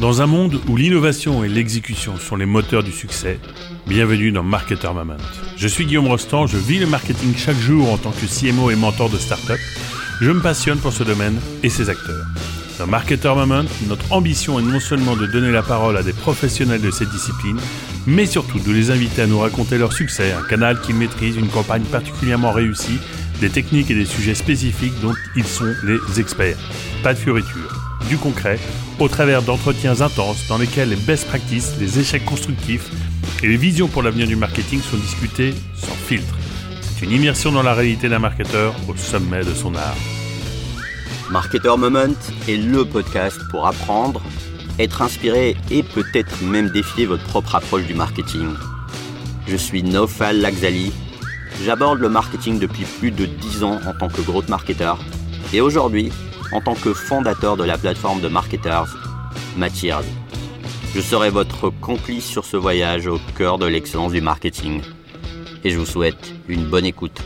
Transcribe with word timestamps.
Dans 0.00 0.22
un 0.22 0.26
monde 0.26 0.60
où 0.68 0.76
l'innovation 0.76 1.42
et 1.42 1.48
l'exécution 1.48 2.18
sont 2.18 2.36
les 2.36 2.46
moteurs 2.46 2.84
du 2.84 2.92
succès, 2.92 3.40
bienvenue 3.88 4.30
dans 4.30 4.44
Marketer 4.44 4.92
Moment. 4.94 5.16
Je 5.56 5.66
suis 5.66 5.86
Guillaume 5.86 6.06
Rostand, 6.06 6.46
je 6.46 6.56
vis 6.56 6.78
le 6.78 6.86
marketing 6.86 7.34
chaque 7.36 7.58
jour 7.58 7.92
en 7.92 7.98
tant 7.98 8.12
que 8.12 8.26
CMO 8.26 8.70
et 8.70 8.76
mentor 8.76 9.10
de 9.10 9.16
start-up. 9.16 9.58
Je 10.20 10.30
me 10.30 10.40
passionne 10.40 10.78
pour 10.78 10.92
ce 10.92 11.02
domaine 11.02 11.40
et 11.64 11.68
ses 11.68 11.90
acteurs. 11.90 12.24
Dans 12.78 12.86
Marketer 12.86 13.34
Moment, 13.34 13.64
notre 13.88 14.12
ambition 14.12 14.60
est 14.60 14.62
non 14.62 14.78
seulement 14.78 15.16
de 15.16 15.26
donner 15.26 15.50
la 15.50 15.62
parole 15.62 15.96
à 15.96 16.04
des 16.04 16.12
professionnels 16.12 16.80
de 16.80 16.92
cette 16.92 17.10
discipline, 17.10 17.58
mais 18.06 18.26
surtout 18.26 18.60
de 18.60 18.70
les 18.70 18.92
inviter 18.92 19.22
à 19.22 19.26
nous 19.26 19.40
raconter 19.40 19.78
leur 19.78 19.92
succès, 19.92 20.30
un 20.30 20.48
canal 20.48 20.80
qu'ils 20.80 20.94
maîtrisent, 20.94 21.36
une 21.36 21.48
campagne 21.48 21.82
particulièrement 21.82 22.52
réussie, 22.52 23.00
des 23.40 23.50
techniques 23.50 23.90
et 23.90 23.96
des 23.96 24.06
sujets 24.06 24.36
spécifiques 24.36 25.00
dont 25.02 25.14
ils 25.34 25.44
sont 25.44 25.74
les 25.82 26.20
experts. 26.20 26.58
Pas 27.02 27.14
de 27.14 27.18
fioritures, 27.18 27.87
du 28.08 28.16
concret, 28.16 28.58
au 28.98 29.08
travers 29.08 29.42
d'entretiens 29.42 30.00
intenses 30.00 30.48
dans 30.48 30.58
lesquels 30.58 30.88
les 30.88 30.96
best 30.96 31.26
practices, 31.26 31.74
les 31.78 31.98
échecs 31.98 32.24
constructifs 32.24 32.90
et 33.42 33.46
les 33.46 33.56
visions 33.56 33.86
pour 33.86 34.02
l'avenir 34.02 34.26
du 34.26 34.34
marketing 34.34 34.80
sont 34.80 34.96
discutés 34.96 35.54
sans 35.76 35.94
filtre. 35.94 36.34
C'est 36.80 37.04
une 37.04 37.12
immersion 37.12 37.52
dans 37.52 37.62
la 37.62 37.74
réalité 37.74 38.08
d'un 38.08 38.18
marketeur 38.18 38.74
au 38.88 38.96
sommet 38.96 39.44
de 39.44 39.54
son 39.54 39.74
art. 39.74 39.96
Marketer 41.30 41.76
Moment 41.76 42.14
est 42.48 42.56
le 42.56 42.84
podcast 42.84 43.38
pour 43.50 43.66
apprendre, 43.66 44.22
être 44.78 45.02
inspiré 45.02 45.56
et 45.70 45.82
peut-être 45.82 46.42
même 46.42 46.70
défier 46.70 47.04
votre 47.04 47.24
propre 47.24 47.54
approche 47.54 47.84
du 47.84 47.94
marketing. 47.94 48.48
Je 49.46 49.56
suis 49.56 49.82
Nofal 49.82 50.40
Laxali. 50.40 50.92
J'aborde 51.64 51.98
le 51.98 52.08
marketing 52.08 52.58
depuis 52.58 52.84
plus 52.98 53.10
de 53.10 53.26
10 53.26 53.64
ans 53.64 53.80
en 53.86 53.92
tant 53.92 54.08
que 54.08 54.22
growth 54.22 54.48
marketer. 54.48 54.94
Et 55.52 55.60
aujourd'hui, 55.60 56.10
en 56.52 56.60
tant 56.60 56.74
que 56.74 56.92
fondateur 56.92 57.56
de 57.56 57.64
la 57.64 57.78
plateforme 57.78 58.20
de 58.20 58.28
marketers 58.28 58.96
Matiers. 59.56 60.06
Je 60.94 61.00
serai 61.00 61.30
votre 61.30 61.70
complice 61.70 62.26
sur 62.26 62.44
ce 62.44 62.56
voyage 62.56 63.06
au 63.06 63.18
cœur 63.36 63.58
de 63.58 63.66
l'excellence 63.66 64.12
du 64.12 64.20
marketing. 64.20 64.82
Et 65.64 65.70
je 65.70 65.78
vous 65.78 65.86
souhaite 65.86 66.32
une 66.48 66.64
bonne 66.64 66.86
écoute. 66.86 67.20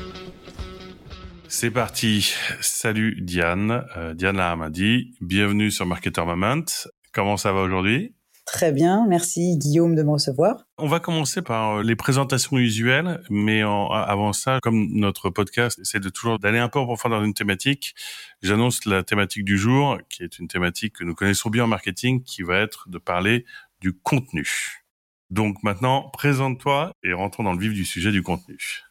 C'est 1.49 1.71
parti. 1.71 2.35
Salut 2.61 3.21
Diane, 3.21 3.85
euh, 3.97 4.15
Diane 4.15 4.39
Lahamadi. 4.39 5.15
Bienvenue 5.21 5.71
sur 5.71 5.87
Marketer 5.87 6.25
Moment. 6.25 6.65
Comment 7.13 7.37
ça 7.37 7.53
va 7.53 7.61
aujourd'hui? 7.61 8.15
Très 8.45 8.73
bien, 8.73 9.07
merci 9.09 9.57
Guillaume 9.57 9.95
de 9.95 10.03
me 10.03 10.11
recevoir. 10.11 10.65
On 10.77 10.89
va 10.89 10.99
commencer 10.99 11.43
par 11.43 11.77
euh, 11.77 11.83
les 11.83 11.95
présentations 11.95 12.59
usuelles, 12.59 13.23
mais 13.31 13.63
avant 13.63 14.33
ça, 14.33 14.59
comme 14.63 14.89
notre 14.93 15.31
podcast 15.31 15.79
essaie 15.79 16.01
de 16.01 16.09
toujours 16.09 16.39
d'aller 16.39 16.59
un 16.59 16.69
peu 16.69 16.81
en 16.81 16.85
profondeur 16.85 17.21
dans 17.21 17.25
une 17.25 17.35
thématique, 17.35 17.95
j'annonce 18.43 18.85
la 18.85 19.05
thématique 19.05 19.45
du 19.45 19.59
jour, 19.59 19.99
qui 20.09 20.25
est 20.25 20.39
une 20.39 20.49
thématique 20.49 20.97
que 20.97 21.05
nous 21.05 21.15
connaissons 21.15 21.51
bien 21.51 21.65
en 21.65 21.69
marketing, 21.69 22.23
qui 22.25 22.43
va 22.43 22.59
être 22.59 22.89
de 22.89 22.99
parler 22.99 23.45
du 23.81 23.93
contenu. 23.93 24.83
Donc 25.31 25.63
maintenant, 25.63 26.11
présente-toi 26.11 26.93
et 27.03 27.13
rentrons 27.13 27.45
dans 27.45 27.53
le 27.53 27.59
vif 27.59 27.73
du 27.73 27.85
sujet 27.85 28.11
du 28.11 28.23
contenu. 28.23 28.83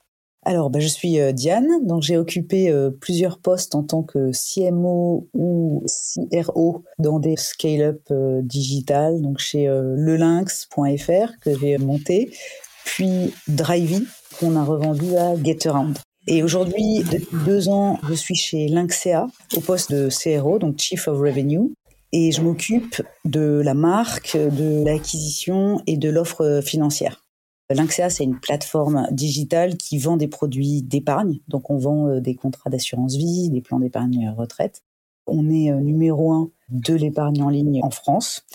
Alors, 0.44 0.72
bah, 0.72 0.80
je 0.80 0.88
suis 0.88 1.20
euh, 1.20 1.32
Diane, 1.32 1.86
donc 1.86 2.02
j'ai 2.02 2.18
occupé 2.18 2.72
euh, 2.72 2.90
plusieurs 2.90 3.38
postes 3.38 3.76
en 3.76 3.84
tant 3.84 4.02
que 4.02 4.32
CMO 4.32 5.28
ou 5.36 5.84
CRO 6.32 6.84
dans 6.98 7.20
des 7.20 7.38
scale-up 7.38 8.02
euh, 8.10 8.42
digital, 8.42 9.22
donc 9.22 9.38
chez 9.38 9.68
lelinx.fr 9.68 11.40
que 11.42 11.60
j'ai 11.60 11.78
monté, 11.78 12.32
puis 12.86 13.34
Drivey 13.48 14.02
qu'on 14.40 14.56
a 14.56 14.64
revendu 14.64 15.16
à 15.16 15.36
Getaround. 15.36 16.00
Et 16.28 16.42
aujourd'hui, 16.42 17.04
depuis 17.12 17.38
deux 17.46 17.70
ans, 17.70 18.00
je 18.08 18.14
suis 18.14 18.36
chez 18.36 18.68
Lynxea 18.68 19.28
au 19.56 19.60
poste 19.60 19.92
de 19.92 20.10
CRO, 20.10 20.58
donc 20.58 20.80
Chief 20.80 21.08
of 21.08 21.20
Revenue, 21.20 21.72
et 22.14 22.32
je 22.32 22.42
m'occupe 22.42 23.02
de 23.26 23.62
la 23.64 23.74
marque, 23.74 24.36
de 24.36 24.84
l'acquisition 24.84 25.82
et 25.86 25.98
de 25.98 26.10
l'offre 26.10 26.62
financière. 26.64 27.21
Lynxea, 27.74 28.10
c'est 28.10 28.24
une 28.24 28.40
plateforme 28.40 29.08
digitale 29.12 29.78
qui 29.78 29.98
vend 29.98 30.18
des 30.18 30.28
produits 30.28 30.82
d'épargne. 30.82 31.40
Donc, 31.48 31.70
on 31.70 31.78
vend 31.78 32.08
euh, 32.08 32.20
des 32.20 32.36
contrats 32.36 32.70
d'assurance 32.70 33.16
vie, 33.16 33.50
des 33.50 33.62
plans 33.62 33.80
d'épargne 33.80 34.34
retraite. 34.38 34.84
On 35.28 35.50
est 35.50 35.72
euh, 35.72 35.80
numéro 35.80 36.32
un 36.32 36.52
de 36.70 36.94
l'épargne 36.94 37.42
en 37.42 37.50
ligne 37.50 37.82
en 37.84 37.92
France. 37.92 38.46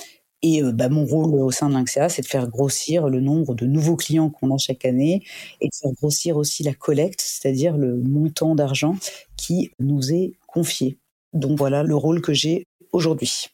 Et 0.43 0.63
euh, 0.63 0.73
bah, 0.73 0.89
mon 0.89 1.05
rôle 1.05 1.35
au 1.35 1.51
sein 1.51 1.69
de 1.69 1.75
Lynxea, 1.75 2.09
c'est 2.09 2.23
de 2.23 2.27
faire 2.27 2.49
grossir 2.49 3.09
le 3.09 3.21
nombre 3.21 3.55
de 3.55 3.67
nouveaux 3.67 3.97
clients 3.97 4.31
qu'on 4.31 4.55
a 4.55 4.59
chaque 4.59 4.85
année 4.85 5.25
et 5.61 5.69
de 5.69 5.75
faire 5.75 5.93
grossir 5.93 6.37
aussi 6.37 6.63
la 6.63 6.75
collecte, 6.75 7.21
c'est-à-dire 7.21 7.77
le 7.77 7.97
montant 7.97 8.55
d'argent 8.55 8.97
qui 9.37 9.71
nous 9.81 10.13
est 10.13 10.35
confié. 10.47 10.99
Donc 11.33 11.59
voilà 11.59 11.83
le 11.83 11.97
rôle 11.97 12.21
que 12.21 12.33
j'ai 12.33 12.65
aujourd'hui. 12.93 13.49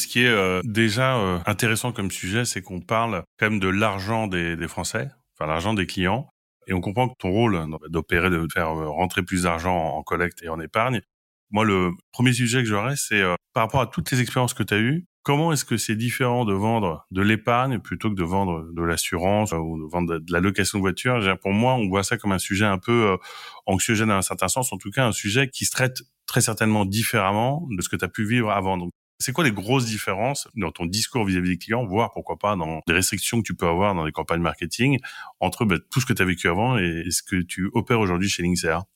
Ce 0.00 0.06
qui 0.06 0.22
est 0.22 0.28
euh, 0.28 0.62
déjà 0.64 1.18
euh, 1.18 1.38
intéressant 1.44 1.92
comme 1.92 2.10
sujet, 2.10 2.46
c'est 2.46 2.62
qu'on 2.62 2.80
parle 2.80 3.22
quand 3.38 3.50
même 3.50 3.60
de 3.60 3.68
l'argent 3.68 4.28
des, 4.28 4.56
Français, 4.66 5.10
enfin 5.34 5.46
l'argent 5.46 5.74
des 5.74 5.86
clients, 5.86 6.30
et 6.66 6.72
on 6.72 6.80
comprend 6.80 7.10
que 7.10 7.14
ton 7.18 7.30
rôle 7.30 7.54
hein, 7.54 7.68
d'opérer, 7.90 8.30
de 8.30 8.46
faire 8.50 8.70
euh, 8.70 8.88
rentrer 8.88 9.22
plus 9.22 9.42
d'argent 9.42 9.76
en 9.76 10.02
collecte 10.02 10.42
et 10.42 10.48
en 10.48 10.58
épargne. 10.58 11.02
Moi, 11.50 11.66
le 11.66 11.90
premier 12.12 12.32
sujet 12.32 12.62
que 12.62 12.68
j'aurais, 12.68 12.96
c'est 12.96 13.22
par 13.52 13.64
rapport 13.64 13.82
à 13.82 13.86
toutes 13.88 14.10
les 14.10 14.22
expériences 14.22 14.54
que 14.54 14.62
tu 14.62 14.72
as 14.72 14.78
eues, 14.78 15.04
comment 15.22 15.52
est-ce 15.52 15.66
que 15.66 15.76
c'est 15.76 15.96
différent 15.96 16.46
de 16.46 16.54
vendre 16.54 17.04
de 17.10 17.20
l'épargne 17.20 17.78
plutôt 17.78 18.08
que 18.08 18.14
de 18.14 18.24
vendre 18.24 18.72
de 18.72 18.82
l'assurance 18.82 19.52
ou 19.52 19.76
de 19.76 19.90
vendre 19.92 20.18
de 20.18 20.32
la 20.32 20.40
location 20.40 20.78
de 20.78 20.82
voiture? 20.82 21.36
Pour 21.42 21.52
moi, 21.52 21.74
on 21.74 21.88
voit 21.88 22.04
ça 22.04 22.16
comme 22.16 22.32
un 22.32 22.38
sujet 22.38 22.64
un 22.64 22.78
peu 22.78 23.18
anxiogène 23.66 24.08
dans 24.08 24.14
un 24.14 24.22
certain 24.22 24.48
sens, 24.48 24.72
en 24.72 24.78
tout 24.78 24.90
cas 24.90 25.04
un 25.04 25.12
sujet 25.12 25.48
qui 25.48 25.66
se 25.66 25.72
traite 25.72 26.04
très 26.26 26.40
certainement 26.40 26.84
différemment 26.84 27.66
de 27.68 27.82
ce 27.82 27.88
que 27.88 27.96
tu 27.96 28.04
as 28.04 28.08
pu 28.08 28.24
vivre 28.24 28.50
avant. 28.52 28.78
C'est 29.20 29.32
quoi 29.32 29.44
les 29.44 29.52
grosses 29.52 29.84
différences 29.84 30.48
dans 30.56 30.72
ton 30.72 30.86
discours 30.86 31.24
vis-à-vis 31.24 31.50
des 31.50 31.58
clients, 31.58 31.84
voire 31.84 32.10
pourquoi 32.12 32.38
pas 32.38 32.56
dans 32.56 32.80
les 32.88 32.94
restrictions 32.94 33.38
que 33.38 33.46
tu 33.46 33.54
peux 33.54 33.66
avoir 33.66 33.94
dans 33.94 34.04
les 34.04 34.12
campagnes 34.12 34.40
marketing 34.40 34.98
entre 35.40 35.66
bah, 35.66 35.76
tout 35.90 36.00
ce 36.00 36.06
que 36.06 36.14
tu 36.14 36.22
as 36.22 36.24
vécu 36.24 36.48
avant 36.48 36.78
et, 36.78 37.04
ce 37.10 37.22
que 37.22 37.42
tu 37.42 37.70
opères 37.74 38.00
aujourd'hui 38.00 38.28
chez 38.28 38.42
Linksa 38.42 38.86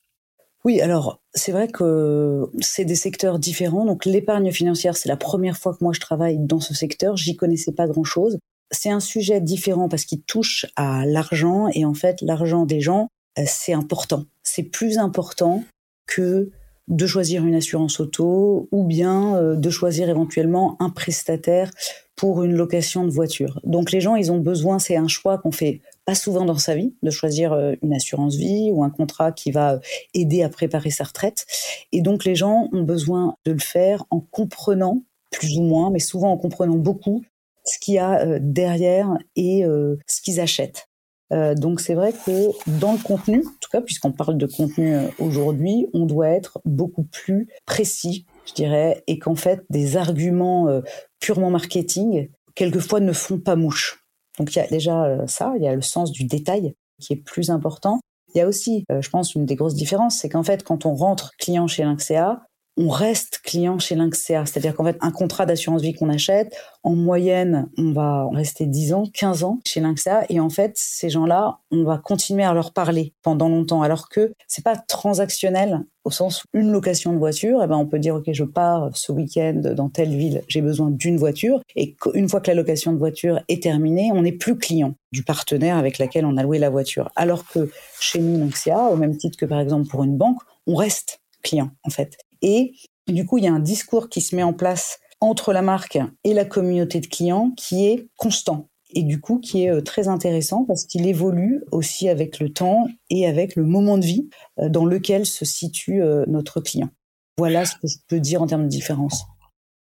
oui, 0.63 0.81
alors 0.81 1.21
c'est 1.35 1.51
vrai 1.51 1.67
que 1.67 2.49
c'est 2.59 2.85
des 2.85 2.95
secteurs 2.95 3.37
différents. 3.37 3.85
Donc 3.85 4.03
l'épargne 4.03 4.51
financière, 4.51 4.97
c'est 4.97 5.07
la 5.07 5.15
première 5.15 5.59
fois 5.59 5.75
que 5.75 5.83
moi 5.83 5.93
je 5.93 5.99
travaille 5.99 6.39
dans 6.39 6.59
ce 6.59 6.73
secteur. 6.73 7.17
J'y 7.17 7.35
connaissais 7.35 7.71
pas 7.71 7.85
grand-chose. 7.85 8.39
C'est 8.71 8.89
un 8.89 8.99
sujet 8.99 9.41
différent 9.41 9.89
parce 9.89 10.05
qu'il 10.05 10.23
touche 10.23 10.65
à 10.75 11.05
l'argent 11.05 11.67
et 11.71 11.85
en 11.85 11.93
fait 11.93 12.19
l'argent 12.23 12.65
des 12.65 12.81
gens, 12.81 13.09
euh, 13.37 13.43
c'est 13.45 13.73
important. 13.73 14.25
C'est 14.41 14.63
plus 14.63 14.97
important 14.97 15.63
que 16.07 16.49
de 16.87 17.07
choisir 17.07 17.45
une 17.45 17.55
assurance 17.55 17.99
auto 17.99 18.67
ou 18.71 18.83
bien 18.83 19.35
euh, 19.37 19.55
de 19.55 19.69
choisir 19.69 20.09
éventuellement 20.09 20.77
un 20.79 20.89
prestataire 20.89 21.71
pour 22.15 22.43
une 22.43 22.53
location 22.53 23.03
de 23.03 23.09
voiture. 23.09 23.59
Donc 23.63 23.91
les 23.91 23.99
gens, 23.99 24.15
ils 24.15 24.31
ont 24.31 24.37
besoin, 24.37 24.79
c'est 24.79 24.95
un 24.95 25.07
choix 25.07 25.37
qu'on 25.37 25.51
fait 25.51 25.81
pas 26.05 26.15
souvent 26.15 26.45
dans 26.45 26.57
sa 26.57 26.75
vie, 26.75 26.93
de 27.01 27.09
choisir 27.09 27.53
euh, 27.53 27.73
une 27.81 27.93
assurance 27.93 28.35
vie 28.35 28.69
ou 28.71 28.83
un 28.83 28.89
contrat 28.89 29.31
qui 29.31 29.51
va 29.51 29.79
aider 30.13 30.43
à 30.43 30.49
préparer 30.49 30.91
sa 30.91 31.05
retraite. 31.05 31.45
Et 31.91 32.01
donc 32.01 32.23
les 32.23 32.35
gens 32.35 32.69
ont 32.71 32.83
besoin 32.83 33.35
de 33.45 33.51
le 33.51 33.59
faire 33.59 34.05
en 34.11 34.19
comprenant, 34.19 35.01
plus 35.31 35.57
ou 35.57 35.63
moins, 35.63 35.89
mais 35.89 35.99
souvent 35.99 36.31
en 36.31 36.37
comprenant 36.37 36.75
beaucoup, 36.75 37.23
ce 37.65 37.79
qu'il 37.79 37.95
y 37.95 37.99
a 37.99 38.21
euh, 38.21 38.39
derrière 38.41 39.17
et 39.35 39.63
ce 40.07 40.21
qu'ils 40.21 40.39
achètent. 40.39 40.87
Euh, 41.33 41.55
donc 41.55 41.79
c'est 41.79 41.95
vrai 41.95 42.13
que 42.13 42.49
dans 42.79 42.93
le 42.93 42.99
contenu, 42.99 43.39
en 43.39 43.59
tout 43.59 43.69
cas 43.71 43.81
puisqu'on 43.81 44.11
parle 44.11 44.37
de 44.37 44.45
contenu 44.45 44.95
euh, 44.95 45.07
aujourd'hui, 45.19 45.87
on 45.93 46.05
doit 46.05 46.29
être 46.29 46.59
beaucoup 46.65 47.03
plus 47.03 47.47
précis, 47.65 48.25
je 48.45 48.53
dirais, 48.53 49.03
et 49.07 49.17
qu'en 49.17 49.35
fait 49.35 49.63
des 49.69 49.97
arguments 49.97 50.67
euh, 50.67 50.81
purement 51.19 51.49
marketing, 51.49 52.29
quelquefois 52.53 52.99
ne 52.99 53.11
font 53.11 53.39
pas 53.39 53.55
mouche. 53.55 54.03
Donc 54.37 54.55
il 54.55 54.59
y 54.59 54.61
a 54.61 54.67
déjà 54.67 55.25
ça, 55.27 55.53
il 55.57 55.63
y 55.63 55.67
a 55.67 55.73
le 55.73 55.81
sens 55.81 56.11
du 56.11 56.25
détail 56.25 56.75
qui 56.99 57.13
est 57.13 57.17
plus 57.17 57.49
important. 57.49 57.99
Il 58.33 58.37
y 58.37 58.41
a 58.41 58.47
aussi, 58.47 58.83
je 58.89 59.09
pense, 59.09 59.33
une 59.33 59.45
des 59.45 59.55
grosses 59.55 59.75
différences, 59.75 60.17
c'est 60.17 60.27
qu'en 60.27 60.43
fait, 60.43 60.61
quand 60.61 60.85
on 60.85 60.93
rentre 60.93 61.31
client 61.39 61.67
chez 61.67 61.83
Lynxea, 61.83 62.41
on 62.77 62.89
reste 62.89 63.39
client 63.43 63.79
chez 63.79 63.95
Lynxea. 63.95 64.45
C'est-à-dire 64.45 64.75
qu'en 64.75 64.83
fait, 64.83 64.97
un 65.01 65.11
contrat 65.11 65.45
d'assurance 65.45 65.81
vie 65.81 65.93
qu'on 65.93 66.09
achète, 66.09 66.55
en 66.83 66.95
moyenne, 66.95 67.69
on 67.77 67.91
va 67.91 68.27
rester 68.31 68.65
10 68.65 68.93
ans, 68.93 69.03
15 69.13 69.43
ans 69.43 69.59
chez 69.65 69.79
Lynxea. 69.79 70.25
Et 70.29 70.39
en 70.39 70.49
fait, 70.49 70.73
ces 70.75 71.09
gens-là, 71.09 71.59
on 71.71 71.83
va 71.83 71.97
continuer 71.97 72.43
à 72.43 72.53
leur 72.53 72.73
parler 72.73 73.13
pendant 73.21 73.49
longtemps. 73.49 73.81
Alors 73.81 74.09
que 74.09 74.33
c'est 74.47 74.63
pas 74.63 74.75
transactionnel 74.75 75.85
au 76.03 76.11
sens 76.11 76.43
où 76.43 76.47
une 76.53 76.71
location 76.71 77.13
de 77.13 77.17
voiture, 77.17 77.61
eh 77.63 77.67
ben, 77.67 77.77
on 77.77 77.87
peut 77.87 77.97
dire, 77.97 78.15
OK, 78.15 78.25
je 78.31 78.43
pars 78.43 78.95
ce 78.95 79.11
week-end 79.11 79.61
dans 79.75 79.89
telle 79.89 80.15
ville, 80.15 80.43
j'ai 80.47 80.61
besoin 80.61 80.91
d'une 80.91 81.17
voiture. 81.17 81.61
Et 81.75 81.95
une 82.13 82.29
fois 82.29 82.41
que 82.41 82.51
la 82.51 82.55
location 82.55 82.93
de 82.93 82.99
voiture 82.99 83.39
est 83.47 83.63
terminée, 83.63 84.11
on 84.13 84.21
n'est 84.21 84.31
plus 84.31 84.57
client 84.57 84.93
du 85.11 85.23
partenaire 85.23 85.77
avec 85.77 85.97
lequel 85.97 86.25
on 86.25 86.37
a 86.37 86.43
loué 86.43 86.59
la 86.59 86.69
voiture. 86.69 87.09
Alors 87.15 87.47
que 87.47 87.71
chez 87.99 88.19
nous, 88.19 88.37
Lynxea, 88.37 88.91
au 88.91 88.97
même 88.97 89.17
titre 89.17 89.37
que 89.37 89.45
par 89.45 89.59
exemple 89.59 89.87
pour 89.87 90.03
une 90.03 90.17
banque, 90.17 90.41
on 90.67 90.75
reste 90.75 91.21
client, 91.41 91.71
en 91.83 91.89
fait. 91.89 92.17
Et 92.45 92.73
du 93.07 93.25
coup, 93.25 93.39
il 93.39 93.43
y 93.43 93.47
a 93.47 93.53
un 93.53 93.59
discours 93.59 94.07
qui 94.07 94.21
se 94.21 94.35
met 94.35 94.43
en 94.43 94.53
place 94.53 94.99
entre 95.19 95.51
la 95.51 95.61
marque 95.61 95.97
et 96.23 96.33
la 96.33 96.45
communauté 96.45 97.01
de 97.01 97.07
clients 97.07 97.51
qui 97.57 97.87
est 97.87 98.07
constant 98.15 98.69
et 98.93 99.03
du 99.03 99.19
coup 99.19 99.39
qui 99.39 99.63
est 99.63 99.71
euh, 99.71 99.81
très 99.81 100.07
intéressant 100.07 100.63
parce 100.65 100.85
qu'il 100.85 101.07
évolue 101.07 101.63
aussi 101.71 102.07
avec 102.09 102.39
le 102.39 102.51
temps 102.51 102.87
et 103.09 103.27
avec 103.27 103.55
le 103.55 103.63
moment 103.63 103.97
de 103.97 104.05
vie 104.05 104.29
euh, 104.59 104.69
dans 104.69 104.85
lequel 104.85 105.25
se 105.25 105.45
situe 105.45 106.01
euh, 106.01 106.23
notre 106.27 106.61
client. 106.61 106.89
Voilà 107.37 107.65
ce 107.65 107.75
que 107.75 107.87
je 107.87 107.97
peux 108.07 108.19
dire 108.19 108.41
en 108.41 108.47
termes 108.47 108.63
de 108.63 108.69
différence. 108.69 109.25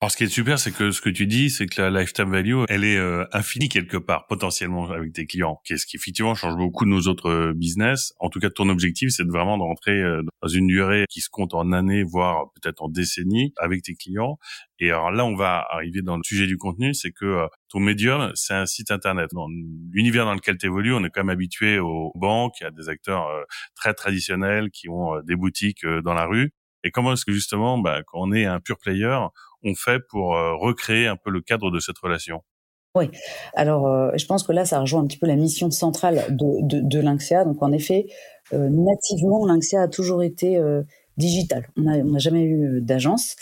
Alors, 0.02 0.10
ce 0.10 0.18
qui 0.18 0.24
est 0.24 0.28
super, 0.28 0.58
c'est 0.58 0.72
que 0.72 0.90
ce 0.90 1.00
que 1.00 1.08
tu 1.08 1.26
dis, 1.26 1.48
c'est 1.48 1.64
que 1.64 1.80
la 1.80 1.88
lifetime 1.88 2.30
value, 2.30 2.64
elle 2.68 2.84
est 2.84 2.98
euh, 2.98 3.24
infinie 3.32 3.70
quelque 3.70 3.96
part, 3.96 4.26
potentiellement 4.26 4.90
avec 4.90 5.14
tes 5.14 5.24
clients. 5.24 5.62
Qu'est-ce 5.64 5.86
qui 5.86 5.96
effectivement 5.96 6.34
change 6.34 6.54
beaucoup 6.54 6.84
de 6.84 6.90
nos 6.90 7.00
autres 7.08 7.30
euh, 7.30 7.54
business. 7.54 8.12
En 8.18 8.28
tout 8.28 8.38
cas, 8.38 8.50
ton 8.50 8.68
objectif, 8.68 9.08
c'est 9.08 9.26
vraiment 9.26 9.56
de 9.56 9.62
rentrer 9.62 10.02
euh, 10.02 10.20
dans 10.42 10.48
une 10.48 10.66
durée 10.66 11.06
qui 11.08 11.22
se 11.22 11.30
compte 11.30 11.54
en 11.54 11.72
années, 11.72 12.04
voire 12.04 12.52
peut-être 12.52 12.82
en 12.82 12.90
décennies, 12.90 13.54
avec 13.56 13.84
tes 13.84 13.94
clients. 13.94 14.38
Et 14.80 14.90
alors 14.90 15.10
là, 15.12 15.24
on 15.24 15.34
va 15.34 15.64
arriver 15.70 16.02
dans 16.02 16.18
le 16.18 16.22
sujet 16.24 16.46
du 16.46 16.58
contenu, 16.58 16.92
c'est 16.92 17.12
que 17.12 17.46
ton 17.70 17.80
médium, 17.80 18.32
c'est 18.34 18.52
un 18.52 18.66
site 18.66 18.90
internet. 18.90 19.30
Dans 19.32 19.48
l'univers 19.92 20.26
dans 20.26 20.34
lequel 20.34 20.58
tu 20.58 20.66
évolues, 20.66 20.92
on 20.92 21.04
est 21.04 21.10
quand 21.10 21.22
même 21.22 21.30
habitué 21.30 21.78
aux 21.78 22.12
banques, 22.16 22.60
à 22.60 22.70
des 22.70 22.90
acteurs 22.90 23.28
très 23.74 23.94
traditionnels 23.94 24.70
qui 24.70 24.90
ont 24.90 25.22
des 25.22 25.36
boutiques 25.36 25.86
dans 25.86 26.12
la 26.12 26.26
rue. 26.26 26.52
Et 26.84 26.90
comment 26.90 27.14
est-ce 27.14 27.24
que 27.24 27.32
justement, 27.32 27.78
bah, 27.78 28.02
quand 28.06 28.20
on 28.20 28.32
est 28.32 28.44
un 28.44 28.60
pur 28.60 28.78
player, 28.78 29.18
fait 29.74 30.00
pour 30.08 30.36
euh, 30.36 30.54
recréer 30.54 31.06
un 31.06 31.16
peu 31.16 31.30
le 31.30 31.40
cadre 31.40 31.70
de 31.70 31.80
cette 31.80 31.98
relation? 31.98 32.42
Oui. 32.94 33.10
Alors, 33.54 33.86
euh, 33.88 34.10
je 34.16 34.24
pense 34.26 34.42
que 34.42 34.52
là, 34.52 34.64
ça 34.64 34.80
rejoint 34.80 35.02
un 35.02 35.06
petit 35.06 35.18
peu 35.18 35.26
la 35.26 35.36
mission 35.36 35.70
centrale 35.70 36.24
de, 36.30 36.60
de. 36.62 37.44
Donc, 37.44 37.62
en 37.62 37.72
effet, 37.72 38.06
euh, 38.52 38.68
nativement, 38.70 39.44
l'INXEA 39.44 39.82
a 39.82 39.88
toujours 39.88 40.22
été 40.22 40.58
digital. 41.16 41.66
On 41.76 41.82
n'a 41.82 42.18
jamais 42.18 42.44
eu 42.44 42.80
d'agence. 42.80 43.36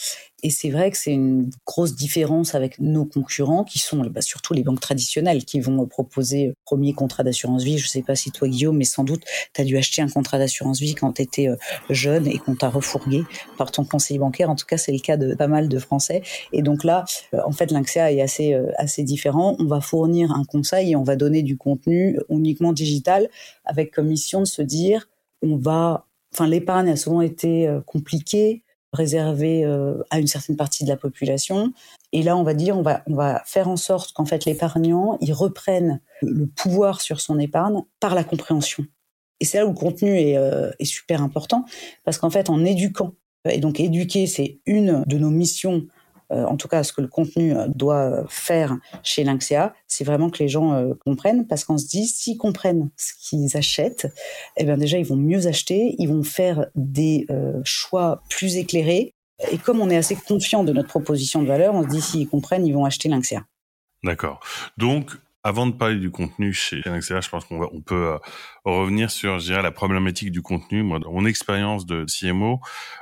Et 0.44 0.50
c'est 0.50 0.68
vrai 0.68 0.90
que 0.90 0.98
c'est 0.98 1.10
une 1.10 1.48
grosse 1.66 1.96
différence 1.96 2.54
avec 2.54 2.78
nos 2.78 3.06
concurrents, 3.06 3.64
qui 3.64 3.78
sont 3.78 4.04
bah, 4.04 4.20
surtout 4.20 4.52
les 4.52 4.62
banques 4.62 4.78
traditionnelles, 4.78 5.46
qui 5.46 5.58
vont 5.58 5.86
proposer 5.86 6.54
premier 6.66 6.92
contrat 6.92 7.24
d'assurance 7.24 7.64
vie. 7.64 7.78
Je 7.78 7.86
ne 7.86 7.88
sais 7.88 8.02
pas 8.02 8.14
si 8.14 8.30
toi, 8.30 8.46
Guillaume, 8.46 8.76
mais 8.76 8.84
sans 8.84 9.04
doute, 9.04 9.22
tu 9.54 9.62
as 9.62 9.64
dû 9.64 9.78
acheter 9.78 10.02
un 10.02 10.08
contrat 10.08 10.38
d'assurance 10.38 10.80
vie 10.80 10.94
quand 10.94 11.14
tu 11.14 11.22
étais 11.22 11.48
euh, 11.48 11.56
jeune 11.88 12.26
et 12.26 12.36
qu'on 12.36 12.54
t'a 12.56 12.68
refourgué 12.68 13.24
par 13.56 13.72
ton 13.72 13.84
conseiller 13.86 14.20
bancaire. 14.20 14.50
En 14.50 14.54
tout 14.54 14.66
cas, 14.66 14.76
c'est 14.76 14.92
le 14.92 14.98
cas 14.98 15.16
de 15.16 15.34
pas 15.34 15.48
mal 15.48 15.70
de 15.70 15.78
Français. 15.78 16.20
Et 16.52 16.60
donc 16.60 16.84
là, 16.84 17.06
euh, 17.32 17.40
en 17.46 17.52
fait, 17.52 17.70
l'INXEA 17.70 18.12
est 18.12 18.20
assez, 18.20 18.52
euh, 18.52 18.70
assez 18.76 19.02
différent. 19.02 19.56
On 19.60 19.64
va 19.64 19.80
fournir 19.80 20.30
un 20.30 20.44
conseil 20.44 20.90
et 20.90 20.96
on 20.96 21.04
va 21.04 21.16
donner 21.16 21.42
du 21.42 21.56
contenu 21.56 22.18
uniquement 22.28 22.74
digital 22.74 23.30
avec 23.64 23.92
comme 23.92 24.08
mission 24.08 24.40
de 24.40 24.46
se 24.46 24.60
dire, 24.60 25.08
on 25.40 25.56
va 25.56 26.04
enfin 26.34 26.48
l'épargne 26.48 26.90
a 26.90 26.96
souvent 26.96 27.20
été 27.20 27.70
compliquée 27.86 28.63
réservé 28.94 29.64
euh, 29.64 30.02
à 30.10 30.18
une 30.18 30.26
certaine 30.26 30.56
partie 30.56 30.84
de 30.84 30.88
la 30.88 30.96
population. 30.96 31.72
Et 32.12 32.22
là, 32.22 32.36
on 32.36 32.42
va 32.42 32.54
dire, 32.54 32.78
on 32.78 32.82
va, 32.82 33.02
on 33.06 33.14
va 33.14 33.42
faire 33.44 33.68
en 33.68 33.76
sorte 33.76 34.12
qu'en 34.12 34.24
fait 34.24 34.44
l'épargnant, 34.44 35.18
il 35.20 35.32
reprenne 35.32 36.00
le 36.22 36.46
pouvoir 36.46 37.00
sur 37.00 37.20
son 37.20 37.38
épargne 37.38 37.82
par 38.00 38.14
la 38.14 38.24
compréhension. 38.24 38.84
Et 39.40 39.44
c'est 39.44 39.58
là 39.58 39.66
où 39.66 39.70
le 39.70 39.74
contenu 39.74 40.18
est, 40.18 40.36
euh, 40.36 40.70
est 40.78 40.84
super 40.84 41.22
important, 41.22 41.64
parce 42.04 42.18
qu'en 42.18 42.30
fait, 42.30 42.48
en 42.50 42.64
éduquant, 42.64 43.14
et 43.50 43.58
donc 43.58 43.80
éduquer, 43.80 44.26
c'est 44.26 44.60
une 44.64 45.04
de 45.06 45.18
nos 45.18 45.30
missions 45.30 45.86
en 46.34 46.56
tout 46.56 46.68
cas 46.68 46.82
ce 46.82 46.92
que 46.92 47.00
le 47.00 47.08
contenu 47.08 47.56
euh, 47.56 47.66
doit 47.68 48.24
faire 48.28 48.76
chez 49.02 49.24
Lynxia, 49.24 49.74
c'est 49.86 50.04
vraiment 50.04 50.30
que 50.30 50.38
les 50.38 50.48
gens 50.48 50.72
euh, 50.72 50.94
comprennent, 51.04 51.46
parce 51.46 51.64
qu'on 51.64 51.78
se 51.78 51.86
dit, 51.86 52.06
s'ils 52.06 52.38
comprennent 52.38 52.90
ce 52.96 53.12
qu'ils 53.20 53.56
achètent, 53.56 54.12
eh 54.56 54.64
bien 54.64 54.76
déjà, 54.76 54.98
ils 54.98 55.06
vont 55.06 55.16
mieux 55.16 55.46
acheter, 55.46 55.94
ils 55.98 56.08
vont 56.08 56.22
faire 56.22 56.66
des 56.74 57.26
choix 57.64 58.22
plus 58.28 58.56
éclairés. 58.56 59.12
Et 59.50 59.58
comme 59.58 59.80
on 59.80 59.90
est 59.90 59.96
assez 59.96 60.16
confiant 60.16 60.64
de 60.64 60.72
notre 60.72 60.88
proposition 60.88 61.42
de 61.42 61.46
valeur, 61.46 61.74
on 61.74 61.82
se 61.82 61.88
dit, 61.88 62.00
s'ils 62.00 62.28
comprennent, 62.28 62.66
ils 62.66 62.72
vont 62.72 62.84
acheter 62.84 63.08
Lynxia. 63.08 63.44
D'accord. 64.02 64.40
Donc, 64.76 65.10
avant 65.46 65.66
de 65.66 65.72
parler 65.72 65.96
du 65.96 66.10
contenu 66.10 66.54
chez 66.54 66.80
Nextera, 66.86 67.20
je 67.20 67.28
pense 67.28 67.44
qu'on 67.44 67.68
on 67.70 67.82
peut 67.82 68.14
euh, 68.14 68.18
revenir 68.64 69.10
sur, 69.10 69.38
je 69.38 69.44
dirais, 69.44 69.62
la 69.62 69.70
problématique 69.70 70.30
du 70.30 70.40
contenu. 70.40 70.82
Moi, 70.82 70.98
dans 70.98 71.12
mon 71.12 71.26
expérience 71.26 71.84
de 71.84 72.06
CMO, 72.06 72.60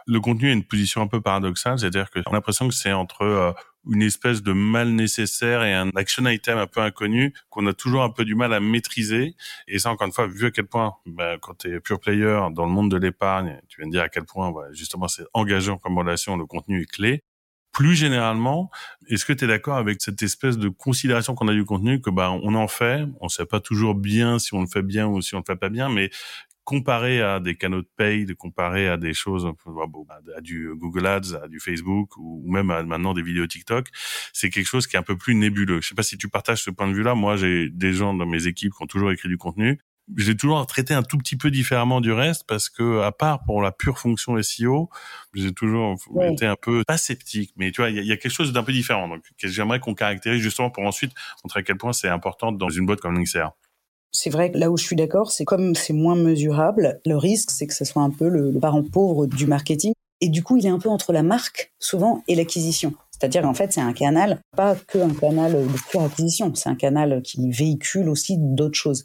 le 0.08 0.20
contenu 0.20 0.50
a 0.50 0.52
une 0.52 0.64
position 0.64 1.00
un 1.02 1.06
peu 1.06 1.20
paradoxale, 1.20 1.78
c'est-à-dire 1.78 2.10
qu'on 2.10 2.20
a 2.20 2.32
l'impression 2.32 2.66
que 2.66 2.74
c'est 2.74 2.92
entre 2.92 3.22
euh, 3.22 3.52
une 3.88 4.02
espèce 4.02 4.42
de 4.42 4.52
mal 4.52 4.88
nécessaire 4.88 5.62
et 5.62 5.72
un 5.72 5.90
action 5.94 6.26
item 6.26 6.58
un 6.58 6.66
peu 6.66 6.80
inconnu 6.80 7.32
qu'on 7.48 7.64
a 7.68 7.72
toujours 7.72 8.02
un 8.02 8.10
peu 8.10 8.24
du 8.24 8.34
mal 8.34 8.52
à 8.52 8.58
maîtriser. 8.58 9.36
Et 9.68 9.78
ça, 9.78 9.90
encore 9.90 10.08
une 10.08 10.12
fois, 10.12 10.26
vu 10.26 10.46
à 10.46 10.50
quel 10.50 10.66
point, 10.66 10.94
bah, 11.06 11.36
quand 11.40 11.58
tu 11.58 11.72
es 11.72 11.78
pure 11.78 12.00
player 12.00 12.40
dans 12.52 12.66
le 12.66 12.72
monde 12.72 12.90
de 12.90 12.96
l'épargne, 12.96 13.60
tu 13.68 13.80
viens 13.80 13.86
de 13.86 13.92
dire 13.92 14.02
à 14.02 14.08
quel 14.08 14.24
point, 14.24 14.52
justement, 14.72 15.06
c'est 15.06 15.24
engageant 15.32 15.78
comme 15.78 15.96
relation, 15.96 16.36
le 16.36 16.46
contenu 16.46 16.82
est 16.82 16.90
clé. 16.90 17.22
Plus 17.72 17.94
généralement, 17.94 18.70
est-ce 19.08 19.24
que 19.24 19.32
tu 19.32 19.44
es 19.44 19.48
d'accord 19.48 19.78
avec 19.78 20.02
cette 20.02 20.22
espèce 20.22 20.58
de 20.58 20.68
considération 20.68 21.34
qu'on 21.34 21.48
a 21.48 21.54
du 21.54 21.64
contenu 21.64 22.02
que 22.02 22.10
bah 22.10 22.30
on 22.30 22.54
en 22.54 22.68
fait, 22.68 23.06
on 23.20 23.30
sait 23.30 23.46
pas 23.46 23.60
toujours 23.60 23.94
bien 23.94 24.38
si 24.38 24.52
on 24.52 24.60
le 24.60 24.66
fait 24.66 24.82
bien 24.82 25.06
ou 25.06 25.22
si 25.22 25.34
on 25.34 25.38
le 25.38 25.44
fait 25.46 25.56
pas 25.56 25.70
bien, 25.70 25.88
mais 25.88 26.10
comparé 26.64 27.22
à 27.22 27.40
des 27.40 27.56
canaux 27.56 27.82
de 27.82 27.88
paid, 27.96 28.34
comparé 28.36 28.88
à 28.88 28.96
des 28.96 29.14
choses, 29.14 29.46
à 30.36 30.40
du 30.40 30.68
Google 30.74 31.06
Ads, 31.06 31.34
à 31.42 31.48
du 31.48 31.60
Facebook 31.60 32.16
ou 32.18 32.44
même 32.52 32.70
à 32.70 32.82
maintenant 32.82 33.14
des 33.14 33.22
vidéos 33.22 33.46
TikTok, 33.46 33.88
c'est 34.32 34.50
quelque 34.50 34.68
chose 34.68 34.86
qui 34.86 34.96
est 34.96 34.98
un 34.98 35.02
peu 35.02 35.16
plus 35.16 35.34
nébuleux. 35.34 35.80
Je 35.80 35.88
sais 35.88 35.94
pas 35.94 36.02
si 36.02 36.18
tu 36.18 36.28
partages 36.28 36.62
ce 36.62 36.70
point 36.70 36.88
de 36.88 36.94
vue-là. 36.94 37.14
Moi, 37.14 37.36
j'ai 37.36 37.70
des 37.70 37.92
gens 37.94 38.14
dans 38.14 38.26
mes 38.26 38.46
équipes 38.46 38.72
qui 38.76 38.82
ont 38.82 38.86
toujours 38.86 39.10
écrit 39.12 39.28
du 39.28 39.38
contenu 39.38 39.80
j'ai 40.16 40.36
toujours 40.36 40.66
traité 40.66 40.94
un 40.94 41.02
tout 41.02 41.18
petit 41.18 41.36
peu 41.36 41.50
différemment 41.50 42.00
du 42.00 42.12
reste 42.12 42.44
parce 42.46 42.68
que 42.68 43.00
à 43.00 43.12
part 43.12 43.44
pour 43.44 43.62
la 43.62 43.72
pure 43.72 43.98
fonction 43.98 44.40
SEO, 44.42 44.90
j'ai 45.34 45.52
toujours 45.52 45.96
été 46.22 46.46
un 46.46 46.56
peu 46.56 46.82
pas 46.84 46.96
sceptique, 46.96 47.52
mais 47.56 47.70
tu 47.70 47.80
vois, 47.80 47.90
il 47.90 48.04
y, 48.04 48.12
a 48.12 48.16
quelque 48.16 48.32
chose 48.32 48.52
d'un 48.52 48.62
peu 48.62 48.72
différent. 48.72 49.08
Donc, 49.08 49.22
j'aimerais 49.38 49.80
qu'on 49.80 49.94
caractérise 49.94 50.40
justement 50.40 50.70
pour 50.70 50.84
ensuite 50.84 51.12
montrer 51.44 51.60
à 51.60 51.62
quel 51.62 51.76
point 51.76 51.92
c'est 51.92 52.08
important 52.08 52.52
dans 52.52 52.68
une 52.68 52.86
boîte 52.86 53.00
comme 53.00 53.14
LinkedIn. 53.14 53.52
C'est 54.14 54.30
vrai 54.30 54.52
que 54.52 54.58
là 54.58 54.70
où 54.70 54.76
je 54.76 54.84
suis 54.84 54.96
d'accord, 54.96 55.32
c'est 55.32 55.44
comme 55.44 55.74
c'est 55.74 55.94
moins 55.94 56.16
mesurable, 56.16 57.00
le 57.06 57.16
risque, 57.16 57.50
c'est 57.50 57.66
que 57.66 57.74
ce 57.74 57.84
soit 57.84 58.02
un 58.02 58.10
peu 58.10 58.28
le 58.28 58.52
parent 58.60 58.82
pauvre 58.82 59.26
du 59.26 59.46
marketing. 59.46 59.94
Et 60.20 60.28
du 60.28 60.42
coup, 60.42 60.56
il 60.56 60.66
est 60.66 60.70
un 60.70 60.78
peu 60.78 60.88
entre 60.88 61.12
la 61.12 61.22
marque, 61.22 61.72
souvent, 61.80 62.22
et 62.28 62.34
l'acquisition. 62.34 62.94
C'est-à-dire 63.22 63.42
qu'en 63.42 63.54
fait, 63.54 63.72
c'est 63.72 63.80
un 63.80 63.92
canal, 63.92 64.40
pas 64.56 64.74
que 64.74 64.98
un 64.98 65.14
canal 65.14 65.52
de 65.52 65.78
pure 65.88 66.02
acquisition, 66.02 66.52
c'est 66.56 66.68
un 66.68 66.74
canal 66.74 67.22
qui 67.22 67.48
véhicule 67.50 68.08
aussi 68.08 68.34
d'autres 68.36 68.76
choses. 68.76 69.04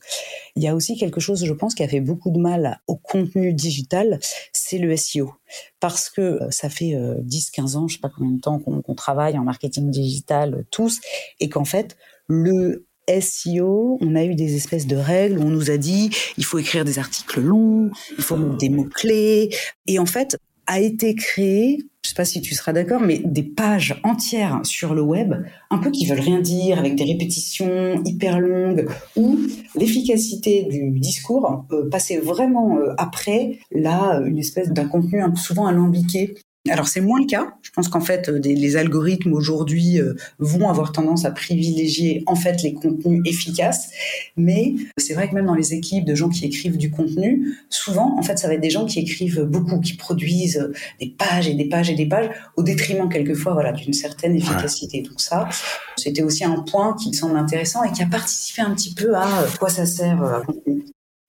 Il 0.55 0.63
y 0.63 0.67
a 0.67 0.73
aussi 0.73 0.97
quelque 0.97 1.19
chose, 1.19 1.45
je 1.45 1.53
pense, 1.53 1.75
qui 1.75 1.83
a 1.83 1.87
fait 1.87 2.01
beaucoup 2.01 2.31
de 2.31 2.39
mal 2.39 2.81
au 2.87 2.95
contenu 2.95 3.53
digital, 3.53 4.17
c'est 4.53 4.79
le 4.79 4.97
SEO. 4.97 5.35
Parce 5.79 6.09
que 6.09 6.21
euh, 6.21 6.49
ça 6.49 6.67
fait 6.67 6.95
10-15 6.95 6.95
euh, 6.95 7.77
ans, 7.77 7.87
je 7.87 7.97
sais 7.97 8.01
pas 8.01 8.09
combien 8.09 8.31
de 8.31 8.41
temps 8.41 8.57
qu'on 8.57 8.95
travaille 8.95 9.37
en 9.37 9.43
marketing 9.43 9.91
digital 9.91 10.55
euh, 10.55 10.63
tous, 10.71 10.99
et 11.39 11.47
qu'en 11.47 11.65
fait, 11.65 11.95
le 12.27 12.87
SEO, 13.21 13.99
on 14.01 14.15
a 14.15 14.23
eu 14.23 14.33
des 14.33 14.55
espèces 14.55 14.87
de 14.87 14.95
règles 14.95 15.37
où 15.37 15.43
on 15.43 15.51
nous 15.51 15.69
a 15.69 15.77
dit 15.77 16.09
il 16.37 16.43
faut 16.43 16.57
écrire 16.57 16.85
des 16.85 16.97
articles 16.97 17.39
longs, 17.39 17.91
il 18.17 18.23
faut 18.23 18.35
mettre 18.35 18.57
des 18.57 18.69
mots-clés. 18.69 19.55
Et 19.85 19.99
en 19.99 20.07
fait, 20.07 20.39
a 20.67 20.79
été 20.79 21.15
créé, 21.15 21.79
je 22.03 22.09
sais 22.09 22.15
pas 22.15 22.25
si 22.25 22.41
tu 22.41 22.53
seras 22.53 22.73
d'accord, 22.73 23.01
mais 23.01 23.19
des 23.23 23.43
pages 23.43 23.99
entières 24.03 24.61
sur 24.63 24.93
le 24.93 25.01
web, 25.01 25.33
un 25.71 25.77
peu 25.77 25.91
qui 25.91 26.05
veulent 26.05 26.19
rien 26.19 26.39
dire, 26.39 26.77
avec 26.77 26.95
des 26.95 27.05
répétitions 27.05 28.01
hyper 28.03 28.39
longues, 28.39 28.87
où 29.15 29.39
l'efficacité 29.75 30.63
du 30.63 30.91
discours 30.99 31.65
euh, 31.71 31.89
passait 31.89 32.19
vraiment 32.19 32.77
euh, 32.77 32.93
après 32.97 33.59
là 33.71 34.21
une 34.25 34.37
espèce 34.37 34.69
d'un 34.69 34.87
contenu 34.87 35.21
souvent 35.35 35.65
alambiqué 35.67 36.35
alors 36.69 36.87
c'est 36.87 37.01
moins 37.01 37.19
le 37.19 37.25
cas. 37.25 37.53
Je 37.61 37.71
pense 37.71 37.87
qu'en 37.87 38.01
fait, 38.01 38.29
euh, 38.29 38.39
les 38.39 38.77
algorithmes 38.77 39.33
aujourd'hui 39.33 39.99
euh, 39.99 40.13
vont 40.39 40.69
avoir 40.69 40.91
tendance 40.91 41.25
à 41.25 41.31
privilégier 41.31 42.23
en 42.25 42.35
fait 42.35 42.61
les 42.63 42.73
contenus 42.73 43.21
efficaces. 43.25 43.89
Mais 44.35 44.73
c'est 44.97 45.13
vrai 45.13 45.29
que 45.29 45.35
même 45.35 45.45
dans 45.45 45.55
les 45.55 45.73
équipes 45.73 46.05
de 46.05 46.15
gens 46.15 46.29
qui 46.29 46.45
écrivent 46.45 46.77
du 46.77 46.89
contenu, 46.89 47.57
souvent 47.69 48.17
en 48.17 48.23
fait 48.23 48.37
ça 48.37 48.47
va 48.47 48.53
être 48.53 48.61
des 48.61 48.69
gens 48.69 48.85
qui 48.85 48.99
écrivent 48.99 49.41
beaucoup, 49.41 49.79
qui 49.79 49.95
produisent 49.95 50.57
euh, 50.57 50.73
des 50.99 51.09
pages 51.09 51.47
et 51.47 51.53
des 51.53 51.65
pages 51.65 51.89
et 51.89 51.95
des 51.95 52.07
pages 52.07 52.29
au 52.55 52.63
détriment 52.63 53.09
quelquefois 53.09 53.53
voilà 53.53 53.71
d'une 53.71 53.93
certaine 53.93 54.35
efficacité. 54.35 55.01
Donc 55.01 55.19
ça, 55.19 55.49
c'était 55.97 56.23
aussi 56.23 56.43
un 56.43 56.59
point 56.61 56.95
qui 56.95 57.09
me 57.09 57.13
semble 57.13 57.37
intéressant 57.37 57.83
et 57.83 57.91
qui 57.91 58.03
a 58.03 58.07
participé 58.07 58.61
un 58.61 58.73
petit 58.73 58.93
peu 58.93 59.15
à 59.15 59.45
quoi 59.59 59.69
ça 59.69 59.85
sert. 59.85 60.43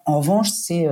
En 0.06 0.20
revanche, 0.20 0.50
c'est 0.50 0.86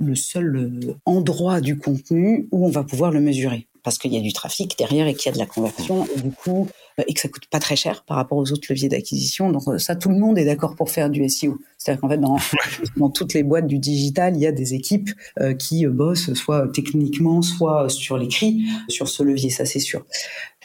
le 0.00 0.14
seul 0.14 0.96
endroit 1.04 1.60
du 1.60 1.76
contenu 1.76 2.48
où 2.52 2.66
on 2.66 2.70
va 2.70 2.84
pouvoir 2.84 3.10
le 3.10 3.20
mesurer 3.20 3.66
parce 3.82 3.98
qu'il 3.98 4.12
y 4.12 4.16
a 4.16 4.20
du 4.20 4.32
trafic 4.32 4.76
derrière 4.78 5.06
et 5.06 5.14
qu'il 5.14 5.26
y 5.26 5.28
a 5.28 5.34
de 5.34 5.38
la 5.38 5.46
conversion 5.46 6.06
et 6.16 6.20
du 6.20 6.30
coup 6.30 6.68
euh, 7.00 7.04
et 7.06 7.14
que 7.14 7.20
ça 7.20 7.28
coûte 7.28 7.46
pas 7.46 7.58
très 7.58 7.76
cher 7.76 8.04
par 8.04 8.16
rapport 8.16 8.38
aux 8.38 8.52
autres 8.52 8.66
leviers 8.68 8.88
d'acquisition. 8.88 9.50
Donc 9.50 9.62
euh, 9.68 9.78
ça, 9.78 9.96
tout 9.96 10.08
le 10.08 10.18
monde 10.18 10.38
est 10.38 10.44
d'accord 10.44 10.74
pour 10.76 10.90
faire 10.90 11.10
du 11.10 11.26
SEO. 11.28 11.58
C'est-à-dire 11.78 12.00
qu'en 12.00 12.08
fait, 12.08 12.18
dans, 12.18 12.36
dans 12.96 13.10
toutes 13.10 13.34
les 13.34 13.42
boîtes 13.42 13.66
du 13.66 13.78
digital, 13.78 14.36
il 14.36 14.40
y 14.40 14.46
a 14.46 14.52
des 14.52 14.74
équipes 14.74 15.10
euh, 15.40 15.54
qui 15.54 15.86
bossent 15.86 16.32
soit 16.34 16.68
techniquement, 16.68 17.42
soit 17.42 17.88
sur 17.88 18.16
l'écrit, 18.16 18.64
sur 18.88 19.08
ce 19.08 19.22
levier. 19.22 19.50
Ça, 19.50 19.64
c'est 19.64 19.80
sûr. 19.80 20.04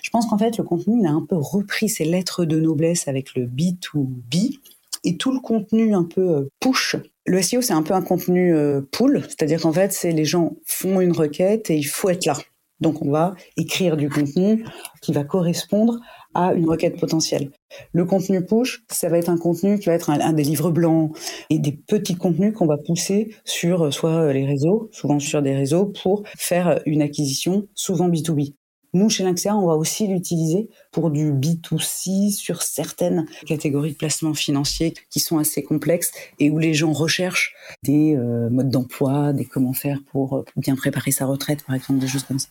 Je 0.01 0.09
pense 0.09 0.27
qu'en 0.27 0.37
fait, 0.37 0.57
le 0.57 0.63
contenu, 0.63 0.99
il 0.99 1.07
a 1.07 1.11
un 1.11 1.25
peu 1.27 1.35
repris 1.35 1.89
ses 1.89 2.05
lettres 2.05 2.45
de 2.45 2.59
noblesse 2.59 3.07
avec 3.07 3.35
le 3.35 3.47
B2B 3.47 4.59
et 5.03 5.17
tout 5.17 5.31
le 5.31 5.39
contenu 5.39 5.93
un 5.93 6.03
peu 6.03 6.49
push 6.59 6.95
le 7.27 7.41
SEO, 7.41 7.63
c'est 7.63 7.73
un 7.73 7.81
peu 7.81 7.95
un 7.95 8.03
contenu 8.03 8.53
pull, 8.91 9.23
c'est-à-dire 9.27 9.59
qu'en 9.59 9.73
fait, 9.73 9.91
c'est 9.91 10.11
les 10.11 10.25
gens 10.25 10.57
font 10.63 11.01
une 11.01 11.11
requête 11.11 11.71
et 11.71 11.75
il 11.75 11.85
faut 11.85 12.09
être 12.09 12.27
là. 12.27 12.37
Donc 12.81 13.01
on 13.01 13.09
va 13.09 13.35
écrire 13.57 13.97
du 13.97 14.09
contenu 14.09 14.65
qui 15.01 15.13
va 15.13 15.23
correspondre 15.23 15.99
à 16.33 16.53
une 16.53 16.67
requête 16.67 16.99
potentielle. 16.99 17.51
Le 17.93 18.05
contenu 18.05 18.45
push, 18.45 18.83
ça 18.91 19.09
va 19.09 19.17
être 19.17 19.29
un 19.29 19.37
contenu 19.37 19.79
qui 19.79 19.85
va 19.85 19.93
être 19.93 20.09
un, 20.09 20.33
des 20.33 20.43
livres 20.43 20.71
blancs 20.71 21.17
et 21.49 21.59
des 21.59 21.71
petits 21.71 22.15
contenus 22.15 22.53
qu'on 22.53 22.67
va 22.67 22.77
pousser 22.77 23.33
sur 23.45 23.93
soit 23.93 24.33
les 24.33 24.45
réseaux, 24.45 24.89
souvent 24.91 25.19
sur 25.19 25.41
des 25.41 25.55
réseaux, 25.55 25.93
pour 26.03 26.23
faire 26.37 26.81
une 26.85 27.01
acquisition, 27.01 27.67
souvent 27.73 28.09
B2B. 28.09 28.53
Nous, 28.95 29.09
chez 29.09 29.25
Lynxia, 29.25 29.57
on 29.57 29.67
va 29.67 29.73
aussi 29.73 30.07
l'utiliser 30.07 30.69
pour 30.93 31.11
du 31.11 31.33
B2C 31.33 32.31
sur 32.31 32.61
certaines 32.61 33.25
catégories 33.45 33.91
de 33.91 33.97
placements 33.97 34.33
financiers 34.33 34.93
qui 35.09 35.19
sont 35.19 35.37
assez 35.37 35.63
complexes 35.63 36.13
et 36.39 36.49
où 36.49 36.59
les 36.59 36.73
gens 36.73 36.93
recherchent 36.93 37.53
des 37.83 38.15
euh, 38.15 38.49
modes 38.49 38.69
d'emploi, 38.69 39.33
des 39.33 39.43
comment 39.43 39.73
faire 39.73 39.99
pour 40.13 40.37
euh, 40.37 40.45
bien 40.55 40.77
préparer 40.77 41.11
sa 41.11 41.25
retraite, 41.25 41.65
par 41.65 41.75
exemple, 41.75 41.99
des 41.99 42.07
choses 42.07 42.23
comme 42.23 42.39
ça. 42.39 42.47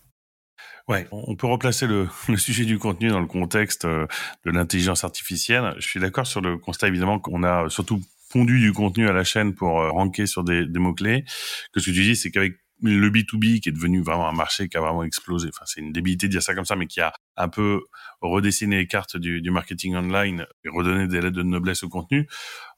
Ouais, 0.87 1.07
on 1.13 1.35
peut 1.35 1.47
replacer 1.47 1.87
le, 1.87 2.09
le, 2.29 2.37
sujet 2.37 2.65
du 2.65 2.79
contenu 2.79 3.09
dans 3.09 3.21
le 3.21 3.27
contexte 3.27 3.87
euh, 3.87 4.07
de 4.45 4.51
l'intelligence 4.51 5.03
artificielle. 5.03 5.75
Je 5.79 5.87
suis 5.87 6.01
d'accord 6.01 6.27
sur 6.27 6.41
le 6.41 6.59
constat 6.59 6.89
évidemment 6.89 7.19
qu'on 7.19 7.43
a 7.43 7.69
surtout 7.71 8.03
pondu 8.31 8.61
du 8.61 8.73
contenu 8.73 9.09
à 9.09 9.13
la 9.13 9.25
chaîne 9.25 9.55
pour 9.55 9.71
ranker 9.71 10.27
sur 10.27 10.45
des, 10.45 10.67
des 10.67 10.79
mots-clés. 10.79 11.25
Que 11.73 11.81
ce 11.81 11.91
que 11.91 11.95
tu 11.95 12.03
dis, 12.03 12.17
c'est 12.17 12.31
qu'avec 12.31 12.55
le 12.83 13.11
B2B 13.11 13.61
qui 13.61 13.69
est 13.69 13.73
devenu 13.73 14.03
vraiment 14.03 14.29
un 14.29 14.33
marché 14.33 14.69
qui 14.69 14.77
a 14.77 14.81
vraiment 14.81 15.05
explosé. 15.05 15.49
Enfin, 15.49 15.65
c'est 15.67 15.81
une 15.81 15.93
débilité 15.93 16.27
de 16.27 16.33
dire 16.33 16.43
ça 16.43 16.55
comme 16.55 16.65
ça, 16.65 16.77
mais 16.77 16.87
qui 16.87 17.01
a 17.01 17.13
un 17.37 17.49
peu 17.49 17.81
redessiné 18.21 18.77
les 18.77 18.87
cartes 18.87 19.17
du, 19.17 19.41
du 19.41 19.51
marketing 19.51 19.95
online 19.95 20.47
et 20.65 20.69
redonné 20.69 21.07
des 21.07 21.21
lettres 21.21 21.37
de 21.37 21.43
noblesse 21.43 21.83
au 21.83 21.89
contenu. 21.89 22.29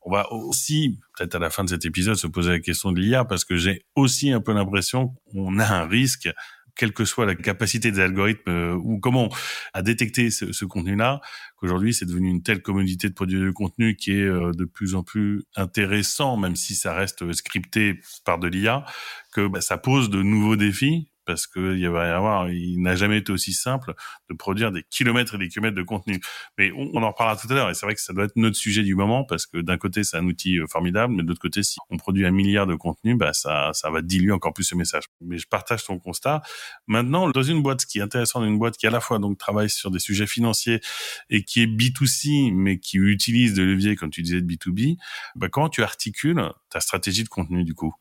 On 0.02 0.12
va 0.12 0.30
aussi, 0.32 0.98
peut-être 1.16 1.34
à 1.34 1.38
la 1.38 1.50
fin 1.50 1.64
de 1.64 1.70
cet 1.70 1.84
épisode, 1.84 2.16
se 2.16 2.26
poser 2.26 2.50
la 2.50 2.60
question 2.60 2.92
de 2.92 3.00
l'IA 3.00 3.24
parce 3.24 3.44
que 3.44 3.56
j'ai 3.56 3.84
aussi 3.94 4.30
un 4.30 4.40
peu 4.40 4.52
l'impression 4.52 5.14
qu'on 5.32 5.58
a 5.58 5.66
un 5.66 5.86
risque 5.86 6.28
quelle 6.76 6.92
que 6.92 7.04
soit 7.04 7.26
la 7.26 7.34
capacité 7.34 7.90
des 7.90 8.00
algorithmes 8.00 8.50
euh, 8.50 8.74
ou 8.74 9.00
comment 9.00 9.28
à 9.72 9.82
détecter 9.82 10.30
ce, 10.30 10.64
contenu-là, 10.64 11.20
qu'aujourd'hui 11.56 11.94
c'est 11.94 12.06
devenu 12.06 12.28
une 12.28 12.42
telle 12.42 12.62
commodité 12.62 13.08
de 13.08 13.14
produire 13.14 13.40
du 13.40 13.52
contenu 13.52 13.96
qui 13.96 14.12
est 14.12 14.24
euh, 14.24 14.52
de 14.52 14.64
plus 14.64 14.94
en 14.94 15.02
plus 15.02 15.44
intéressant, 15.56 16.36
même 16.36 16.56
si 16.56 16.74
ça 16.74 16.94
reste 16.94 17.32
scripté 17.32 18.00
par 18.24 18.38
de 18.38 18.48
l'IA, 18.48 18.84
que 19.32 19.48
bah, 19.48 19.60
ça 19.60 19.78
pose 19.78 20.10
de 20.10 20.22
nouveaux 20.22 20.56
défis 20.56 21.08
parce 21.26 21.46
qu'il 21.46 21.78
y 21.78 21.86
va 21.86 22.06
y 22.06 22.10
avoir, 22.10 22.48
il 22.50 22.80
n'a 22.80 22.94
jamais 22.96 23.18
été 23.18 23.32
aussi 23.32 23.52
simple 23.52 23.94
de 24.30 24.34
produire 24.34 24.72
des 24.72 24.84
kilomètres 24.88 25.34
et 25.34 25.38
des 25.38 25.48
kilomètres 25.48 25.76
de 25.76 25.82
contenu. 25.82 26.20
Mais 26.56 26.70
on, 26.72 27.02
en 27.02 27.10
reparlera 27.10 27.36
tout 27.36 27.48
à 27.50 27.54
l'heure, 27.54 27.70
et 27.70 27.74
c'est 27.74 27.84
vrai 27.84 27.94
que 27.94 28.00
ça 28.00 28.12
doit 28.12 28.24
être 28.24 28.36
notre 28.36 28.56
sujet 28.56 28.82
du 28.82 28.94
moment, 28.94 29.24
parce 29.24 29.46
que 29.46 29.58
d'un 29.58 29.76
côté, 29.76 30.04
c'est 30.04 30.16
un 30.16 30.24
outil 30.24 30.58
euh, 30.58 30.66
formidable, 30.66 31.14
mais 31.14 31.22
de 31.22 31.28
l'autre 31.28 31.40
côté, 31.40 31.62
si 31.62 31.78
on 31.90 31.96
produit 31.96 32.24
un 32.24 32.30
milliard 32.30 32.66
de 32.66 32.74
contenus, 32.74 33.18
bah, 33.18 33.32
ça, 33.32 33.70
ça 33.74 33.90
va 33.90 34.02
diluer 34.02 34.32
encore 34.32 34.54
plus 34.54 34.64
ce 34.64 34.74
message. 34.74 35.04
Mais 35.20 35.38
je 35.38 35.46
partage 35.48 35.84
ton 35.84 35.98
constat. 35.98 36.42
Maintenant, 36.86 37.28
dans 37.30 37.42
une 37.42 37.62
boîte, 37.62 37.82
ce 37.82 37.86
qui 37.86 37.98
est 37.98 38.02
intéressant 38.02 38.44
une 38.44 38.58
boîte 38.58 38.76
qui 38.76 38.86
à 38.86 38.90
la 38.90 39.00
fois 39.00 39.18
donc 39.18 39.38
travaille 39.38 39.70
sur 39.70 39.90
des 39.90 39.98
sujets 39.98 40.26
financiers 40.26 40.80
et 41.30 41.42
qui 41.42 41.62
est 41.62 41.66
B2C, 41.66 42.52
mais 42.54 42.78
qui 42.78 42.98
utilise 42.98 43.54
des 43.54 43.62
leviers, 43.62 43.96
comme 43.96 44.10
tu 44.10 44.22
disais, 44.22 44.40
de 44.40 44.46
B2B, 44.46 44.96
bah, 45.34 45.48
comment 45.48 45.68
tu 45.68 45.82
articules 45.82 46.40
ta 46.70 46.80
stratégie 46.80 47.24
de 47.24 47.28
contenu 47.28 47.64
du 47.64 47.74
coup? 47.74 47.94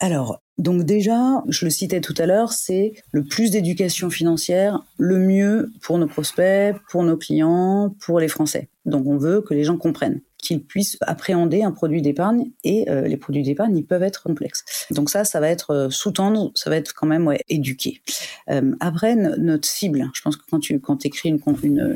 Alors, 0.00 0.42
donc 0.58 0.84
déjà, 0.84 1.42
je 1.48 1.64
le 1.64 1.70
citais 1.70 2.00
tout 2.00 2.14
à 2.18 2.26
l'heure, 2.26 2.52
c'est 2.52 2.94
le 3.12 3.24
plus 3.24 3.50
d'éducation 3.50 4.10
financière, 4.10 4.82
le 4.98 5.18
mieux 5.18 5.72
pour 5.82 5.98
nos 5.98 6.06
prospects, 6.06 6.76
pour 6.90 7.02
nos 7.04 7.16
clients, 7.16 7.94
pour 8.00 8.20
les 8.20 8.28
Français. 8.28 8.68
Donc 8.84 9.06
on 9.06 9.16
veut 9.16 9.40
que 9.40 9.54
les 9.54 9.64
gens 9.64 9.76
comprennent 9.76 10.20
qu'ils 10.44 10.62
puissent 10.62 10.96
appréhender 11.00 11.62
un 11.62 11.72
produit 11.72 12.02
d'épargne 12.02 12.50
et 12.62 12.88
euh, 12.90 13.08
les 13.08 13.16
produits 13.16 13.42
d'épargne 13.42 13.76
ils 13.76 13.86
peuvent 13.86 14.02
être 14.02 14.22
complexes. 14.22 14.64
Donc 14.90 15.10
ça, 15.10 15.24
ça 15.24 15.40
va 15.40 15.48
être 15.48 15.70
euh, 15.70 15.90
sous-tendre, 15.90 16.52
ça 16.54 16.70
va 16.70 16.76
être 16.76 16.94
quand 16.94 17.06
même 17.06 17.26
ouais, 17.26 17.40
éduqué. 17.48 18.02
Euh, 18.50 18.76
après 18.80 19.16
notre 19.16 19.66
cible, 19.66 20.10
je 20.14 20.20
pense 20.22 20.36
que 20.36 20.42
quand 20.48 20.60
tu 20.60 20.78
quand 20.80 21.04
écris 21.06 21.30
une, 21.30 21.40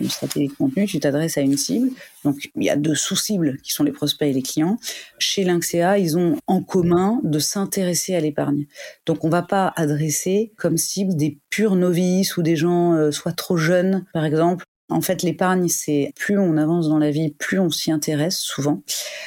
stratégie 0.09 0.49
de 0.49 0.55
contenu, 0.55 0.87
tu 0.87 0.99
t'adresses 0.99 1.39
à 1.39 1.43
une 1.43 1.57
cible. 1.57 1.91
Donc 2.25 2.51
il 2.57 2.65
y 2.65 2.71
a 2.71 2.77
deux 2.77 2.95
sous-cibles 2.95 3.59
qui 3.63 3.73
sont 3.73 3.85
les 3.85 3.93
prospects 3.93 4.29
et 4.29 4.33
les 4.33 4.43
clients. 4.43 4.79
Chez 5.19 5.45
Lynxea, 5.45 5.99
ils 5.99 6.17
ont 6.17 6.37
en 6.47 6.63
commun 6.63 7.21
de 7.23 7.39
s'intéresser 7.39 8.15
à 8.15 8.21
l'épargne. 8.21 8.67
Donc 9.07 9.25
on 9.25 9.29
va 9.29 9.43
pas 9.43 9.73
adresser 9.77 10.53
comme 10.57 10.79
cible 10.79 11.15
des 11.15 11.39
purs 11.51 11.77
novices 11.77 12.37
ou 12.37 12.43
des 12.43 12.57
gens 12.57 13.13
soit 13.13 13.33
trop 13.33 13.57
jeunes, 13.57 14.05
par 14.13 14.25
exemple, 14.25 14.65
en 14.91 15.01
fait, 15.03 15.23
l'épargne, 15.23 15.69
c'est 15.69 16.13
plus 16.17 16.39
on 16.39 16.57
avance 16.57 16.89
dans 16.89 16.99
la 16.99 17.11
vie, 17.11 17.31
plus 17.39 17.59
on 17.59 17.71
s'y 17.71 17.93
intéresse 17.93 18.39
souvent. 18.39 18.83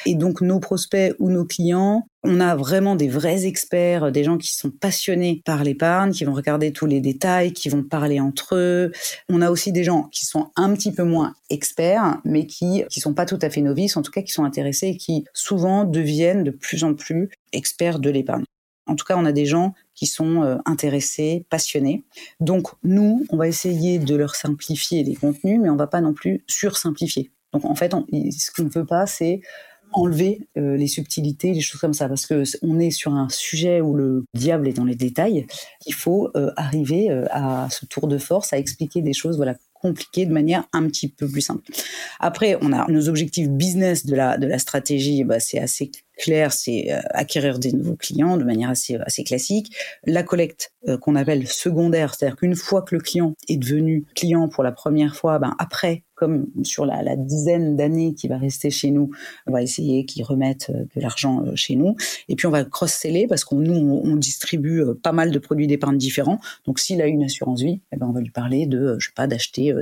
Et 0.06 0.16
donc, 0.16 0.40
nos 0.40 0.58
prospects 0.58 1.14
ou 1.20 1.30
nos 1.30 1.44
clients, 1.44 2.08
on 2.24 2.40
a 2.40 2.56
vraiment 2.56 2.96
des 2.96 3.08
vrais 3.08 3.46
experts, 3.46 4.10
des 4.10 4.24
gens 4.24 4.38
qui 4.38 4.54
sont 4.54 4.70
passionnés 4.70 5.42
par 5.44 5.62
l'épargne, 5.62 6.12
qui 6.12 6.24
vont 6.24 6.34
regarder 6.34 6.72
tous 6.72 6.86
les 6.86 7.00
détails, 7.00 7.52
qui 7.52 7.68
vont 7.68 7.84
parler 7.84 8.18
entre 8.18 8.56
eux. 8.56 8.92
On 9.28 9.40
a 9.40 9.50
aussi 9.50 9.70
des 9.72 9.84
gens 9.84 10.08
qui 10.12 10.26
sont 10.26 10.50
un 10.56 10.72
petit 10.74 10.92
peu 10.92 11.04
moins 11.04 11.34
experts, 11.50 12.20
mais 12.24 12.46
qui 12.46 12.84
qui 12.90 13.00
sont 13.00 13.14
pas 13.14 13.26
tout 13.26 13.38
à 13.42 13.50
fait 13.50 13.60
novices, 13.60 13.96
en 13.96 14.02
tout 14.02 14.12
cas 14.12 14.22
qui 14.22 14.32
sont 14.32 14.44
intéressés 14.44 14.88
et 14.88 14.96
qui 14.96 15.24
souvent 15.32 15.84
deviennent 15.84 16.44
de 16.44 16.50
plus 16.50 16.84
en 16.84 16.94
plus 16.94 17.30
experts 17.52 17.98
de 17.98 18.10
l'épargne. 18.10 18.44
En 18.86 18.96
tout 18.96 19.04
cas, 19.04 19.16
on 19.16 19.24
a 19.24 19.32
des 19.32 19.46
gens 19.46 19.74
qui 19.94 20.06
sont 20.06 20.42
euh, 20.42 20.56
intéressés, 20.64 21.46
passionnés. 21.50 22.02
Donc, 22.40 22.68
nous, 22.82 23.24
on 23.30 23.36
va 23.36 23.48
essayer 23.48 23.98
de 23.98 24.16
leur 24.16 24.34
simplifier 24.34 25.04
les 25.04 25.14
contenus, 25.14 25.60
mais 25.60 25.70
on 25.70 25.76
va 25.76 25.86
pas 25.86 26.00
non 26.00 26.12
plus 26.12 26.44
sursimplifier. 26.46 27.30
Donc, 27.52 27.64
en 27.64 27.74
fait, 27.74 27.92
ce 27.92 28.50
qu'on 28.50 28.64
ne 28.64 28.70
veut 28.70 28.86
pas, 28.86 29.06
c'est 29.06 29.40
enlever 29.94 30.48
euh, 30.56 30.76
les 30.76 30.86
subtilités, 30.86 31.52
les 31.52 31.60
choses 31.60 31.80
comme 31.80 31.92
ça, 31.92 32.08
parce 32.08 32.24
que 32.24 32.44
on 32.62 32.78
est 32.78 32.90
sur 32.90 33.12
un 33.12 33.28
sujet 33.28 33.82
où 33.82 33.94
le 33.94 34.24
diable 34.34 34.66
est 34.66 34.72
dans 34.72 34.86
les 34.86 34.94
détails. 34.94 35.46
Il 35.86 35.92
faut 35.92 36.30
euh, 36.34 36.50
arriver 36.56 37.10
à 37.30 37.68
ce 37.70 37.84
tour 37.84 38.08
de 38.08 38.16
force, 38.16 38.54
à 38.54 38.58
expliquer 38.58 39.02
des 39.02 39.12
choses, 39.12 39.36
voilà, 39.36 39.54
compliquées 39.74 40.24
de 40.24 40.32
manière 40.32 40.64
un 40.72 40.86
petit 40.86 41.08
peu 41.08 41.28
plus 41.28 41.42
simple. 41.42 41.70
Après, 42.20 42.56
on 42.62 42.72
a 42.72 42.90
nos 42.90 43.08
objectifs 43.08 43.48
business 43.48 44.06
de 44.06 44.14
la 44.14 44.38
de 44.38 44.46
la 44.46 44.58
stratégie, 44.58 45.24
bah, 45.24 45.40
c'est 45.40 45.58
assez 45.58 45.90
clair, 46.18 46.52
c'est 46.52 46.92
euh, 46.92 47.00
acquérir 47.10 47.58
des 47.58 47.72
nouveaux 47.72 47.96
clients 47.96 48.36
de 48.36 48.44
manière 48.44 48.70
assez, 48.70 48.96
assez 48.96 49.24
classique. 49.24 49.74
La 50.04 50.22
collecte 50.22 50.72
euh, 50.88 50.98
qu'on 50.98 51.16
appelle 51.16 51.46
secondaire, 51.46 52.14
c'est-à-dire 52.14 52.36
qu'une 52.36 52.54
fois 52.54 52.82
que 52.82 52.94
le 52.94 53.00
client 53.00 53.34
est 53.48 53.56
devenu 53.56 54.04
client 54.14 54.48
pour 54.48 54.62
la 54.62 54.72
première 54.72 55.16
fois, 55.16 55.38
ben 55.38 55.54
après, 55.58 56.04
comme 56.14 56.46
sur 56.62 56.86
la, 56.86 57.02
la 57.02 57.16
dizaine 57.16 57.76
d'années 57.76 58.14
qui 58.14 58.28
va 58.28 58.38
rester 58.38 58.70
chez 58.70 58.90
nous, 58.90 59.10
on 59.46 59.52
va 59.52 59.62
essayer 59.62 60.04
qu'il 60.04 60.22
remette 60.22 60.70
euh, 60.70 60.84
de 60.94 61.00
l'argent 61.00 61.44
chez 61.54 61.76
nous. 61.76 61.96
Et 62.28 62.36
puis 62.36 62.46
on 62.46 62.50
va 62.50 62.64
cross-seller 62.64 63.26
parce 63.26 63.44
qu'on 63.44 63.58
nous 63.58 63.74
on, 63.74 64.12
on, 64.12 64.16
distribue 64.16 64.82
pas 65.02 65.12
mal 65.12 65.30
de 65.30 65.38
produits 65.38 65.66
d'épargne 65.66 65.98
différents. 65.98 66.38
Donc 66.66 66.78
s'il 66.78 67.00
a 67.00 67.06
une 67.06 67.24
assurance 67.24 67.62
vie, 67.62 67.80
eh 67.92 67.96
ben 67.96 68.06
on 68.06 68.12
va 68.12 68.20
lui 68.20 68.30
parler 68.30 68.66
de, 68.66 68.96
je 68.98 69.06
sais 69.06 69.14
pas, 69.14 69.26
d'acheter 69.26 69.74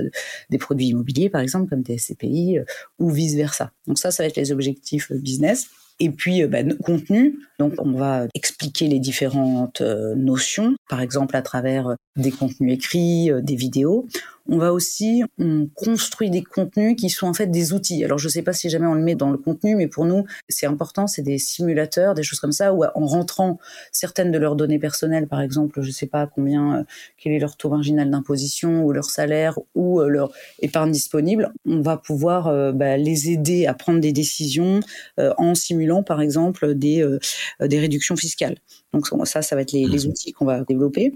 des 0.49 0.57
produits 0.57 0.87
immobiliers 0.87 1.29
par 1.29 1.41
exemple 1.41 1.69
comme 1.69 1.83
des 1.83 1.97
SCPI 1.97 2.59
ou 2.97 3.09
vice 3.09 3.35
versa. 3.35 3.71
Donc 3.85 3.99
ça, 3.99 4.09
ça 4.09 4.23
va 4.23 4.27
être 4.27 4.37
les 4.37 4.51
objectifs 4.51 5.11
business. 5.11 5.67
Et 6.03 6.09
puis, 6.09 6.43
bah, 6.47 6.63
contenu. 6.83 7.37
Donc, 7.59 7.75
on 7.77 7.91
va 7.91 8.25
expliquer 8.33 8.87
les 8.87 8.99
différentes 8.99 9.81
euh, 9.81 10.15
notions, 10.15 10.75
par 10.89 10.99
exemple 10.99 11.35
à 11.35 11.43
travers 11.43 11.89
euh, 11.89 11.95
des 12.15 12.31
contenus 12.31 12.73
écrits, 12.73 13.31
euh, 13.31 13.41
des 13.41 13.55
vidéos 13.55 14.07
on 14.47 14.57
va 14.57 14.73
aussi 14.73 15.23
on 15.37 15.67
construit 15.73 16.29
des 16.29 16.43
contenus 16.43 16.95
qui 16.97 17.09
sont 17.09 17.27
en 17.27 17.33
fait 17.33 17.47
des 17.47 17.73
outils. 17.73 18.03
Alors 18.03 18.17
je 18.17 18.27
sais 18.27 18.41
pas 18.41 18.53
si 18.53 18.69
jamais 18.69 18.87
on 18.87 18.93
le 18.93 19.01
met 19.01 19.15
dans 19.15 19.29
le 19.29 19.37
contenu, 19.37 19.75
mais 19.75 19.87
pour 19.87 20.05
nous 20.05 20.25
c'est 20.49 20.65
important, 20.65 21.07
c'est 21.07 21.21
des 21.21 21.37
simulateurs, 21.37 22.13
des 22.13 22.23
choses 22.23 22.39
comme 22.39 22.51
ça 22.51 22.73
où 22.73 22.83
en 22.83 23.05
rentrant 23.05 23.59
certaines 23.91 24.31
de 24.31 24.37
leurs 24.37 24.55
données 24.55 24.79
personnelles, 24.79 25.27
par 25.27 25.41
exemple, 25.41 25.81
je 25.81 25.91
sais 25.91 26.07
pas 26.07 26.27
combien, 26.27 26.79
euh, 26.79 26.83
quel 27.17 27.33
est 27.33 27.39
leur 27.39 27.55
taux 27.55 27.69
marginal 27.69 28.09
d'imposition 28.09 28.83
ou 28.83 28.91
leur 28.91 29.05
salaire 29.05 29.57
ou 29.75 30.01
euh, 30.01 30.07
leur 30.07 30.31
épargne 30.59 30.91
disponible, 30.91 31.53
on 31.65 31.81
va 31.81 31.97
pouvoir 31.97 32.47
euh, 32.47 32.71
bah, 32.71 32.97
les 32.97 33.29
aider 33.29 33.67
à 33.67 33.73
prendre 33.73 33.99
des 33.99 34.11
décisions 34.11 34.79
en 35.17 35.55
simulant 35.55 36.03
par 36.03 36.21
exemple 36.21 36.73
des 36.75 37.05
des 37.61 37.79
réductions 37.79 38.15
fiscales. 38.15 38.57
Donc 38.93 39.07
ça, 39.25 39.41
ça 39.41 39.55
va 39.55 39.61
être 39.61 39.71
les, 39.71 39.85
les 39.85 40.05
mmh. 40.05 40.09
outils 40.09 40.31
qu'on 40.33 40.45
va 40.45 40.63
développer. 40.63 41.13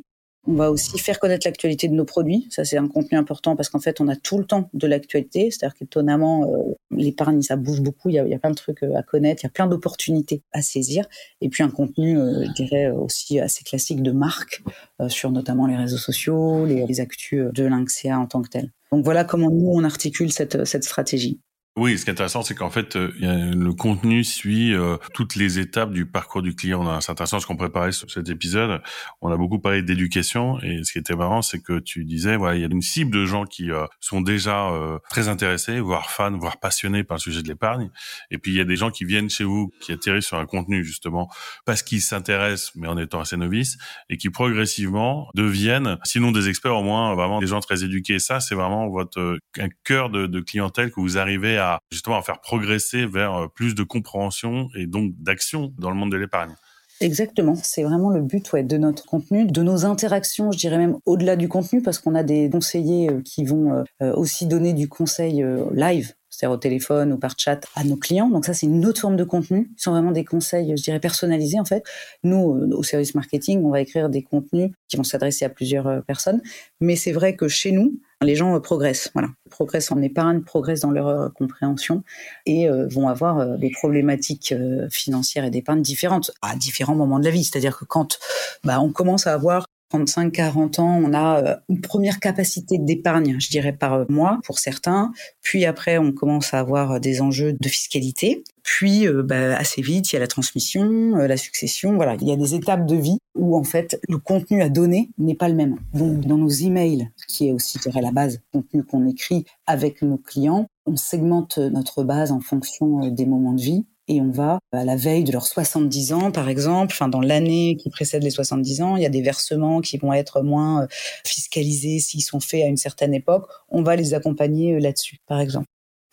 On 0.48 0.54
va 0.54 0.70
aussi 0.70 0.98
faire 1.00 1.20
connaître 1.20 1.48
l'actualité 1.48 1.88
de 1.88 1.94
nos 1.94 2.06
produits. 2.06 2.48
Ça, 2.52 2.66
c'est 2.66 2.78
un 2.78 2.88
contenu 2.88 3.18
important 3.18 3.56
parce 3.56 3.70
qu'en 3.70 3.80
fait, 3.80 4.00
on 4.00 4.08
a 4.08 4.16
tout 4.16 4.38
le 4.38 4.46
temps 4.46 4.70
de 4.74 4.88
l'actualité. 4.88 5.50
C'est-à-dire 5.50 5.76
qu'étonnamment, 5.76 6.48
euh, 6.48 6.74
l'épargne, 6.92 7.42
ça 7.42 7.56
bouge 7.56 7.82
beaucoup. 7.82 8.10
Il 8.10 8.16
y, 8.16 8.20
a, 8.20 8.40
plein 8.40 8.52
de 8.52 8.56
trucs 8.56 8.84
euh, 8.84 8.96
à 8.96 9.02
connaître. 9.02 9.44
Il 9.44 9.46
y 9.46 9.48
a 9.48 9.52
plein 9.52 9.68
d'opportunités 9.68 10.44
à 10.52 10.62
saisir. 10.62 11.06
Et 11.42 11.50
puis, 11.50 11.64
un 11.64 11.70
contenu, 11.70 12.20
euh, 12.20 12.46
je 12.46 12.52
dirais, 12.52 12.92
aussi 12.92 13.40
assez 13.40 13.64
classique 13.64 14.04
de 14.04 14.12
marque 14.12 14.64
euh, 15.02 15.10
sur 15.10 15.32
notamment 15.32 15.66
les 15.66 15.76
réseaux 15.76 15.98
sociaux, 15.98 16.66
les, 16.66 16.86
les 16.86 17.00
actus 17.00 17.46
de 17.52 17.64
Lynxia 17.64 18.20
en 18.20 18.28
tant 18.28 18.42
que 18.42 18.50
tel. 18.50 18.72
Donc, 18.92 19.04
voilà 19.04 19.24
comment 19.24 19.50
nous, 19.50 19.72
on 19.72 19.84
articule 19.84 20.32
cette 20.32 20.84
stratégie. 20.84 21.40
Oui, 21.78 21.98
ce 21.98 22.06
qui 22.06 22.10
est 22.10 22.14
intéressant, 22.14 22.42
c'est 22.42 22.56
qu'en 22.56 22.70
fait, 22.70 22.96
euh, 22.96 23.12
le 23.20 23.74
contenu 23.74 24.24
suit 24.24 24.74
euh, 24.74 24.96
toutes 25.14 25.36
les 25.36 25.60
étapes 25.60 25.92
du 25.92 26.06
parcours 26.06 26.42
du 26.42 26.56
client. 26.56 26.86
Dans 26.86 26.92
un 26.92 27.02
certain 27.02 27.26
sens, 27.26 27.46
qu'on 27.46 27.58
préparait 27.58 27.92
sur 27.92 28.10
cet 28.10 28.30
épisode, 28.30 28.82
on 29.22 29.30
a 29.30 29.36
beaucoup 29.36 29.60
parlé 29.60 29.82
d'éducation. 29.82 30.58
Et 30.62 30.86
ce 30.86 30.94
qui 30.94 31.00
était 31.00 31.18
marrant, 31.18 31.42
c'est 31.42 31.60
que 31.60 31.80
tu 31.80 32.06
disais, 32.06 32.38
voilà, 32.38 32.56
il 32.56 32.62
y 32.62 32.64
a 32.64 32.68
une 32.72 32.82
cible 32.82 33.12
de 33.12 33.26
gens 33.26 33.44
qui 33.44 33.72
euh, 33.72 33.88
sont 34.00 34.22
déjà 34.22 34.72
très 35.10 35.28
intéressés, 35.28 35.82
voire 35.82 36.12
fans, 36.12 36.38
voire 36.38 36.62
passionnés 36.62 37.04
par 37.04 37.18
le 37.18 37.20
sujet 37.20 37.44
de 37.44 37.50
l'épargne. 37.50 37.90
Et 38.32 38.38
puis, 38.38 38.54
il 38.54 38.58
y 38.58 38.62
a 38.62 38.66
des 38.66 38.78
gens 38.78 38.90
qui 38.90 39.04
viennent 39.04 39.30
chez 39.30 39.44
vous, 39.44 39.70
qui 39.82 39.92
atterrissent 39.92 40.28
sur 40.28 40.38
un 40.38 40.46
contenu, 40.46 40.82
justement, 40.86 41.30
parce 41.66 41.84
qu'ils 41.84 42.02
s'intéressent, 42.02 42.72
mais 42.76 42.88
en 42.88 42.98
étant 42.98 43.20
assez 43.20 43.36
novices, 43.36 43.78
et 44.10 44.16
qui 44.16 44.30
progressivement 44.30 45.28
deviennent, 45.36 45.98
sinon 46.06 46.32
des 46.32 46.48
experts, 46.48 46.78
au 46.78 46.84
moins 46.84 47.16
vraiment 47.16 47.42
des 47.42 47.48
gens 47.48 47.60
très 47.60 47.84
éduqués. 47.84 48.20
ça, 48.20 48.40
c'est 48.40 48.56
vraiment 48.56 48.88
votre 48.88 49.40
un 49.60 49.70
cœur 49.84 50.10
de 50.10 50.40
clientèle 50.40 50.90
que 50.90 51.02
vous 51.02 51.18
arrivez 51.18 51.58
à 51.58 51.65
justement 51.92 52.18
à 52.18 52.22
faire 52.22 52.42
progresser 52.42 53.06
vers 53.06 53.36
euh, 53.36 53.48
plus 53.48 53.76
de 53.76 53.84
compréhension 53.84 54.70
et 54.76 54.88
donc 54.88 55.14
d'action 55.18 55.74
dans 55.78 55.90
le 55.90 55.96
monde 55.96 56.12
de 56.12 56.18
l'épargne. 56.18 56.54
Exactement, 57.02 57.56
c'est 57.56 57.84
vraiment 57.84 58.10
le 58.10 58.22
but 58.22 58.56
de 58.56 58.78
notre 58.78 59.06
contenu, 59.06 59.46
de 59.46 59.62
nos 59.62 59.84
interactions, 59.84 60.54
je 60.54 60.58
dirais 60.58 60.78
même 60.78 60.98
au-delà 61.06 61.36
du 61.36 61.50
contenu, 61.50 61.82
parce 61.82 62.00
qu'on 62.00 62.16
a 62.16 62.24
des 62.24 62.50
conseillers 62.50 63.10
euh, 63.10 63.22
qui 63.22 63.44
vont 63.44 63.84
euh, 64.02 64.14
aussi 64.14 64.46
donner 64.46 64.72
du 64.72 64.88
conseil 64.88 65.46
live, 65.74 66.14
c'est-à-dire 66.30 66.56
au 66.56 66.58
téléphone 66.58 67.12
ou 67.12 67.18
par 67.18 67.36
chat 67.38 67.60
à 67.76 67.84
nos 67.84 67.98
clients. 67.98 68.30
Donc 68.30 68.46
ça, 68.46 68.54
c'est 68.54 68.66
une 68.66 68.86
autre 68.86 69.02
forme 69.02 69.18
de 69.18 69.26
contenu. 69.26 69.70
Ce 69.76 69.84
sont 69.84 69.92
vraiment 69.92 70.14
des 70.14 70.24
conseils, 70.24 70.74
je 70.78 70.82
dirais, 70.82 71.02
personnalisés 71.02 71.60
en 71.60 71.66
fait. 71.66 71.84
Nous, 72.24 72.38
au 72.38 72.84
service 72.84 73.14
marketing, 73.14 73.62
on 73.66 73.72
va 73.72 73.82
écrire 73.82 74.10
des 74.10 74.22
contenus 74.22 74.72
qui 74.88 74.96
vont 74.96 75.04
s'adresser 75.04 75.44
à 75.44 75.50
plusieurs 75.50 76.02
personnes. 76.06 76.42
Mais 76.80 76.96
c'est 76.96 77.12
vrai 77.12 77.36
que 77.36 77.50
chez 77.50 77.74
nous, 77.74 78.00
les 78.22 78.36
gens 78.36 78.60
progressent, 78.62 79.10
voilà, 79.14 79.30
progressent 79.50 79.92
en 79.92 80.02
épargne, 80.02 80.42
progressent 80.42 80.82
dans 80.82 80.92
leur 80.92 81.34
compréhension 81.34 82.04
et 82.46 82.70
euh, 82.70 82.88
vont 82.88 83.08
avoir 83.08 83.40
euh, 83.40 83.58
des 83.58 83.70
problématiques 83.70 84.52
euh, 84.52 84.88
financières 84.90 85.46
et 85.46 85.50
d'épargne 85.50 85.82
différentes 85.82 86.32
à 86.42 86.56
différents 86.56 86.96
moments 86.96 87.20
de 87.20 87.26
la 87.26 87.32
vie. 87.32 87.44
C'est-à-dire 87.44 87.78
que 87.78 87.86
quand 87.86 88.18
bah, 88.64 88.80
on 88.80 88.92
commence 88.92 89.28
à 89.28 89.34
avoir 89.34 89.66
35, 89.96 90.32
40 90.32 90.80
ans, 90.80 91.00
on 91.02 91.14
a 91.14 91.60
une 91.70 91.80
première 91.80 92.20
capacité 92.20 92.78
d'épargne, 92.78 93.38
je 93.40 93.50
dirais, 93.50 93.72
par 93.72 94.10
mois 94.12 94.40
pour 94.44 94.60
certains. 94.60 95.12
Puis 95.42 95.66
après, 95.66 95.98
on 95.98 96.12
commence 96.12 96.54
à 96.54 96.60
avoir 96.60 97.00
des 97.00 97.22
enjeux 97.22 97.54
de 97.54 97.70
fiscalité. 97.70 98.44
Puis, 98.64 99.08
bah, 99.24 99.56
assez 99.56 99.82
vite, 99.82 100.12
il 100.12 100.16
y 100.16 100.18
a 100.18 100.20
la 100.20 100.28
transmission, 100.28 101.16
la 101.16 101.38
succession. 101.38 101.96
Voilà, 101.96 102.16
il 102.20 102.28
y 102.28 102.34
a 102.34 102.36
des 102.36 102.56
étapes 102.56 102.86
de 102.86 102.96
vie 102.96 103.20
où 103.36 103.56
en 103.56 103.64
fait 103.64 104.00
le 104.10 104.18
contenu 104.18 104.62
à 104.62 104.70
donner 104.70 105.12
n'est 105.18 105.36
pas 105.36 105.48
le 105.48 105.56
même. 105.56 105.78
Donc, 105.94 106.22
dans 106.26 106.38
nos 106.38 106.50
emails, 106.50 107.10
qui 107.28 107.48
est 107.48 107.52
aussi, 107.52 107.78
je 107.78 107.90
dirais, 107.90 108.02
la 108.02 108.12
base 108.12 108.42
contenu 108.52 108.84
qu'on 108.84 109.08
écrit 109.08 109.46
avec 109.66 110.02
nos 110.02 110.18
clients, 110.18 110.68
on 110.86 110.98
segmente 110.98 111.58
notre 111.58 112.04
base 112.04 112.32
en 112.32 112.42
fonction 112.42 113.08
des 113.10 113.26
moments 113.26 113.54
de 113.54 113.62
vie 113.62 113.86
et 114.08 114.22
on 114.22 114.32
va 114.32 114.60
à 114.72 114.84
la 114.84 114.96
veille 114.96 115.24
de 115.24 115.32
leurs 115.32 115.48
70 115.48 116.14
ans, 116.14 116.32
par 116.32 116.50
exemple, 116.50 116.94
enfin 116.94 117.08
dans 117.08 117.22
l'année 117.22 117.76
qui 117.78 117.90
précède 117.90 118.24
les 118.24 118.30
70 118.30 118.82
ans, 118.82 118.96
il 118.96 119.04
y 119.04 119.06
a 119.06 119.10
des 119.10 119.22
versements 119.22 119.82
qui 119.82 119.98
vont 119.98 120.14
être 120.14 120.42
moins 120.42 120.84
euh, 120.84 120.88
fiscalisés 121.26 122.00
s'ils 122.00 122.24
sont 122.24 122.40
faits 122.40 122.64
à 122.64 122.68
une 122.68 122.78
certaine 122.78 123.14
époque. 123.14 123.48
On 123.70 123.82
va 123.84 123.96
les 123.96 124.14
accompagner 124.14 124.76
euh, 124.76 124.80
là-dessus, 124.80 125.20
par 125.28 125.40
exemple. 125.40 125.68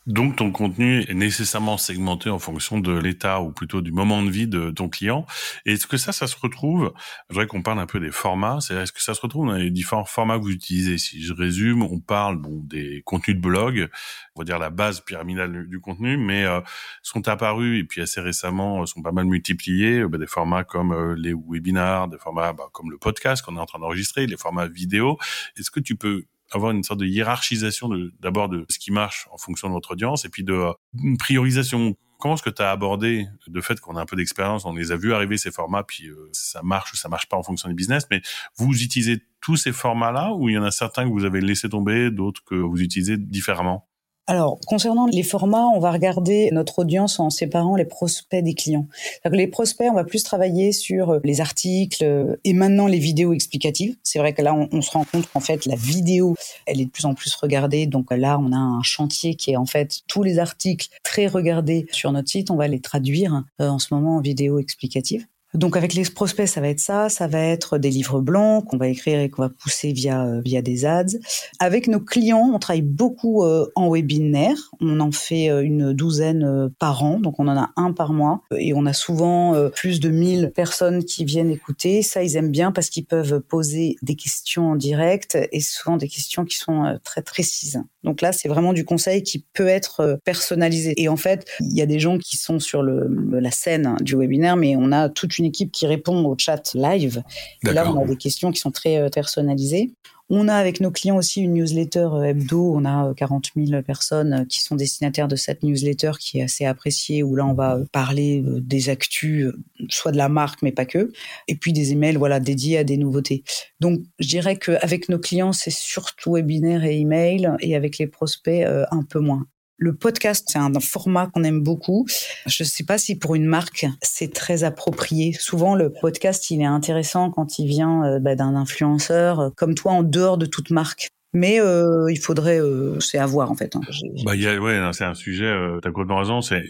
Donc 0.06 0.34
ton 0.36 0.50
contenu 0.50 1.04
est 1.08 1.14
nécessairement 1.14 1.76
segmenté 1.76 2.28
en 2.28 2.40
fonction 2.40 2.80
de 2.80 2.92
l'état 2.92 3.40
ou 3.40 3.52
plutôt 3.52 3.80
du 3.80 3.92
moment 3.92 4.22
de 4.22 4.30
vie 4.30 4.48
de 4.48 4.70
ton 4.70 4.88
client. 4.88 5.26
Est-ce 5.64 5.86
que 5.86 5.96
ça, 5.96 6.10
ça 6.10 6.26
se 6.26 6.36
retrouve 6.36 6.92
Je 7.28 7.34
voudrais 7.34 7.46
qu'on 7.46 7.62
parle 7.62 7.78
un 7.78 7.86
peu 7.86 8.00
des 8.00 8.10
formats. 8.10 8.58
C'est 8.60 8.74
est-ce 8.74 8.90
que 8.90 9.00
ça 9.00 9.14
se 9.14 9.20
retrouve 9.20 9.46
dans 9.46 9.52
les 9.52 9.70
différents 9.70 10.04
formats 10.04 10.38
que 10.38 10.42
vous 10.42 10.50
utilisez? 10.50 10.98
Si 10.98 11.22
je 11.22 11.32
résume, 11.32 11.82
on 11.82 12.00
parle 12.00 12.36
bon 12.36 12.60
des 12.64 13.02
contenus 13.04 13.36
de 13.36 13.40
blog, 13.40 13.88
on 14.34 14.40
va 14.40 14.44
dire 14.44 14.58
la 14.58 14.70
base 14.70 15.00
pyramidale 15.00 15.68
du, 15.68 15.80
contenu, 15.80 16.16
mais 16.16 16.44
euh, 16.44 16.60
sont 17.02 17.28
apparus 17.28 17.80
et 17.80 17.84
puis 17.84 18.00
assez 18.00 18.20
récemment 18.20 18.82
euh, 18.82 18.86
sont 18.86 19.02
pas 19.02 19.12
mal 19.12 19.26
multipliés 19.26 20.00
euh, 20.00 20.08
bah, 20.08 20.18
des 20.18 20.26
formats 20.26 20.64
comme 20.64 21.14
les 21.14 21.32
webinars, 21.32 22.08
des 22.08 22.18
formats 22.18 22.52
bah, 22.52 22.68
comme 22.72 22.90
le 22.90 22.98
podcast 22.98 23.44
qu'on 23.44 23.56
est 23.56 23.60
en 23.60 23.66
train 23.66 23.78
d'enregistrer, 23.78 24.26
les 24.26 24.36
formats 24.36 24.66
vidéo. 24.66 25.18
Est-ce 25.56 25.70
que 25.70 25.80
tu 25.80 25.94
peux 25.94 26.24
avoir 26.56 26.72
une 26.72 26.82
sorte 26.82 27.00
de 27.00 27.06
hiérarchisation 27.06 27.90
d'abord 28.20 28.48
de, 28.48 28.64
ce 28.68 28.78
qui 28.78 28.90
marche 28.90 29.28
en 29.30 29.38
fonction 29.38 29.68
de 29.68 29.74
votre 29.74 29.92
audience 29.92 30.24
et 30.24 30.28
puis 30.28 30.44
de 30.44 30.64
une 31.02 31.16
priorisation. 31.16 31.96
Comment 32.18 32.34
est-ce 32.34 32.42
que 32.42 32.50
tu 32.50 32.62
as 32.62 32.70
abordé 32.70 33.26
le 33.50 33.60
fait 33.60 33.80
qu'on 33.80 33.96
a 33.96 34.00
un 34.00 34.06
peu 34.06 34.14
d'expérience, 34.14 34.64
on 34.64 34.74
les 34.74 34.92
a 34.92 34.96
vus 34.96 35.12
arriver 35.12 35.36
ces 35.38 35.50
formats, 35.50 35.82
puis 35.82 36.06
euh, 36.06 36.28
ça 36.32 36.62
marche 36.62 36.92
ou 36.92 36.96
ça 36.96 37.08
marche 37.08 37.28
pas 37.28 37.36
en 37.36 37.42
fonction 37.42 37.68
du 37.68 37.74
business, 37.74 38.06
mais 38.12 38.22
vous 38.56 38.70
utilisez 38.80 39.22
tous 39.40 39.56
ces 39.56 39.72
formats-là 39.72 40.32
ou 40.32 40.48
il 40.48 40.54
y 40.54 40.58
en 40.58 40.62
a 40.62 40.70
certains 40.70 41.04
que 41.04 41.10
vous 41.10 41.24
avez 41.24 41.40
laissé 41.40 41.68
tomber, 41.68 42.12
d'autres 42.12 42.44
que 42.44 42.54
vous 42.54 42.80
utilisez 42.80 43.16
différemment? 43.16 43.88
Alors, 44.28 44.60
concernant 44.66 45.06
les 45.06 45.24
formats, 45.24 45.66
on 45.74 45.80
va 45.80 45.90
regarder 45.90 46.48
notre 46.52 46.78
audience 46.78 47.18
en 47.18 47.28
séparant 47.28 47.74
les 47.74 47.84
prospects 47.84 48.42
des 48.42 48.54
clients. 48.54 48.86
Les 49.30 49.48
prospects, 49.48 49.88
on 49.90 49.94
va 49.94 50.04
plus 50.04 50.22
travailler 50.22 50.70
sur 50.70 51.10
euh, 51.10 51.20
les 51.24 51.40
articles 51.40 52.04
euh, 52.04 52.36
et 52.44 52.52
maintenant 52.52 52.86
les 52.86 53.00
vidéos 53.00 53.32
explicatives. 53.32 53.96
C'est 54.04 54.20
vrai 54.20 54.32
que 54.32 54.40
là, 54.40 54.54
on, 54.54 54.80
se 54.80 54.92
rend 54.92 55.04
compte 55.04 55.26
qu'en 55.32 55.40
fait, 55.40 55.66
la 55.66 55.74
vidéo, 55.74 56.36
elle 56.66 56.80
est 56.80 56.84
de 56.84 56.90
plus 56.90 57.04
en 57.04 57.14
plus 57.14 57.34
regardée. 57.34 57.86
Donc 57.86 58.12
là, 58.12 58.38
on 58.38 58.52
a 58.52 58.56
un 58.56 58.82
chantier 58.82 59.34
qui 59.34 59.50
est 59.50 59.56
en 59.56 59.66
fait 59.66 60.02
tous 60.06 60.22
les 60.22 60.38
articles 60.38 60.88
très 61.02 61.26
regardés 61.26 61.88
sur 61.90 62.12
notre 62.12 62.28
site. 62.28 62.52
On 62.52 62.56
va 62.56 62.68
les 62.68 62.80
traduire 62.80 63.42
euh, 63.60 63.68
en 63.68 63.80
ce 63.80 63.92
moment 63.92 64.18
en 64.18 64.20
vidéo 64.20 64.60
explicative. 64.60 65.26
Donc 65.54 65.76
avec 65.76 65.92
les 65.92 66.04
prospects, 66.04 66.48
ça 66.48 66.60
va 66.62 66.68
être 66.68 66.80
ça, 66.80 67.10
ça 67.10 67.26
va 67.26 67.38
être 67.38 67.76
des 67.76 67.90
livres 67.90 68.20
blancs 68.20 68.64
qu'on 68.64 68.78
va 68.78 68.88
écrire 68.88 69.20
et 69.20 69.28
qu'on 69.28 69.42
va 69.42 69.50
pousser 69.50 69.92
via 69.92 70.24
euh, 70.24 70.40
via 70.42 70.62
des 70.62 70.86
ads. 70.86 71.18
Avec 71.58 71.88
nos 71.88 72.00
clients, 72.00 72.50
on 72.54 72.58
travaille 72.58 72.82
beaucoup 72.82 73.44
euh, 73.44 73.66
en 73.74 73.90
webinaire, 73.90 74.56
on 74.80 74.98
en 75.00 75.12
fait 75.12 75.50
euh, 75.50 75.60
une 75.60 75.92
douzaine 75.92 76.70
par 76.78 77.04
an, 77.04 77.20
donc 77.20 77.38
on 77.38 77.48
en 77.48 77.56
a 77.56 77.70
un 77.76 77.92
par 77.92 78.12
mois 78.14 78.40
et 78.56 78.72
on 78.72 78.86
a 78.86 78.94
souvent 78.94 79.54
plus 79.70 80.00
de 80.00 80.08
1000 80.08 80.52
personnes 80.54 81.04
qui 81.04 81.24
viennent 81.24 81.50
écouter. 81.50 82.02
Ça 82.02 82.22
ils 82.22 82.36
aiment 82.36 82.50
bien 82.50 82.72
parce 82.72 82.88
qu'ils 82.88 83.04
peuvent 83.04 83.40
poser 83.40 83.96
des 84.02 84.16
questions 84.16 84.72
en 84.72 84.76
direct 84.76 85.36
et 85.52 85.60
souvent 85.60 85.96
des 85.96 86.08
questions 86.08 86.44
qui 86.44 86.56
sont 86.56 86.98
très 87.04 87.22
précises. 87.22 87.82
Donc 88.04 88.20
là, 88.20 88.32
c'est 88.32 88.48
vraiment 88.48 88.72
du 88.72 88.84
conseil 88.84 89.22
qui 89.22 89.44
peut 89.52 89.68
être 89.68 90.18
personnalisé. 90.24 91.00
Et 91.00 91.08
en 91.08 91.16
fait, 91.16 91.46
il 91.60 91.76
y 91.76 91.82
a 91.82 91.86
des 91.86 92.00
gens 92.00 92.18
qui 92.18 92.36
sont 92.36 92.58
sur 92.58 92.82
le, 92.82 93.08
la 93.30 93.50
scène 93.50 93.96
du 94.00 94.16
webinaire, 94.16 94.56
mais 94.56 94.74
on 94.76 94.90
a 94.90 95.08
toute 95.08 95.38
une 95.38 95.41
équipe 95.44 95.72
qui 95.72 95.86
répond 95.86 96.24
au 96.24 96.36
chat 96.38 96.74
live. 96.74 97.22
Et 97.66 97.72
là, 97.72 97.90
on 97.90 98.02
a 98.02 98.06
des 98.06 98.16
questions 98.16 98.50
qui 98.50 98.60
sont 98.60 98.70
très 98.70 98.98
euh, 98.98 99.08
personnalisées. 99.08 99.92
On 100.28 100.48
a 100.48 100.54
avec 100.54 100.80
nos 100.80 100.90
clients 100.90 101.16
aussi 101.16 101.42
une 101.42 101.54
newsletter 101.54 102.08
euh, 102.12 102.22
hebdo. 102.22 102.74
On 102.74 102.84
a 102.84 103.12
40 103.14 103.50
euh, 103.56 103.66
000 103.66 103.82
personnes 103.82 104.46
qui 104.48 104.60
sont 104.60 104.76
destinataires 104.76 105.28
de 105.28 105.36
cette 105.36 105.62
newsletter 105.62 106.12
qui 106.18 106.38
est 106.38 106.42
assez 106.42 106.64
appréciée, 106.64 107.22
où 107.22 107.36
là, 107.36 107.46
on 107.46 107.54
va 107.54 107.78
parler 107.92 108.42
des 108.44 108.88
actus, 108.88 109.52
soit 109.88 110.12
de 110.12 110.16
la 110.16 110.28
marque, 110.28 110.62
mais 110.62 110.72
pas 110.72 110.86
que. 110.86 111.12
Et 111.48 111.56
puis 111.56 111.72
des 111.72 111.92
emails, 111.92 112.16
voilà, 112.16 112.40
dédiés 112.40 112.78
à 112.78 112.84
des 112.84 112.96
nouveautés. 112.96 113.44
Donc, 113.80 114.00
je 114.18 114.28
dirais 114.28 114.56
qu'avec 114.56 115.08
nos 115.08 115.18
clients, 115.18 115.52
c'est 115.52 115.72
surtout 115.72 116.34
webinaire 116.34 116.84
et 116.84 116.98
email, 116.98 117.50
et 117.60 117.76
avec 117.76 117.98
les 117.98 118.06
prospects, 118.06 118.64
un 118.90 119.02
peu 119.02 119.18
moins. 119.18 119.46
Le 119.82 119.92
podcast, 119.92 120.48
c'est 120.48 120.60
un 120.60 120.72
format 120.78 121.26
qu'on 121.26 121.42
aime 121.42 121.60
beaucoup. 121.60 122.06
Je 122.46 122.62
ne 122.62 122.68
sais 122.68 122.84
pas 122.84 122.98
si 122.98 123.18
pour 123.18 123.34
une 123.34 123.46
marque, 123.46 123.84
c'est 124.00 124.32
très 124.32 124.62
approprié. 124.62 125.32
Souvent, 125.32 125.74
le 125.74 125.92
podcast, 125.92 126.52
il 126.52 126.60
est 126.60 126.66
intéressant 126.66 127.32
quand 127.32 127.58
il 127.58 127.66
vient 127.66 128.04
euh, 128.04 128.20
bah, 128.20 128.36
d'un 128.36 128.54
influenceur 128.54 129.40
euh, 129.40 129.50
comme 129.56 129.74
toi 129.74 129.90
en 129.90 130.04
dehors 130.04 130.38
de 130.38 130.46
toute 130.46 130.70
marque. 130.70 131.08
Mais 131.34 131.60
euh, 131.60 132.06
il 132.12 132.20
faudrait, 132.20 132.60
c'est 133.00 133.18
à 133.18 133.26
voir 133.26 133.50
en 133.50 133.56
fait. 133.56 133.74
Hein. 133.74 133.80
Bah, 134.24 134.34
ouais, 134.34 134.90
c'est 134.92 135.04
un 135.04 135.14
sujet. 135.14 135.46
Euh, 135.46 135.80
T'as 135.80 135.90
complètement 135.90 136.18
raison. 136.18 136.42
C'est 136.42 136.62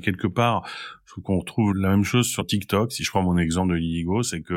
quelque 0.00 0.28
part, 0.28 0.62
qu'on 1.24 1.40
retrouve 1.40 1.74
la 1.74 1.88
même 1.88 2.04
chose 2.04 2.26
sur 2.26 2.46
TikTok. 2.46 2.92
Si 2.92 3.02
je 3.02 3.10
prends 3.10 3.22
mon 3.22 3.38
exemple 3.38 3.72
de 3.72 3.78
Liligo, 3.78 4.22
c'est 4.22 4.40
que 4.40 4.54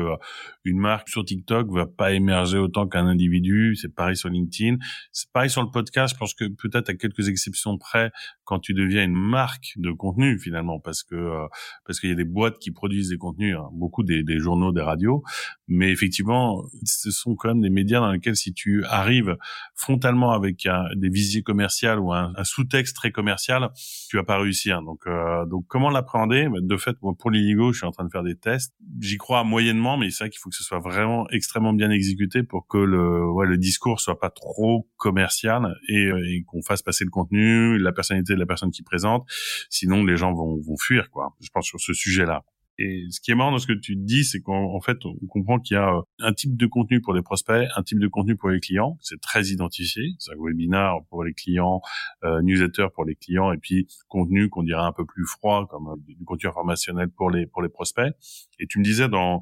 une 0.66 0.78
marque 0.78 1.08
sur 1.08 1.24
TikTok 1.24 1.70
va 1.70 1.86
pas 1.86 2.12
émerger 2.12 2.58
autant 2.58 2.86
qu'un 2.88 3.06
individu. 3.06 3.76
C'est 3.76 3.94
pareil 3.94 4.16
sur 4.16 4.28
LinkedIn. 4.28 4.76
C'est 5.12 5.30
pareil 5.32 5.48
sur 5.48 5.62
le 5.62 5.70
podcast. 5.70 6.14
Je 6.14 6.18
pense 6.18 6.34
que 6.34 6.44
peut-être 6.44 6.90
à 6.90 6.94
quelques 6.94 7.28
exceptions 7.28 7.78
près, 7.78 8.10
quand 8.44 8.58
tu 8.58 8.74
deviens 8.74 9.04
une 9.04 9.14
marque 9.14 9.72
de 9.76 9.90
contenu 9.92 10.38
finalement, 10.38 10.80
parce 10.80 11.02
que 11.02 11.14
euh, 11.14 11.46
parce 11.84 12.00
qu'il 12.00 12.10
y 12.10 12.12
a 12.12 12.16
des 12.16 12.24
boîtes 12.24 12.58
qui 12.58 12.72
produisent 12.72 13.10
des 13.10 13.18
contenus, 13.18 13.56
hein, 13.56 13.68
beaucoup 13.72 14.02
des, 14.02 14.24
journaux, 14.38 14.72
des 14.72 14.80
radios, 14.82 15.22
mais 15.68 15.90
effectivement, 15.90 16.64
ce 16.84 17.10
sont 17.10 17.36
quand 17.36 17.48
même 17.48 17.60
des 17.60 17.70
médias 17.70 18.00
dans 18.00 18.10
lesquels 18.10 18.36
si 18.36 18.52
tu 18.52 18.84
arrives 18.84 19.36
frontalement 19.74 20.32
avec 20.32 20.68
des 20.96 21.08
visiers 21.08 21.42
commerciales 21.42 21.98
ou 21.98 22.12
un, 22.12 22.32
sous-texte 22.44 22.96
très 22.96 23.12
commercial, 23.12 23.70
tu 24.08 24.16
vas 24.16 24.24
pas 24.24 24.38
réussir. 24.38 24.82
Donc 24.82 25.06
euh, 25.06 25.46
donc 25.46 25.66
comment 25.68 25.90
l'appréhender? 25.90 26.48
De 26.60 26.76
fait, 26.76 26.96
moi, 27.02 27.14
pour 27.18 27.30
l'Illigo, 27.30 27.72
je 27.72 27.78
suis 27.78 27.86
en 27.86 27.92
train 27.92 28.04
de 28.04 28.10
faire 28.10 28.24
des 28.24 28.36
tests. 28.36 28.74
J'y 29.00 29.16
crois 29.16 29.44
moyennement, 29.44 29.96
mais 29.96 30.10
c'est 30.10 30.24
vrai 30.24 30.30
qu'il 30.30 30.40
faut 30.40 30.50
que 30.50 30.55
ce 30.56 30.64
soit 30.64 30.78
vraiment 30.78 31.28
extrêmement 31.30 31.72
bien 31.72 31.90
exécuté 31.90 32.42
pour 32.42 32.66
que 32.66 32.78
le, 32.78 33.30
ouais, 33.30 33.46
le 33.46 33.58
discours 33.58 34.00
soit 34.00 34.18
pas 34.18 34.30
trop 34.30 34.88
commercial 34.96 35.74
et, 35.88 36.06
euh, 36.06 36.28
et 36.28 36.44
qu'on 36.44 36.62
fasse 36.62 36.82
passer 36.82 37.04
le 37.04 37.10
contenu, 37.10 37.78
la 37.78 37.92
personnalité 37.92 38.34
de 38.34 38.38
la 38.38 38.46
personne 38.46 38.70
qui 38.70 38.82
présente. 38.82 39.26
Sinon, 39.70 40.04
les 40.04 40.16
gens 40.16 40.32
vont, 40.32 40.60
vont 40.60 40.76
fuir, 40.76 41.10
quoi. 41.10 41.34
Je 41.40 41.48
pense 41.52 41.66
sur 41.66 41.80
ce 41.80 41.92
sujet-là. 41.92 42.44
Et 42.78 43.06
ce 43.10 43.20
qui 43.20 43.30
est 43.30 43.34
marrant 43.34 43.52
dans 43.52 43.58
ce 43.58 43.66
que 43.66 43.72
tu 43.72 43.96
dis, 43.96 44.24
c'est 44.24 44.40
qu'en 44.40 44.80
fait, 44.80 44.98
on 45.06 45.14
comprend 45.28 45.58
qu'il 45.58 45.76
y 45.76 45.78
a 45.78 45.94
euh, 45.94 46.02
un 46.20 46.32
type 46.32 46.56
de 46.56 46.66
contenu 46.66 47.00
pour 47.00 47.14
les 47.14 47.22
prospects, 47.22 47.66
un 47.74 47.82
type 47.82 47.98
de 47.98 48.08
contenu 48.08 48.36
pour 48.36 48.50
les 48.50 48.60
clients. 48.60 48.98
C'est 49.00 49.20
très 49.20 49.46
identifié. 49.46 50.14
C'est 50.18 50.32
un 50.32 50.36
webinar 50.38 51.00
pour 51.08 51.24
les 51.24 51.32
clients, 51.32 51.80
euh, 52.24 52.42
newsletter 52.42 52.88
pour 52.94 53.04
les 53.04 53.14
clients, 53.14 53.52
et 53.52 53.56
puis 53.56 53.86
contenu 54.08 54.50
qu'on 54.50 54.62
dirait 54.62 54.82
un 54.82 54.92
peu 54.92 55.06
plus 55.06 55.24
froid, 55.24 55.66
comme 55.70 55.88
euh, 55.88 55.96
du 56.06 56.24
contenu 56.24 56.48
informationnel 56.48 57.08
pour 57.08 57.30
les 57.30 57.46
pour 57.46 57.62
les 57.62 57.70
prospects. 57.70 58.12
Et 58.58 58.66
tu 58.66 58.78
me 58.78 58.84
disais 58.84 59.08
dans 59.08 59.40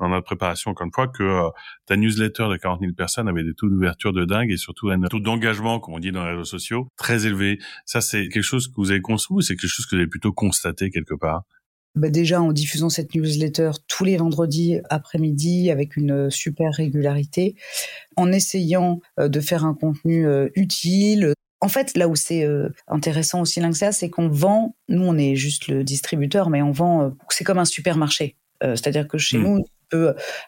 dans 0.00 0.08
notre 0.08 0.24
préparation 0.24 0.72
encore 0.72 0.86
une 0.86 0.92
fois 0.92 1.08
que 1.08 1.42
ta 1.86 1.96
newsletter 1.96 2.48
de 2.50 2.56
40 2.56 2.80
000 2.80 2.92
personnes 2.94 3.28
avait 3.28 3.44
des 3.44 3.54
taux 3.54 3.68
d'ouverture 3.68 4.12
de 4.12 4.24
dingue 4.24 4.50
et 4.50 4.56
surtout 4.56 4.90
un 4.90 5.00
taux 5.02 5.20
d'engagement, 5.20 5.78
comme 5.78 5.94
on 5.94 5.98
dit 6.00 6.10
dans 6.10 6.24
les 6.24 6.32
réseaux 6.32 6.44
sociaux, 6.44 6.88
très 6.96 7.26
élevé. 7.26 7.58
Ça, 7.86 8.00
c'est 8.00 8.28
quelque 8.28 8.42
chose 8.42 8.68
que 8.68 8.74
vous 8.76 8.90
avez 8.90 9.00
construit 9.00 9.36
ou 9.36 9.40
c'est 9.40 9.56
quelque 9.56 9.70
chose 9.70 9.86
que 9.86 9.94
vous 9.94 10.00
avez 10.00 10.08
plutôt 10.08 10.32
constaté 10.32 10.90
quelque 10.90 11.14
part? 11.14 11.44
Bah 11.94 12.08
déjà 12.08 12.40
en 12.40 12.52
diffusant 12.52 12.88
cette 12.88 13.14
newsletter 13.14 13.70
tous 13.86 14.04
les 14.04 14.16
vendredis 14.16 14.80
après-midi 14.88 15.70
avec 15.70 15.96
une 15.96 16.30
super 16.30 16.72
régularité, 16.72 17.54
en 18.16 18.32
essayant 18.32 19.00
euh, 19.20 19.28
de 19.28 19.40
faire 19.40 19.64
un 19.64 19.74
contenu 19.74 20.26
euh, 20.26 20.48
utile. 20.54 21.34
En 21.60 21.68
fait, 21.68 21.96
là 21.96 22.08
où 22.08 22.16
c'est 22.16 22.44
euh, 22.44 22.70
intéressant 22.88 23.42
aussi 23.42 23.60
Linksea, 23.60 23.92
c'est 23.92 24.10
qu'on 24.10 24.28
vend, 24.28 24.74
nous 24.88 25.04
on 25.04 25.16
est 25.18 25.36
juste 25.36 25.68
le 25.68 25.84
distributeur, 25.84 26.50
mais 26.50 26.62
on 26.62 26.72
vend, 26.72 27.12
c'est 27.28 27.44
comme 27.44 27.58
un 27.58 27.64
supermarché. 27.64 28.36
C'est-à-dire 28.60 29.08
que 29.08 29.18
chez 29.18 29.38
mmh. 29.38 29.42
nous, 29.42 29.64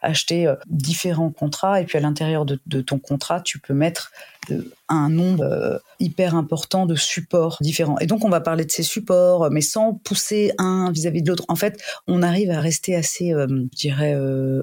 acheter 0.02 0.46
euh, 0.46 0.54
différents 0.66 1.30
contrats 1.30 1.80
et 1.80 1.84
puis 1.84 1.98
à 1.98 2.00
l'intérieur 2.00 2.44
de, 2.44 2.80
ton 2.80 2.98
contrat, 2.98 3.40
tu 3.40 3.58
peux 3.58 3.74
mettre 3.74 4.12
euh, 4.50 4.62
un 4.88 5.08
nombre 5.08 5.44
euh, 5.44 5.78
hyper 6.00 6.34
important 6.34 6.86
de 6.86 6.94
supports 6.94 7.58
différents. 7.60 7.98
Et 7.98 8.06
donc, 8.06 8.24
on 8.24 8.28
va 8.28 8.40
parler 8.40 8.64
de 8.64 8.70
ces 8.70 8.82
supports, 8.82 9.50
mais 9.50 9.60
sans 9.60 9.94
pousser 9.94 10.52
un 10.58 10.90
vis-à-vis 10.92 11.22
de 11.22 11.30
l'autre. 11.30 11.44
En 11.48 11.56
fait, 11.56 11.80
on 12.06 12.22
arrive 12.22 12.50
à 12.50 12.60
rester 12.60 12.94
assez, 12.94 13.30
je 13.30 13.76
dirais, 13.76 14.14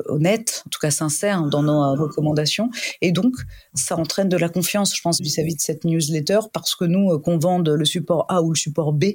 honnête, 0.06 0.64
en 0.68 0.70
tout 0.70 0.80
cas 0.80 0.92
sincère 0.92 1.44
dans 1.44 1.64
nos 1.64 1.96
recommandations. 1.96 2.70
Et 3.02 3.12
donc, 3.12 3.34
ça 3.74 3.98
entraîne 3.98 4.30
de 4.30 4.38
la 4.38 4.50
confiance, 4.50 4.96
je 4.96 5.02
pense, 5.02 5.20
vis-à-vis 5.20 5.56
de 5.56 5.62
cette 5.62 5.86
newsletter, 5.86 6.40
parce 6.54 6.76
que 6.76 6.86
nous, 6.86 7.18
qu'on 7.20 7.40
vende 7.40 7.70
le 7.70 7.86
support 7.86 8.26
A 8.30 8.44
ou 8.44 8.52
le 8.52 8.58
support 8.58 8.94
B, 8.94 9.06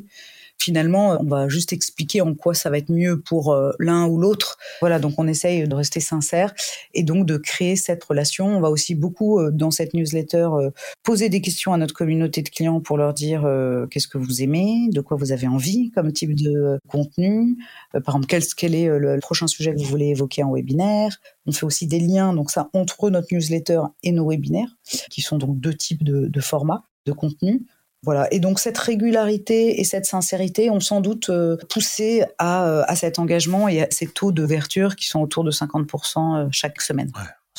finalement, 0.58 1.16
on 1.20 1.28
va 1.28 1.48
juste 1.48 1.72
expliquer 1.72 2.20
en 2.20 2.34
quoi 2.34 2.54
ça 2.54 2.70
va 2.70 2.78
être 2.78 2.90
mieux 2.90 3.20
pour 3.20 3.52
euh, 3.52 3.72
l'un 3.78 4.06
ou 4.06 4.18
l'autre. 4.18 4.58
Voilà, 4.80 4.98
donc 4.98 5.14
on 5.18 5.28
essaye 5.28 5.66
de 5.66 5.74
rester 5.74 6.00
sincère 6.00 6.54
et 6.94 7.02
donc 7.02 7.26
de 7.26 7.36
créer 7.36 7.76
cette 7.76 8.02
relation. 8.02 8.46
On 8.46 8.60
va 8.60 8.70
aussi 8.70 8.94
beaucoup 8.94 9.38
euh, 9.38 9.50
dans 9.50 9.70
cette 9.70 9.94
newsletter 9.94 10.48
euh, 10.52 10.70
poser 11.02 11.28
des 11.28 11.40
questions 11.40 11.72
à 11.72 11.76
notre 11.76 11.94
communauté 11.94 12.42
de 12.42 12.48
clients 12.48 12.80
pour 12.80 12.98
leur 12.98 13.14
dire 13.14 13.46
qu'est-ce 13.90 14.08
que 14.08 14.18
vous 14.18 14.42
aimez, 14.42 14.88
de 14.92 15.00
quoi 15.00 15.16
vous 15.16 15.32
avez 15.32 15.46
envie 15.46 15.90
comme 15.90 16.12
type 16.12 16.34
de 16.34 16.78
contenu. 16.88 17.56
Par 17.92 18.16
exemple, 18.16 18.26
quel, 18.56 18.74
est 18.74 18.88
le 18.98 19.18
prochain 19.20 19.46
sujet 19.46 19.72
que 19.72 19.78
vous 19.78 19.84
voulez 19.84 20.08
évoquer 20.08 20.42
en 20.42 20.52
webinaire. 20.52 21.16
On 21.46 21.52
fait 21.52 21.66
aussi 21.66 21.86
des 21.86 22.00
liens, 22.00 22.32
donc 22.32 22.50
ça, 22.50 22.68
entre 22.72 23.10
notre 23.10 23.28
newsletter 23.32 23.82
et 24.02 24.12
nos 24.12 24.28
webinaires, 24.28 24.76
qui 25.10 25.22
sont 25.22 25.38
donc 25.38 25.60
deux 25.60 25.74
types 25.74 26.02
de 26.02 26.40
formats 26.40 26.84
de 27.06 27.12
contenu. 27.12 27.62
Voilà. 28.02 28.32
Et 28.32 28.40
donc 28.40 28.58
cette 28.58 28.78
régularité 28.78 29.80
et 29.80 29.84
cette 29.84 30.06
sincérité 30.06 30.70
ont 30.70 30.80
sans 30.80 31.00
doute 31.00 31.30
euh, 31.30 31.56
poussé 31.68 32.24
à, 32.38 32.66
euh, 32.68 32.82
à, 32.86 32.94
cet 32.94 33.18
engagement 33.18 33.68
et 33.68 33.82
à 33.82 33.88
ces 33.90 34.06
taux 34.06 34.32
d'ouverture 34.32 34.96
qui 34.96 35.06
sont 35.06 35.20
autour 35.20 35.44
de 35.44 35.50
50% 35.50 36.36
euh, 36.36 36.48
chaque 36.52 36.80
semaine 36.80 37.10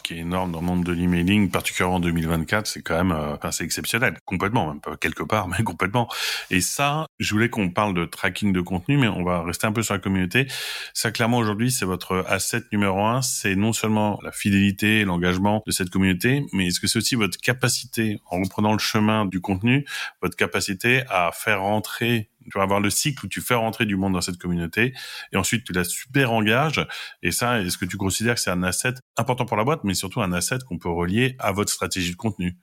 qui 0.08 0.14
est 0.14 0.20
énorme 0.20 0.54
dans 0.54 0.62
le 0.62 0.66
monde 0.66 0.86
de 0.86 0.94
l'emailing, 0.94 1.52
particulièrement 1.52 1.98
en 1.98 2.00
2024, 2.00 2.66
c'est 2.66 2.82
quand 2.82 2.96
même, 2.96 3.12
euh, 3.12 3.52
c'est 3.52 3.66
exceptionnel, 3.66 4.18
complètement, 4.24 4.70
même 4.70 4.80
pas 4.80 4.96
quelque 4.96 5.24
part, 5.24 5.48
mais 5.60 5.62
complètement. 5.66 6.08
Et 6.50 6.62
ça, 6.62 7.08
je 7.20 7.34
voulais 7.34 7.50
qu'on 7.50 7.70
parle 7.70 7.94
de 7.94 8.06
tracking 8.06 8.54
de 8.54 8.62
contenu, 8.62 8.98
mais 8.98 9.10
on 9.10 9.24
va 9.24 9.44
rester 9.44 9.68
un 9.68 9.74
peu 9.74 9.84
sur 9.84 9.96
la 9.96 10.00
communauté. 10.00 10.48
Ça, 10.94 11.12
clairement, 11.12 11.40
aujourd'hui, 11.40 11.72
c'est 11.72 11.84
votre 11.84 12.24
asset 12.30 12.64
numéro 12.72 13.04
un. 13.04 13.22
C'est 13.22 13.56
non 13.56 13.74
seulement 13.74 14.18
la 14.24 14.32
fidélité 14.32 15.02
et 15.02 15.04
l'engagement 15.04 15.62
de 15.68 15.72
cette 15.74 15.90
communauté, 15.90 16.46
mais 16.54 16.68
est-ce 16.68 16.80
que 16.80 16.88
c'est 16.88 17.00
aussi 17.00 17.16
votre 17.16 17.38
capacité, 17.38 18.22
en 18.32 18.40
reprenant 18.40 18.72
le 18.72 18.80
chemin 18.80 19.26
du 19.26 19.42
contenu, 19.42 19.86
votre 20.22 20.38
capacité 20.38 21.04
à 21.10 21.32
faire 21.34 21.62
rentrer 21.62 22.30
tu 22.52 22.58
vas 22.58 22.64
avoir 22.64 22.80
le 22.80 22.90
cycle 22.90 23.26
où 23.26 23.30
tu 23.30 23.42
fais 23.42 23.56
rentrer 23.56 23.86
du 23.86 23.96
monde 23.96 24.14
dans 24.14 24.22
cette 24.22 24.38
communauté 24.38 24.94
et 25.32 25.38
ensuite 25.38 25.64
tu 25.64 25.74
la 25.74 25.84
super 25.84 26.32
engages. 26.32 26.86
Et 27.24 27.32
ça, 27.32 27.62
est-ce 27.62 27.78
que 27.78 27.86
tu 27.86 27.98
considères 27.98 28.36
que 28.36 28.42
c'est 28.42 28.52
un 28.52 28.64
asset 28.64 28.94
important 29.18 29.46
pour 29.46 29.58
la 29.58 29.64
boîte, 29.64 29.84
mais 29.84 29.94
surtout 29.94 30.22
un 30.22 30.32
asset 30.34 30.60
qu'on 30.68 30.78
peut 30.78 30.90
relier 30.90 31.36
à 31.40 31.52
votre 31.52 31.72
stratégie 31.72 32.12
de 32.12 32.18
contenu 32.18 32.58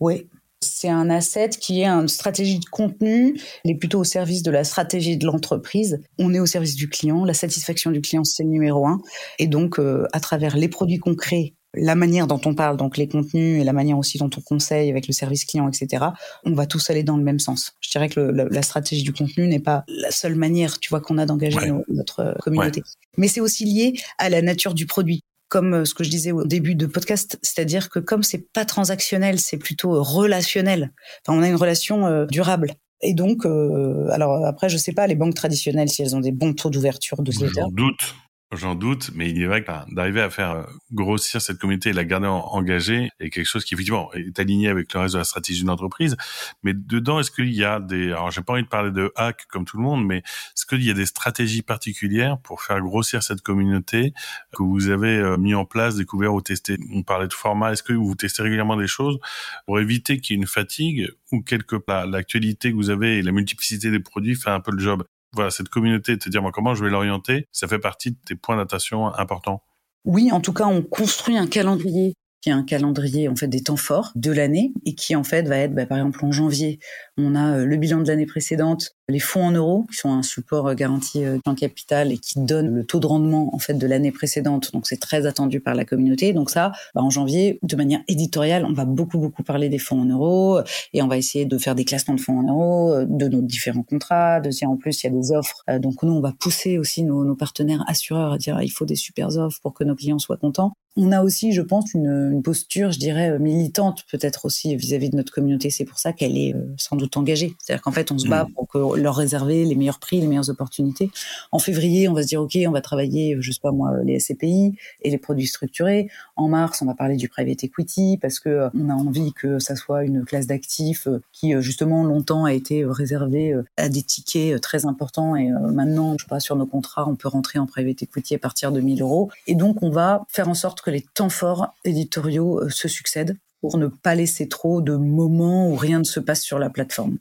Oui, 0.00 0.28
c'est 0.60 0.88
un 0.88 1.08
asset 1.08 1.50
qui 1.50 1.82
est 1.82 1.86
une 1.86 2.08
stratégie 2.08 2.58
de 2.58 2.64
contenu, 2.64 3.38
il 3.64 3.70
est 3.70 3.76
plutôt 3.76 4.00
au 4.00 4.04
service 4.04 4.42
de 4.42 4.50
la 4.50 4.64
stratégie 4.64 5.16
de 5.16 5.24
l'entreprise. 5.24 6.00
On 6.18 6.34
est 6.34 6.40
au 6.40 6.46
service 6.46 6.74
du 6.74 6.88
client, 6.88 7.24
la 7.24 7.34
satisfaction 7.34 7.90
du 7.92 8.00
client 8.00 8.24
c'est 8.24 8.44
numéro 8.44 8.86
un. 8.86 9.00
Et 9.38 9.46
donc, 9.46 9.78
euh, 9.78 10.06
à 10.12 10.20
travers 10.20 10.56
les 10.56 10.68
produits 10.68 10.98
concrets 10.98 11.54
la 11.74 11.94
manière 11.94 12.26
dont 12.26 12.40
on 12.44 12.54
parle, 12.54 12.76
donc 12.76 12.96
les 12.96 13.08
contenus 13.08 13.60
et 13.60 13.64
la 13.64 13.72
manière 13.72 13.98
aussi 13.98 14.18
dont 14.18 14.30
on 14.36 14.40
conseille 14.40 14.90
avec 14.90 15.06
le 15.06 15.12
service 15.12 15.44
client, 15.44 15.68
etc., 15.68 16.06
on 16.44 16.52
va 16.52 16.66
tous 16.66 16.90
aller 16.90 17.02
dans 17.02 17.16
le 17.16 17.22
même 17.22 17.38
sens. 17.38 17.74
Je 17.80 17.90
dirais 17.90 18.08
que 18.08 18.20
la, 18.20 18.62
stratégie 18.62 19.02
du 19.02 19.12
contenu 19.12 19.46
n'est 19.46 19.60
pas 19.60 19.84
la 19.88 20.10
seule 20.10 20.34
manière, 20.34 20.78
tu 20.78 20.88
vois, 20.88 21.00
qu'on 21.00 21.18
a 21.18 21.26
d'engager 21.26 21.70
notre 21.88 22.20
euh, 22.20 22.32
communauté. 22.40 22.82
Mais 23.16 23.28
c'est 23.28 23.40
aussi 23.40 23.64
lié 23.64 23.94
à 24.18 24.28
la 24.28 24.42
nature 24.42 24.74
du 24.74 24.86
produit 24.86 25.22
comme 25.48 25.74
euh, 25.74 25.84
ce 25.84 25.94
que 25.94 26.04
je 26.04 26.10
disais 26.10 26.32
au 26.32 26.44
début 26.44 26.74
de 26.74 26.86
podcast, 26.86 27.38
c'est-à-dire 27.42 27.90
que 27.90 27.98
comme 27.98 28.22
c'est 28.22 28.50
pas 28.52 28.64
transactionnel, 28.64 29.38
c'est 29.38 29.56
plutôt 29.56 30.02
relationnel. 30.02 30.92
Enfin, 31.26 31.38
on 31.38 31.42
a 31.42 31.48
une 31.48 31.56
relation 31.56 32.06
euh, 32.06 32.26
durable. 32.26 32.74
Et 33.00 33.14
donc, 33.14 33.46
alors 33.46 34.44
après, 34.44 34.68
je 34.68 34.76
sais 34.76 34.90
pas 34.90 35.06
les 35.06 35.14
banques 35.14 35.36
traditionnelles 35.36 35.88
si 35.88 36.02
elles 36.02 36.16
ont 36.16 36.20
des 36.20 36.32
bons 36.32 36.52
taux 36.52 36.68
d'ouverture 36.68 37.22
de 37.22 37.30
newsletter. 37.30 37.66
doute. 37.70 38.16
J'en 38.50 38.74
doute, 38.74 39.10
mais 39.14 39.28
il 39.28 39.42
est 39.42 39.46
vrai 39.46 39.62
que 39.62 39.70
d'arriver 39.94 40.22
à 40.22 40.30
faire 40.30 40.52
euh, 40.52 40.62
grossir 40.90 41.42
cette 41.42 41.58
communauté 41.58 41.90
et 41.90 41.92
la 41.92 42.06
garder 42.06 42.28
engagée 42.28 43.10
est 43.20 43.28
quelque 43.28 43.44
chose 43.44 43.62
qui 43.62 43.74
effectivement 43.74 44.10
est 44.14 44.38
aligné 44.38 44.68
avec 44.68 44.94
le 44.94 45.00
reste 45.00 45.12
de 45.12 45.18
la 45.18 45.24
stratégie 45.24 45.60
d'une 45.60 45.68
entreprise. 45.68 46.16
Mais 46.62 46.72
dedans, 46.72 47.20
est-ce 47.20 47.30
qu'il 47.30 47.52
y 47.52 47.62
a 47.62 47.78
des, 47.78 48.06
alors 48.06 48.30
j'ai 48.30 48.40
pas 48.40 48.54
envie 48.54 48.62
de 48.62 48.68
parler 48.68 48.90
de 48.90 49.12
hack 49.16 49.44
comme 49.50 49.66
tout 49.66 49.76
le 49.76 49.82
monde, 49.82 50.06
mais 50.06 50.18
est-ce 50.18 50.64
qu'il 50.64 50.82
y 50.82 50.90
a 50.90 50.94
des 50.94 51.04
stratégies 51.04 51.60
particulières 51.60 52.38
pour 52.38 52.62
faire 52.62 52.80
grossir 52.80 53.22
cette 53.22 53.42
communauté 53.42 54.14
que 54.56 54.62
vous 54.62 54.88
avez 54.88 55.18
euh, 55.18 55.36
mis 55.36 55.54
en 55.54 55.66
place, 55.66 55.96
découvert 55.96 56.32
ou 56.32 56.40
testé 56.40 56.78
On 56.94 57.02
parlait 57.02 57.28
de 57.28 57.34
format. 57.34 57.72
Est-ce 57.72 57.82
que 57.82 57.92
vous 57.92 58.14
testez 58.14 58.42
régulièrement 58.42 58.76
des 58.76 58.86
choses 58.86 59.18
pour 59.66 59.78
éviter 59.78 60.20
qu'il 60.20 60.36
y 60.36 60.38
ait 60.38 60.40
une 60.40 60.48
fatigue 60.48 61.10
ou 61.32 61.42
quelque 61.42 61.76
part 61.76 62.06
l'actualité 62.06 62.70
que 62.70 62.76
vous 62.76 62.88
avez 62.88 63.18
et 63.18 63.22
la 63.22 63.32
multiplicité 63.32 63.90
des 63.90 64.00
produits 64.00 64.36
fait 64.36 64.48
un 64.48 64.60
peu 64.60 64.72
le 64.72 64.78
job? 64.78 65.04
Voilà, 65.32 65.50
cette 65.50 65.68
communauté, 65.68 66.16
te 66.18 66.28
dire 66.28 66.42
moi, 66.42 66.52
comment 66.52 66.74
je 66.74 66.84
vais 66.84 66.90
l'orienter, 66.90 67.48
ça 67.52 67.68
fait 67.68 67.78
partie 67.78 68.12
de 68.12 68.18
tes 68.24 68.34
points 68.34 68.56
d'attention 68.56 69.14
importants. 69.14 69.62
Oui, 70.04 70.32
en 70.32 70.40
tout 70.40 70.52
cas, 70.52 70.64
on 70.64 70.82
construit 70.82 71.36
un 71.36 71.46
calendrier 71.46 72.14
un 72.50 72.62
calendrier 72.62 73.28
en 73.28 73.36
fait 73.36 73.48
des 73.48 73.62
temps 73.62 73.76
forts 73.76 74.12
de 74.14 74.32
l'année 74.32 74.72
et 74.84 74.94
qui 74.94 75.16
en 75.16 75.24
fait 75.24 75.46
va 75.48 75.58
être 75.58 75.74
bah, 75.74 75.86
par 75.86 75.98
exemple 75.98 76.24
en 76.24 76.32
janvier 76.32 76.78
on 77.16 77.34
a 77.34 77.58
euh, 77.58 77.64
le 77.64 77.76
bilan 77.76 78.00
de 78.00 78.08
l'année 78.08 78.26
précédente 78.26 78.94
les 79.08 79.18
fonds 79.18 79.44
en 79.44 79.52
euros 79.52 79.86
qui 79.90 79.96
sont 79.96 80.12
un 80.12 80.22
support 80.22 80.68
euh, 80.68 80.74
garanti 80.74 81.24
euh, 81.24 81.38
en 81.46 81.54
capital 81.54 82.12
et 82.12 82.18
qui 82.18 82.40
donnent 82.40 82.74
le 82.74 82.84
taux 82.84 83.00
de 83.00 83.06
rendement 83.06 83.54
en 83.54 83.58
fait 83.58 83.74
de 83.74 83.86
l'année 83.86 84.12
précédente. 84.12 84.70
Donc 84.72 84.86
c'est 84.86 84.98
très 84.98 85.26
attendu 85.26 85.60
par 85.60 85.74
la 85.74 85.84
communauté. 85.84 86.32
Donc 86.32 86.50
ça 86.50 86.72
bah, 86.94 87.02
en 87.02 87.10
janvier 87.10 87.58
de 87.62 87.76
manière 87.76 88.00
éditoriale 88.08 88.64
on 88.64 88.72
va 88.72 88.84
beaucoup 88.84 89.18
beaucoup 89.18 89.42
parler 89.42 89.68
des 89.68 89.78
fonds 89.78 90.00
en 90.00 90.04
euros 90.04 90.60
et 90.92 91.02
on 91.02 91.08
va 91.08 91.16
essayer 91.16 91.44
de 91.44 91.58
faire 91.58 91.74
des 91.74 91.84
classements 91.84 92.14
de 92.14 92.20
fonds 92.20 92.38
en 92.38 92.42
euros 92.42 93.04
de 93.04 93.28
nos 93.28 93.42
différents 93.42 93.82
contrats 93.82 94.40
de 94.40 94.50
dire 94.50 94.70
en 94.70 94.76
plus 94.76 95.02
il 95.02 95.06
y 95.06 95.10
a 95.10 95.12
des 95.12 95.32
offres 95.32 95.64
donc 95.78 96.02
nous 96.02 96.12
on 96.12 96.20
va 96.20 96.32
pousser 96.32 96.78
aussi 96.78 97.02
nos, 97.02 97.24
nos 97.24 97.34
partenaires 97.34 97.84
assureurs 97.86 98.32
à 98.32 98.38
dire 98.38 98.60
il 98.62 98.70
faut 98.70 98.84
des 98.84 98.96
super 98.96 99.28
offres 99.36 99.58
pour 99.62 99.74
que 99.74 99.84
nos 99.84 99.94
clients 99.94 100.18
soient 100.18 100.36
contents 100.36 100.74
on 100.98 101.12
a 101.12 101.22
aussi, 101.22 101.52
je 101.52 101.62
pense, 101.62 101.94
une, 101.94 102.42
posture, 102.42 102.90
je 102.90 102.98
dirais, 102.98 103.38
militante 103.38 104.04
peut-être 104.10 104.44
aussi 104.44 104.74
vis-à-vis 104.74 105.10
de 105.10 105.16
notre 105.16 105.32
communauté. 105.32 105.70
C'est 105.70 105.84
pour 105.84 105.98
ça 105.98 106.12
qu'elle 106.12 106.36
est 106.36 106.54
euh, 106.54 106.74
sans 106.76 106.96
doute 106.96 107.16
engagée. 107.16 107.54
C'est-à-dire 107.58 107.82
qu'en 107.82 107.92
fait, 107.92 108.10
on 108.10 108.18
se 108.18 108.26
bat 108.26 108.44
mm. 108.44 108.52
pour 108.52 108.96
leur 108.96 109.14
réserver 109.14 109.64
les 109.64 109.76
meilleurs 109.76 110.00
prix, 110.00 110.20
les 110.20 110.26
meilleures 110.26 110.50
opportunités. 110.50 111.10
En 111.52 111.60
février, 111.60 112.08
on 112.08 112.14
va 112.14 112.22
se 112.22 112.28
dire, 112.28 112.42
OK, 112.42 112.58
on 112.66 112.72
va 112.72 112.80
travailler, 112.80 113.36
je 113.38 113.52
sais 113.52 113.60
pas 113.62 113.70
moi, 113.70 113.92
les 114.02 114.18
SCPI 114.18 114.74
et 115.02 115.10
les 115.10 115.18
produits 115.18 115.46
structurés. 115.46 116.08
En 116.34 116.48
mars, 116.48 116.82
on 116.82 116.86
va 116.86 116.94
parler 116.94 117.16
du 117.16 117.28
private 117.28 117.62
equity 117.62 118.18
parce 118.20 118.40
que 118.40 118.48
euh, 118.48 118.68
on 118.74 118.90
a 118.90 118.94
envie 118.94 119.32
que 119.32 119.60
ça 119.60 119.76
soit 119.76 120.02
une 120.02 120.24
classe 120.24 120.48
d'actifs 120.48 121.06
euh, 121.06 121.20
qui, 121.32 121.52
justement, 121.60 122.02
longtemps 122.02 122.44
a 122.44 122.52
été 122.52 122.84
réservée 122.84 123.54
à 123.76 123.88
des 123.88 124.02
tickets 124.02 124.60
très 124.60 124.84
importants 124.84 125.36
et 125.36 125.48
maintenant, 125.48 126.16
je 126.18 126.24
sais 126.24 126.28
pas, 126.28 126.40
sur 126.40 126.56
nos 126.56 126.66
contrats, 126.66 127.08
on 127.08 127.14
peut 127.14 127.28
rentrer 127.28 127.60
en 127.60 127.66
private 127.66 128.02
equity 128.02 128.34
à 128.34 128.38
partir 128.38 128.72
de 128.72 128.80
1000 128.80 129.02
euros. 129.02 129.30
Et 129.46 129.54
donc, 129.54 129.82
on 129.82 129.90
va 129.90 130.24
faire 130.28 130.48
en 130.48 130.54
sorte 130.54 130.80
que 130.80 130.87
les 130.90 131.02
temps 131.14 131.28
forts 131.28 131.74
éditoriaux 131.84 132.60
euh, 132.60 132.70
se 132.70 132.88
succèdent 132.88 133.36
pour 133.60 133.78
ne 133.78 133.88
pas 133.88 134.14
laisser 134.14 134.48
trop 134.48 134.80
de 134.80 134.96
moments 134.96 135.68
où 135.70 135.76
rien 135.76 135.98
ne 135.98 136.04
se 136.04 136.20
passe 136.20 136.42
sur 136.42 136.58
la 136.58 136.70
plateforme. 136.70 137.18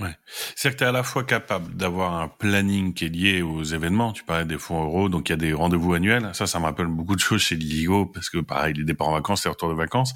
Ouais. 0.00 0.16
C'est-à-dire 0.56 0.74
que 0.74 0.78
tu 0.78 0.84
es 0.84 0.88
à 0.88 0.92
la 0.92 1.04
fois 1.04 1.22
capable 1.22 1.76
d'avoir 1.76 2.20
un 2.20 2.26
planning 2.26 2.94
qui 2.94 3.04
est 3.04 3.08
lié 3.08 3.42
aux 3.42 3.62
événements. 3.62 4.12
Tu 4.12 4.24
parlais 4.24 4.44
des 4.44 4.58
fonds 4.58 4.82
euros, 4.82 5.08
donc 5.08 5.28
il 5.28 5.32
y 5.32 5.34
a 5.34 5.36
des 5.36 5.52
rendez-vous 5.52 5.94
annuels. 5.94 6.30
Ça, 6.32 6.48
ça 6.48 6.58
me 6.58 6.64
rappelle 6.64 6.88
beaucoup 6.88 7.14
de 7.14 7.20
choses 7.20 7.42
chez 7.42 7.54
Ligo, 7.54 8.06
parce 8.06 8.28
que 8.28 8.38
pareil, 8.38 8.74
les 8.74 8.82
départs 8.82 9.08
en 9.08 9.12
vacances, 9.12 9.44
les 9.44 9.50
retours 9.50 9.68
de 9.68 9.74
vacances, 9.74 10.12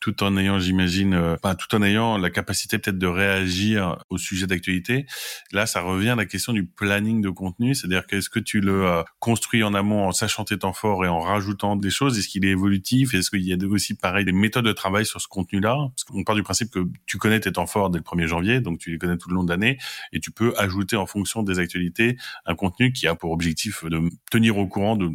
tout 0.00 0.24
en 0.24 0.36
ayant, 0.36 0.58
j'imagine, 0.58 1.14
euh, 1.14 1.36
tout 1.56 1.76
en 1.76 1.82
ayant 1.82 2.18
la 2.18 2.30
capacité 2.30 2.78
peut-être 2.78 2.98
de 2.98 3.06
réagir 3.06 4.04
au 4.10 4.18
sujet 4.18 4.48
d'actualité. 4.48 5.06
Là, 5.52 5.66
ça 5.66 5.82
revient 5.82 6.10
à 6.10 6.16
la 6.16 6.26
question 6.26 6.52
du 6.52 6.66
planning 6.66 7.22
de 7.22 7.30
contenu. 7.30 7.76
C'est-à-dire 7.76 8.08
qu'est-ce 8.08 8.28
que 8.28 8.40
tu 8.40 8.60
le 8.60 8.86
euh, 8.86 9.02
construis 9.20 9.62
en 9.62 9.72
amont 9.72 10.08
en 10.08 10.10
sachant 10.10 10.44
tes 10.44 10.58
temps 10.58 10.72
forts 10.72 11.04
et 11.04 11.08
en 11.08 11.20
rajoutant 11.20 11.76
des 11.76 11.90
choses? 11.90 12.18
Est-ce 12.18 12.26
qu'il 12.26 12.44
est 12.44 12.50
évolutif? 12.50 13.14
Est-ce 13.14 13.30
qu'il 13.30 13.42
y 13.42 13.52
a 13.52 13.56
aussi, 13.68 13.94
pareil, 13.94 14.24
des 14.24 14.32
méthodes 14.32 14.64
de 14.64 14.72
travail 14.72 15.06
sur 15.06 15.20
ce 15.20 15.28
contenu-là? 15.28 15.76
Parce 15.94 16.02
qu'on 16.02 16.24
part 16.24 16.34
du 16.34 16.42
principe 16.42 16.72
que 16.72 16.80
tu 17.06 17.18
connais 17.18 17.38
tes 17.38 17.52
temps 17.52 17.66
forts 17.66 17.90
dès 17.90 17.98
le 17.98 18.04
1er 18.04 18.26
janvier, 18.26 18.60
donc 18.60 18.78
tu 18.78 18.90
les 18.90 18.98
connais 18.98 19.11
tout 19.16 19.28
le 19.28 19.34
long 19.34 19.44
de 19.44 19.50
l'année 19.50 19.78
et 20.12 20.20
tu 20.20 20.30
peux 20.30 20.54
ajouter 20.58 20.96
en 20.96 21.06
fonction 21.06 21.42
des 21.42 21.58
actualités 21.58 22.16
un 22.46 22.54
contenu 22.54 22.92
qui 22.92 23.06
a 23.06 23.14
pour 23.14 23.30
objectif 23.30 23.84
de 23.84 24.00
tenir 24.30 24.58
au 24.58 24.66
courant 24.66 24.96
de, 24.96 25.10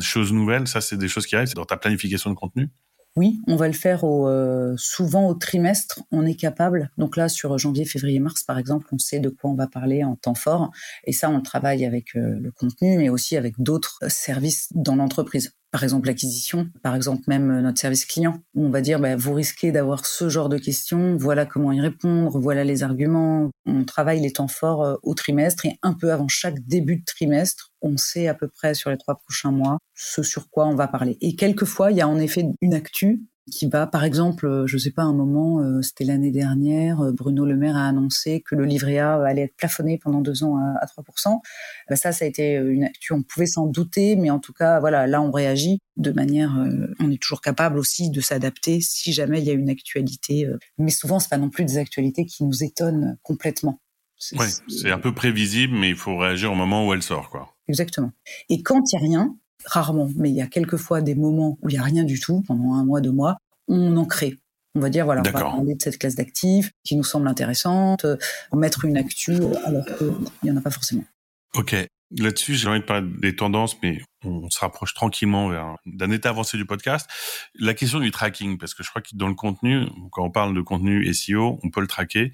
choses 0.00 0.32
nouvelles. 0.32 0.66
Ça, 0.66 0.80
c'est 0.80 0.96
des 0.96 1.08
choses 1.08 1.26
qui 1.26 1.36
arrivent, 1.36 1.48
c'est 1.48 1.56
dans 1.56 1.64
ta 1.64 1.76
planification 1.76 2.30
de 2.30 2.34
contenu? 2.34 2.70
Oui, 3.16 3.40
on 3.48 3.56
va 3.56 3.66
le 3.66 3.74
faire 3.74 4.04
euh, 4.04 4.74
souvent 4.76 5.28
au 5.28 5.34
trimestre. 5.34 6.04
On 6.12 6.24
est 6.24 6.36
capable. 6.36 6.90
Donc 6.98 7.16
là, 7.16 7.28
sur 7.28 7.58
janvier, 7.58 7.84
février, 7.84 8.20
mars, 8.20 8.44
par 8.44 8.58
exemple, 8.58 8.86
on 8.92 8.98
sait 8.98 9.18
de 9.18 9.28
quoi 9.28 9.50
on 9.50 9.54
va 9.54 9.66
parler 9.66 10.04
en 10.04 10.14
temps 10.14 10.36
fort. 10.36 10.70
Et 11.04 11.12
ça, 11.12 11.28
on 11.28 11.40
travaille 11.40 11.84
avec 11.84 12.14
euh, 12.14 12.38
le 12.40 12.52
contenu, 12.52 12.96
mais 12.96 13.08
aussi 13.08 13.36
avec 13.36 13.54
d'autres 13.58 13.98
services 14.06 14.68
dans 14.72 14.94
l'entreprise. 14.94 15.52
Par 15.70 15.84
exemple 15.84 16.06
l'acquisition, 16.06 16.68
par 16.82 16.94
exemple 16.94 17.22
même 17.26 17.50
euh, 17.50 17.60
notre 17.60 17.78
service 17.78 18.06
client, 18.06 18.42
où 18.54 18.66
on 18.66 18.70
va 18.70 18.80
dire 18.80 19.00
bah, 19.00 19.16
vous 19.16 19.34
risquez 19.34 19.72
d'avoir 19.72 20.06
ce 20.06 20.28
genre 20.28 20.48
de 20.48 20.58
questions, 20.58 21.16
voilà 21.16 21.46
comment 21.46 21.72
y 21.72 21.80
répondre, 21.80 22.38
voilà 22.38 22.64
les 22.64 22.82
arguments. 22.82 23.50
On 23.66 23.84
travaille 23.84 24.20
les 24.20 24.32
temps 24.32 24.48
forts 24.48 24.84
euh, 24.84 24.94
au 25.02 25.14
trimestre 25.14 25.66
et 25.66 25.78
un 25.82 25.92
peu 25.92 26.12
avant 26.12 26.28
chaque 26.28 26.60
début 26.66 26.96
de 26.96 27.04
trimestre, 27.04 27.72
on 27.82 27.96
sait 27.96 28.28
à 28.28 28.34
peu 28.34 28.48
près 28.48 28.74
sur 28.74 28.90
les 28.90 28.96
trois 28.96 29.16
prochains 29.16 29.52
mois 29.52 29.78
ce 29.94 30.22
sur 30.22 30.48
quoi 30.50 30.66
on 30.66 30.74
va 30.74 30.88
parler. 30.88 31.18
Et 31.20 31.36
quelquefois, 31.36 31.90
il 31.90 31.98
y 31.98 32.00
a 32.00 32.08
en 32.08 32.18
effet 32.18 32.46
une 32.60 32.74
actu 32.74 33.22
qui 33.48 33.68
va, 33.68 33.86
par 33.86 34.04
exemple, 34.04 34.46
euh, 34.46 34.66
je 34.66 34.78
sais 34.78 34.90
pas, 34.90 35.02
un 35.02 35.12
moment, 35.12 35.60
euh, 35.60 35.82
c'était 35.82 36.04
l'année 36.04 36.30
dernière, 36.30 37.00
euh, 37.00 37.12
Bruno 37.12 37.44
Le 37.44 37.56
Maire 37.56 37.76
a 37.76 37.88
annoncé 37.88 38.42
que 38.42 38.54
le 38.54 38.64
livret 38.64 38.98
A 38.98 39.14
allait 39.24 39.42
être 39.42 39.56
plafonné 39.56 39.98
pendant 39.98 40.20
deux 40.20 40.44
ans 40.44 40.56
à, 40.56 40.86
3%. 40.86 41.40
Bah, 41.88 41.96
ça, 41.96 42.12
ça 42.12 42.24
a 42.24 42.28
été 42.28 42.54
une 42.54 42.84
actu. 42.84 43.12
On 43.12 43.22
pouvait 43.22 43.46
s'en 43.46 43.66
douter, 43.66 44.16
mais 44.16 44.30
en 44.30 44.38
tout 44.38 44.52
cas, 44.52 44.80
voilà, 44.80 45.06
là, 45.06 45.20
on 45.20 45.30
réagit 45.30 45.78
de 45.96 46.12
manière, 46.12 46.56
on 47.00 47.10
est 47.10 47.20
toujours 47.20 47.40
capable 47.40 47.76
aussi 47.76 48.10
de 48.10 48.20
s'adapter 48.20 48.80
si 48.80 49.12
jamais 49.12 49.40
il 49.40 49.44
y 49.44 49.50
a 49.50 49.54
une 49.54 49.68
actualité. 49.68 50.48
mais 50.78 50.92
souvent, 50.92 51.18
c'est 51.18 51.28
pas 51.28 51.38
non 51.38 51.50
plus 51.50 51.64
des 51.64 51.76
actualités 51.76 52.24
qui 52.24 52.44
nous 52.44 52.62
étonnent 52.62 53.18
complètement. 53.22 53.80
Oui, 54.36 54.46
c'est 54.68 54.90
un 54.90 54.98
peu 54.98 55.12
prévisible, 55.12 55.74
mais 55.74 55.90
il 55.90 55.96
faut 55.96 56.16
réagir 56.16 56.52
au 56.52 56.54
moment 56.54 56.86
où 56.86 56.94
elle 56.94 57.02
sort, 57.02 57.30
quoi. 57.30 57.54
Exactement. 57.68 58.12
Et 58.48 58.62
quand 58.62 58.92
il 58.92 58.96
y 58.96 58.98
a 58.98 59.00
rien, 59.00 59.36
rarement, 59.64 60.08
mais 60.16 60.30
il 60.30 60.36
y 60.36 60.42
a 60.42 60.46
quelquefois 60.46 61.00
des 61.00 61.14
moments 61.14 61.58
où 61.62 61.68
il 61.68 61.74
y 61.74 61.78
a 61.78 61.82
rien 61.82 62.04
du 62.04 62.20
tout, 62.20 62.42
pendant 62.46 62.74
un 62.74 62.84
mois, 62.84 63.00
deux 63.00 63.12
mois, 63.12 63.38
on 63.66 63.96
en 63.96 64.04
crée. 64.04 64.38
On 64.74 64.80
va 64.80 64.90
dire, 64.90 65.04
voilà, 65.04 65.22
on 65.22 65.30
va 65.30 65.32
parler 65.32 65.74
de 65.74 65.82
cette 65.82 65.98
classe 65.98 66.14
d'actifs 66.14 66.70
qui 66.84 66.96
nous 66.96 67.04
semble 67.04 67.26
intéressante, 67.26 68.04
euh, 68.04 68.16
mettre 68.54 68.84
une 68.84 68.96
actu 68.96 69.36
alors 69.64 69.84
qu'il 69.84 70.12
n'y 70.44 70.50
en 70.50 70.56
a 70.56 70.60
pas 70.60 70.70
forcément. 70.70 71.04
Ok. 71.54 71.74
Là-dessus, 72.16 72.54
j'ai 72.54 72.68
envie 72.68 72.80
de 72.80 72.84
parler 72.86 73.06
des 73.18 73.36
tendances, 73.36 73.76
mais 73.82 74.00
on 74.24 74.48
se 74.48 74.58
rapproche 74.60 74.94
tranquillement 74.94 75.50
vers 75.50 75.76
d'un 75.84 76.10
état 76.10 76.30
avancé 76.30 76.56
du 76.56 76.64
podcast. 76.64 77.06
La 77.54 77.74
question 77.74 78.00
du 78.00 78.10
tracking, 78.10 78.56
parce 78.56 78.72
que 78.72 78.82
je 78.82 78.88
crois 78.88 79.02
que 79.02 79.10
dans 79.12 79.28
le 79.28 79.34
contenu, 79.34 79.84
quand 80.10 80.24
on 80.24 80.30
parle 80.30 80.54
de 80.54 80.62
contenu 80.62 81.12
SEO, 81.12 81.60
on 81.62 81.70
peut 81.70 81.82
le 81.82 81.86
traquer. 81.86 82.32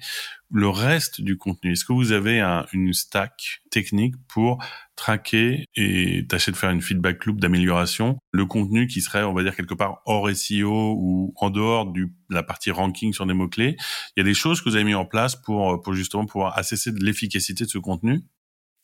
Le 0.49 0.69
reste 0.69 1.19
du 1.19 1.37
contenu, 1.37 1.73
est-ce 1.73 1.83
que 1.83 1.91
vous 1.91 2.13
avez 2.13 2.39
une 2.71 2.93
stack 2.93 3.63
technique 3.69 4.15
pour 4.29 4.63
traquer 4.95 5.65
et 5.75 6.25
tâcher 6.25 6.51
de 6.51 6.57
faire 6.57 6.69
une 6.69 6.81
feedback 6.81 7.25
loop 7.25 7.41
d'amélioration? 7.41 8.17
Le 8.31 8.45
contenu 8.45 8.87
qui 8.87 9.01
serait, 9.01 9.23
on 9.23 9.33
va 9.33 9.43
dire 9.43 9.57
quelque 9.57 9.73
part 9.73 10.01
hors 10.05 10.29
SEO 10.29 10.95
ou 10.97 11.33
en 11.35 11.49
dehors 11.49 11.91
de 11.91 12.07
la 12.29 12.43
partie 12.43 12.71
ranking 12.71 13.11
sur 13.11 13.25
des 13.25 13.33
mots 13.33 13.49
clés 13.49 13.75
Il 14.15 14.19
y 14.19 14.21
a 14.21 14.23
des 14.23 14.33
choses 14.33 14.61
que 14.61 14.69
vous 14.69 14.75
avez 14.75 14.85
mis 14.85 14.95
en 14.95 15.05
place 15.05 15.35
pour 15.35 15.81
pour 15.81 15.93
justement 15.93 16.25
pouvoir 16.25 16.57
assesser 16.57 16.93
de 16.93 17.03
l'efficacité 17.03 17.65
de 17.65 17.69
ce 17.69 17.77
contenu? 17.77 18.23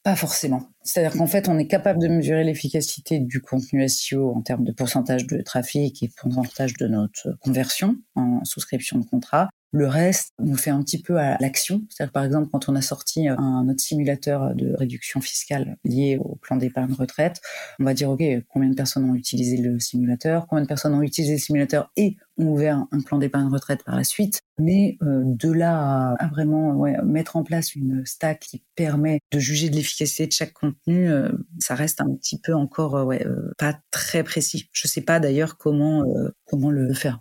Pas 0.04 0.16
forcément. 0.16 0.64
C'est-à-dire 0.84 1.18
qu'en 1.18 1.28
fait, 1.28 1.48
on 1.48 1.58
est 1.60 1.68
capable 1.68 2.00
de 2.00 2.08
mesurer 2.08 2.44
l'efficacité 2.44 3.20
du 3.20 3.42
contenu 3.42 3.88
SEO 3.88 4.34
en 4.34 4.42
termes 4.42 4.64
de 4.64 4.72
pourcentage 4.72 5.28
de 5.28 5.42
trafic 5.42 6.02
et 6.02 6.10
pourcentage 6.10 6.74
de 6.74 6.88
notre 6.88 7.38
conversion 7.40 7.98
en 8.16 8.44
souscription 8.44 8.98
de 8.98 9.06
contrat. 9.06 9.50
Le 9.74 9.88
reste, 9.88 10.34
on 10.38 10.56
fait 10.56 10.70
un 10.70 10.84
petit 10.84 11.02
peu 11.02 11.18
à 11.18 11.38
l'action. 11.40 11.82
C'est-à-dire, 11.90 12.12
par 12.12 12.26
exemple, 12.26 12.50
quand 12.52 12.68
on 12.68 12.76
a 12.76 12.82
sorti 12.82 13.30
un 13.30 13.70
autre 13.70 13.80
simulateur 13.80 14.54
de 14.54 14.74
réduction 14.74 15.22
fiscale 15.22 15.78
lié 15.86 16.18
au 16.20 16.36
plan 16.36 16.58
d'épargne 16.58 16.92
retraite, 16.94 17.40
on 17.80 17.86
va 17.86 17.94
dire, 17.94 18.10
OK, 18.10 18.22
combien 18.50 18.70
de 18.70 18.76
personnes 18.76 19.10
ont 19.10 19.16
utilisé 19.16 19.56
le 19.58 19.80
simulateur, 19.80 20.48
combien 20.48 20.64
de 20.64 20.68
personnes 20.68 20.94
ont 20.94 21.02
utilisé 21.02 21.34
le 21.36 21.40
simulateur 21.40 21.90
et 21.96 22.18
ont 22.38 22.48
ouvert 22.48 22.86
un 22.92 23.00
plan 23.00 23.18
d'épargne 23.18 23.48
retraite 23.48 23.84
par 23.86 23.96
la 23.96 24.04
suite. 24.04 24.42
Mais 24.60 24.98
euh, 25.04 25.24
de 25.26 25.52
là 25.52 26.16
à, 26.20 26.28
vraiment 26.28 26.74
mettre 27.06 27.38
en 27.38 27.44
place 27.44 27.74
une 27.74 28.06
stack 28.06 28.42
qui 28.42 28.64
permet 28.76 29.20
de 29.32 29.40
juger 29.40 29.70
de 29.70 29.76
l'efficacité 29.76 30.28
de 30.28 30.34
chaque 30.34 30.54
contenu, 30.54 31.10
euh, 31.10 31.32
ça 31.60 31.76
reste 31.76 32.02
un 32.02 32.14
petit 32.16 32.40
peu 32.40 32.54
encore 32.54 32.98
euh, 32.98 33.04
ouais, 33.06 33.26
pas 33.58 33.80
très 33.92 34.24
précis. 34.24 34.70
Je 34.74 34.88
sais 34.90 35.02
pas 35.02 35.22
d'ailleurs 35.22 35.58
comment, 35.58 36.04
comment 36.46 36.72
le 36.72 36.94
faire. 36.94 37.20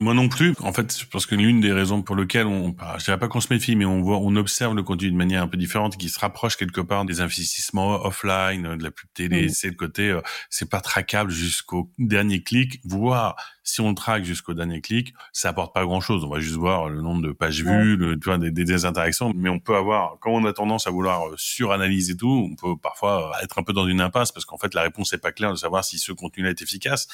Moi 0.00 0.14
non 0.14 0.28
plus. 0.28 0.54
En 0.60 0.72
fait, 0.72 0.98
je 0.98 1.06
pense 1.06 1.26
que 1.26 1.34
l'une 1.34 1.60
des 1.60 1.72
raisons 1.72 2.02
pour 2.02 2.16
lesquelles 2.16 2.46
on, 2.46 2.74
je 2.98 3.04
dirais 3.04 3.18
pas 3.18 3.28
qu'on 3.28 3.40
se 3.40 3.52
méfie, 3.52 3.76
mais 3.76 3.84
on 3.84 4.02
voit, 4.02 4.18
on 4.18 4.34
observe 4.36 4.74
le 4.74 4.82
contenu 4.82 5.10
de 5.10 5.16
manière 5.16 5.42
un 5.42 5.48
peu 5.48 5.56
différente, 5.56 5.96
qui 5.96 6.08
se 6.08 6.18
rapproche 6.18 6.56
quelque 6.56 6.80
part 6.80 7.04
des 7.04 7.20
investissements 7.20 8.04
offline, 8.04 8.76
de 8.76 8.82
la 8.82 8.90
pub 8.90 9.08
télé. 9.14 9.48
C'est 9.48 9.68
le 9.68 9.74
côté, 9.74 10.10
euh, 10.10 10.20
c'est 10.50 10.68
pas 10.68 10.80
traquable 10.80 11.30
jusqu'au 11.30 11.90
dernier 11.98 12.42
clic, 12.42 12.80
voire 12.84 13.36
si 13.64 13.80
on 13.80 13.90
le 13.90 13.94
traque 13.94 14.24
jusqu'au 14.24 14.54
dernier 14.54 14.80
clic, 14.80 15.14
ça 15.32 15.50
apporte 15.50 15.72
pas 15.72 15.84
grand 15.84 16.00
chose. 16.00 16.24
On 16.24 16.28
va 16.28 16.40
juste 16.40 16.56
voir 16.56 16.88
le 16.88 17.00
nombre 17.00 17.22
de 17.22 17.32
pages 17.32 17.62
vues, 17.62 17.96
le, 17.96 18.18
tu 18.18 18.24
vois, 18.24 18.38
des, 18.38 18.50
des, 18.50 18.84
interactions. 18.84 19.32
Mais 19.36 19.48
on 19.48 19.60
peut 19.60 19.76
avoir, 19.76 20.18
quand 20.20 20.30
on 20.32 20.44
a 20.44 20.52
tendance 20.52 20.86
à 20.86 20.90
vouloir 20.90 21.28
euh, 21.28 21.34
suranalyser 21.36 22.16
tout, 22.16 22.50
on 22.50 22.56
peut 22.56 22.76
parfois 22.80 23.32
être 23.42 23.58
un 23.58 23.62
peu 23.62 23.72
dans 23.72 23.86
une 23.86 24.00
impasse 24.00 24.32
parce 24.32 24.44
qu'en 24.44 24.58
fait, 24.58 24.74
la 24.74 24.82
réponse 24.82 25.12
n'est 25.12 25.18
pas 25.18 25.32
claire 25.32 25.52
de 25.52 25.56
savoir 25.56 25.84
si 25.84 25.98
ce 25.98 26.12
contenu-là 26.12 26.50
est 26.50 26.62
efficace. 26.62 27.06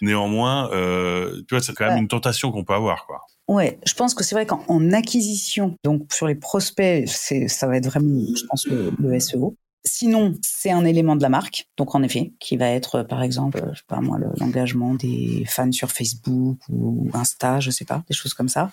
Néanmoins, 0.00 0.70
euh, 0.72 1.42
tu 1.48 1.54
vois, 1.54 1.62
c'est 1.62 1.74
quand 1.84 1.94
même 1.94 2.02
une 2.02 2.08
tentation 2.08 2.50
qu'on 2.50 2.64
peut 2.64 2.74
avoir, 2.74 3.06
quoi. 3.06 3.22
Ouais, 3.46 3.78
je 3.86 3.92
pense 3.92 4.14
que 4.14 4.24
c'est 4.24 4.34
vrai 4.34 4.46
qu'en 4.46 4.92
acquisition, 4.92 5.76
donc 5.84 6.12
sur 6.12 6.26
les 6.26 6.34
prospects, 6.34 7.06
c'est 7.06 7.46
ça 7.48 7.66
va 7.66 7.76
être 7.76 7.86
vraiment, 7.86 8.24
je 8.34 8.46
pense, 8.46 8.66
le 8.66 9.20
SEO. 9.20 9.54
Sinon, 9.86 10.34
c'est 10.40 10.70
un 10.70 10.86
élément 10.86 11.14
de 11.14 11.20
la 11.20 11.28
marque, 11.28 11.68
donc 11.76 11.94
en 11.94 12.02
effet, 12.02 12.32
qui 12.40 12.56
va 12.56 12.70
être 12.70 13.02
par 13.02 13.22
exemple, 13.22 13.62
je 13.72 13.78
sais 13.78 13.84
pas 13.86 14.00
moi, 14.00 14.18
l'engagement 14.38 14.94
des 14.94 15.44
fans 15.46 15.70
sur 15.72 15.90
Facebook 15.90 16.56
ou 16.70 17.10
Insta, 17.12 17.60
je 17.60 17.70
sais 17.70 17.84
pas, 17.84 18.02
des 18.08 18.14
choses 18.14 18.32
comme 18.32 18.48
ça. 18.48 18.70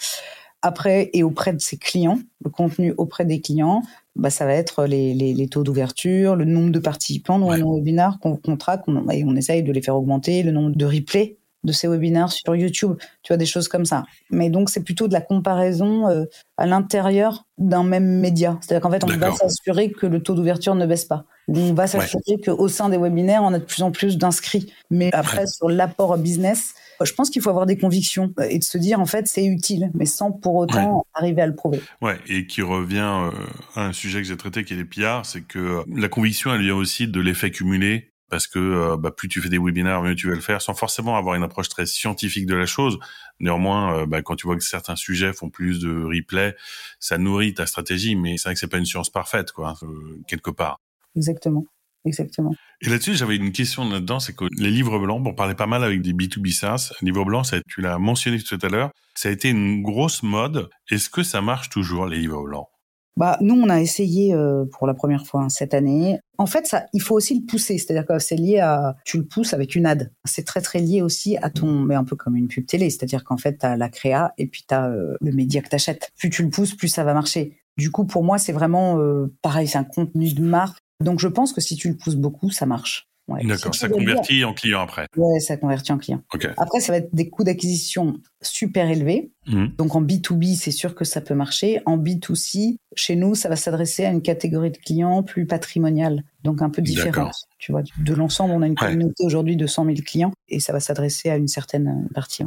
Après, 0.62 1.10
et 1.14 1.24
auprès 1.24 1.52
de 1.52 1.60
ses 1.60 1.76
clients, 1.76 2.20
le 2.46 2.50
contenu 2.50 2.94
auprès 2.98 3.26
des 3.26 3.42
clients, 3.42 3.82
bah, 4.16 4.30
ça 4.30 4.46
va 4.46 4.54
être 4.54 4.86
les, 4.86 5.14
les, 5.14 5.34
les 5.34 5.48
taux 5.50 5.64
d'ouverture, 5.64 6.38
le 6.38 6.46
nombre 6.46 6.72
de 6.72 6.80
participants 6.80 7.40
dans 7.40 7.52
un 7.52 7.58
webinar 7.58 8.20
qu'on 8.20 8.58
traque, 8.58 8.88
on, 8.88 9.10
et 9.10 9.26
on 9.26 9.36
essaye 9.36 9.64
de 9.64 9.72
les 9.74 9.82
faire 9.82 9.98
augmenter, 9.98 10.44
le 10.44 10.52
nombre 10.52 10.76
de 10.76 10.86
replays 10.86 11.38
de 11.64 11.72
ces 11.72 11.88
webinaires 11.88 12.32
sur 12.32 12.56
YouTube, 12.56 12.96
tu 13.24 13.34
vois, 13.34 13.38
des 13.38 13.46
choses 13.46 13.68
comme 13.68 13.86
ça. 13.86 14.04
Mais 14.30 14.50
donc, 14.50 14.70
c'est 14.70 14.84
plutôt 14.84 15.08
de 15.08 15.14
la 15.14 15.22
comparaison 15.22 16.08
euh, 16.10 16.26
à 16.58 16.66
l'intérieur 16.66 17.46
d'un 17.58 17.84
même 17.84 18.20
média. 18.20 18.58
C'est-à-dire 18.62 18.82
qu'en 18.82 18.92
fait, 18.92 19.04
on 19.04 19.18
va 19.18 19.32
s'assurer 19.34 19.92
que 19.92 20.08
le 20.08 20.22
taux 20.22 20.34
d'ouverture 20.34 20.76
ne 20.76 20.86
baisse 20.86 21.06
pas. 21.06 21.26
On 21.48 21.74
va 21.74 21.88
s'assurer 21.88 22.40
qu'au 22.44 22.68
sein 22.68 22.90
des 22.90 22.98
webinaires, 22.98 23.44
on 23.44 23.54
a 23.54 23.60
de 23.60 23.66
plus 23.66 23.84
en 23.84 23.92
plus 23.92 24.18
d'inscrits. 24.18 24.72
Mais 24.90 25.10
après, 25.14 25.46
sur 25.48 25.70
l'apport 25.70 26.18
business, 26.18 26.74
je 27.04 27.14
pense 27.14 27.30
qu'il 27.30 27.42
faut 27.42 27.50
avoir 27.50 27.66
des 27.66 27.78
convictions 27.78 28.34
et 28.48 28.60
de 28.60 28.64
se 28.64 28.78
dire, 28.78 29.00
en 29.00 29.06
fait, 29.06 29.28
c'est 29.28 29.46
utile, 29.46 29.92
mais 29.94 30.06
sans 30.06 30.32
pour 30.32 30.56
autant 30.56 31.06
arriver 31.14 31.42
à 31.42 31.48
le 31.48 31.56
prouver. 31.56 31.82
Ouais, 32.02 32.20
et 32.28 32.46
qui 32.48 32.62
revient 32.62 33.00
euh, 33.00 33.32
à 33.76 33.86
un 33.88 33.94
sujet 33.94 34.22
que 34.22 34.28
j'ai 34.28 34.38
traité 34.38 34.64
qui 34.64 34.74
est 34.74 34.78
les 34.78 34.86
PR, 34.86 35.26
c'est 35.26 35.42
que 35.42 35.84
la 35.94 36.08
conviction, 36.08 36.54
elle 36.54 36.62
vient 36.62 36.76
aussi 36.76 37.08
de 37.08 37.20
l'effet 37.20 37.52
cumulé 37.52 38.11
parce 38.32 38.48
que 38.48 38.58
euh, 38.58 38.98
bah, 38.98 39.12
plus 39.12 39.28
tu 39.28 39.42
fais 39.42 39.50
des 39.50 39.60
webinaires, 39.60 40.02
mieux 40.02 40.16
tu 40.16 40.30
vas 40.30 40.36
le 40.36 40.42
faire, 40.42 40.62
sans 40.62 40.74
forcément 40.74 41.18
avoir 41.18 41.36
une 41.36 41.44
approche 41.44 41.68
très 41.68 41.86
scientifique 41.86 42.46
de 42.46 42.56
la 42.56 42.66
chose. 42.66 42.98
Néanmoins, 43.42 44.00
euh, 44.00 44.06
bah, 44.06 44.22
quand 44.22 44.38
tu 44.38 44.48
vois 44.48 44.56
que 44.56 44.64
certains 44.64 44.96
sujets 44.96 45.34
font 45.34 45.50
plus 45.50 45.82
de 45.82 46.04
replay, 46.04 46.56
ça 47.00 47.18
nourrit 47.18 47.54
ta 47.54 47.68
stratégie, 47.68 48.16
mais 48.16 48.38
c'est 48.38 48.48
vrai 48.48 48.54
que 48.54 48.60
c'est 48.60 48.68
pas 48.68 48.78
une 48.78 48.86
science 48.86 49.10
parfaite, 49.10 49.52
quoi, 49.52 49.76
euh, 49.84 50.18
quelque 50.28 50.50
part. 50.50 50.80
Exactement. 51.16 51.66
Exactement. 52.06 52.56
Et 52.82 52.90
là-dessus, 52.90 53.16
j'avais 53.16 53.36
une 53.36 53.52
question 53.52 53.88
là-dedans, 53.88 54.20
c'est 54.20 54.34
que 54.34 54.46
les 54.58 54.72
livres 54.72 54.98
blancs, 54.98 55.22
on 55.24 55.36
parlait 55.36 55.54
pas 55.54 55.68
mal 55.68 55.84
avec 55.84 56.02
des 56.02 56.14
B2B 56.14 56.52
SaaS. 56.52 56.94
Livre 57.02 57.26
blanc, 57.26 57.44
ça, 57.44 57.58
tu 57.68 57.82
l'as 57.82 58.00
mentionné 58.00 58.42
tout 58.42 58.58
à 58.60 58.70
l'heure, 58.70 58.90
ça 59.14 59.30
a 59.30 59.32
été 59.32 59.50
une 59.50 59.84
grosse 59.84 60.24
mode. 60.24 60.70
Est-ce 60.90 61.10
que 61.10 61.22
ça 61.22 61.42
marche 61.42 61.70
toujours, 61.70 62.08
les 62.08 62.18
livres 62.18 62.42
blancs? 62.42 62.71
Bah, 63.18 63.38
nous, 63.42 63.56
on 63.56 63.70
a 63.70 63.82
essayé 63.82 64.34
euh, 64.34 64.66
pour 64.66 64.88
la 64.88 64.94
première 64.94 65.26
fois 65.26 65.44
hein, 65.44 65.50
cette 65.50 65.74
année. 65.74 66.20
En 66.38 66.46
fait, 66.46 66.66
ça, 66.66 66.86
il 66.94 67.02
faut 67.02 67.16
aussi 67.16 67.40
le 67.40 67.46
pousser. 67.46 67.78
C'est-à-dire 67.78 68.06
que 68.06 68.18
c'est 68.20 68.36
lié 68.36 68.60
à, 68.60 68.96
tu 69.06 69.18
le 69.18 69.26
pousses 69.26 69.54
avec 69.54 69.76
une 69.76 69.86
ad. 69.86 70.12
C'est 70.26 70.46
très, 70.46 70.62
très 70.62 70.80
lié 70.80 71.02
aussi 71.02 71.38
à 71.38 71.50
ton, 71.50 71.72
mais 71.72 71.96
un 71.96 72.04
peu 72.04 72.16
comme 72.16 72.36
une 72.36 72.48
pub 72.48 72.66
télé. 72.66 72.90
C'est-à-dire 72.90 73.24
qu'en 73.24 73.38
fait, 73.38 73.60
tu 73.60 73.66
as 73.66 73.78
la 73.78 73.90
créa 73.90 74.34
et 74.38 74.48
puis 74.48 74.64
tu 74.68 74.74
as 74.74 74.88
euh, 74.88 75.16
le 75.20 75.32
média 75.32 75.62
que 75.62 75.70
tu 75.70 75.76
achètes. 75.76 76.12
Plus 76.18 76.30
tu 76.30 76.44
le 76.44 76.50
pousses, 76.50 76.74
plus 76.74 76.88
ça 76.88 77.04
va 77.04 77.14
marcher. 77.14 77.58
Du 77.78 77.92
coup, 77.92 78.06
pour 78.06 78.24
moi, 78.24 78.38
c'est 78.38 78.54
vraiment 78.54 79.00
euh, 79.00 79.34
pareil. 79.42 79.68
C'est 79.68 79.78
un 79.78 79.84
contenu 79.84 80.34
de 80.34 80.44
marque. 80.44 80.80
Donc, 81.04 81.20
je 81.20 81.28
pense 81.28 81.52
que 81.54 81.62
si 81.62 81.76
tu 81.76 81.90
le 81.90 81.98
pousses 81.98 82.16
beaucoup, 82.16 82.50
ça 82.50 82.66
marche. 82.66 83.11
D'accord, 83.44 83.76
ça 83.76 83.90
convertit 83.90 84.44
en 84.44 84.54
client 84.54 84.82
après. 84.82 85.08
Ouais, 85.16 85.40
ça 85.40 85.58
convertit 85.58 85.92
en 85.92 85.98
client. 85.98 86.22
Après, 86.58 86.80
ça 86.80 86.92
va 86.92 87.00
être 87.00 87.14
des 87.14 87.30
coûts 87.30 87.44
d'acquisition 87.44 88.18
super 88.42 88.90
élevés. 88.90 89.32
Mmh. 89.48 89.68
Donc 89.78 89.96
en 89.96 90.02
B2B, 90.02 90.56
c'est 90.56 90.72
sûr 90.72 90.96
que 90.96 91.06
ça 91.06 91.22
peut 91.22 91.34
marcher. 91.34 91.82
En 91.86 91.98
B2C, 91.98 92.78
chez 92.96 93.16
nous, 93.16 93.36
ça 93.36 93.50
va 93.50 93.56
s'adresser 93.56 94.06
à 94.06 94.12
une 94.12 94.22
catégorie 94.22 94.72
de 94.72 94.78
clients 94.78 95.24
plus 95.24 95.46
patrimoniale, 95.46 96.24
donc 96.44 96.62
un 96.62 96.70
peu 96.70 96.82
différente. 96.82 97.34
Tu 97.58 97.72
vois, 97.72 97.82
de 97.82 98.14
l'ensemble, 98.14 98.54
on 98.54 98.62
a 98.62 98.68
une 98.68 98.76
communauté 98.76 99.26
aujourd'hui 99.26 99.56
de 99.56 99.68
100 99.68 99.86
000 99.86 99.98
clients 100.06 100.32
et 100.50 100.60
ça 100.60 100.74
va 100.74 100.80
s'adresser 100.80 101.30
à 101.30 101.38
une 101.38 101.48
certaine 101.48 102.08
partie. 102.14 102.44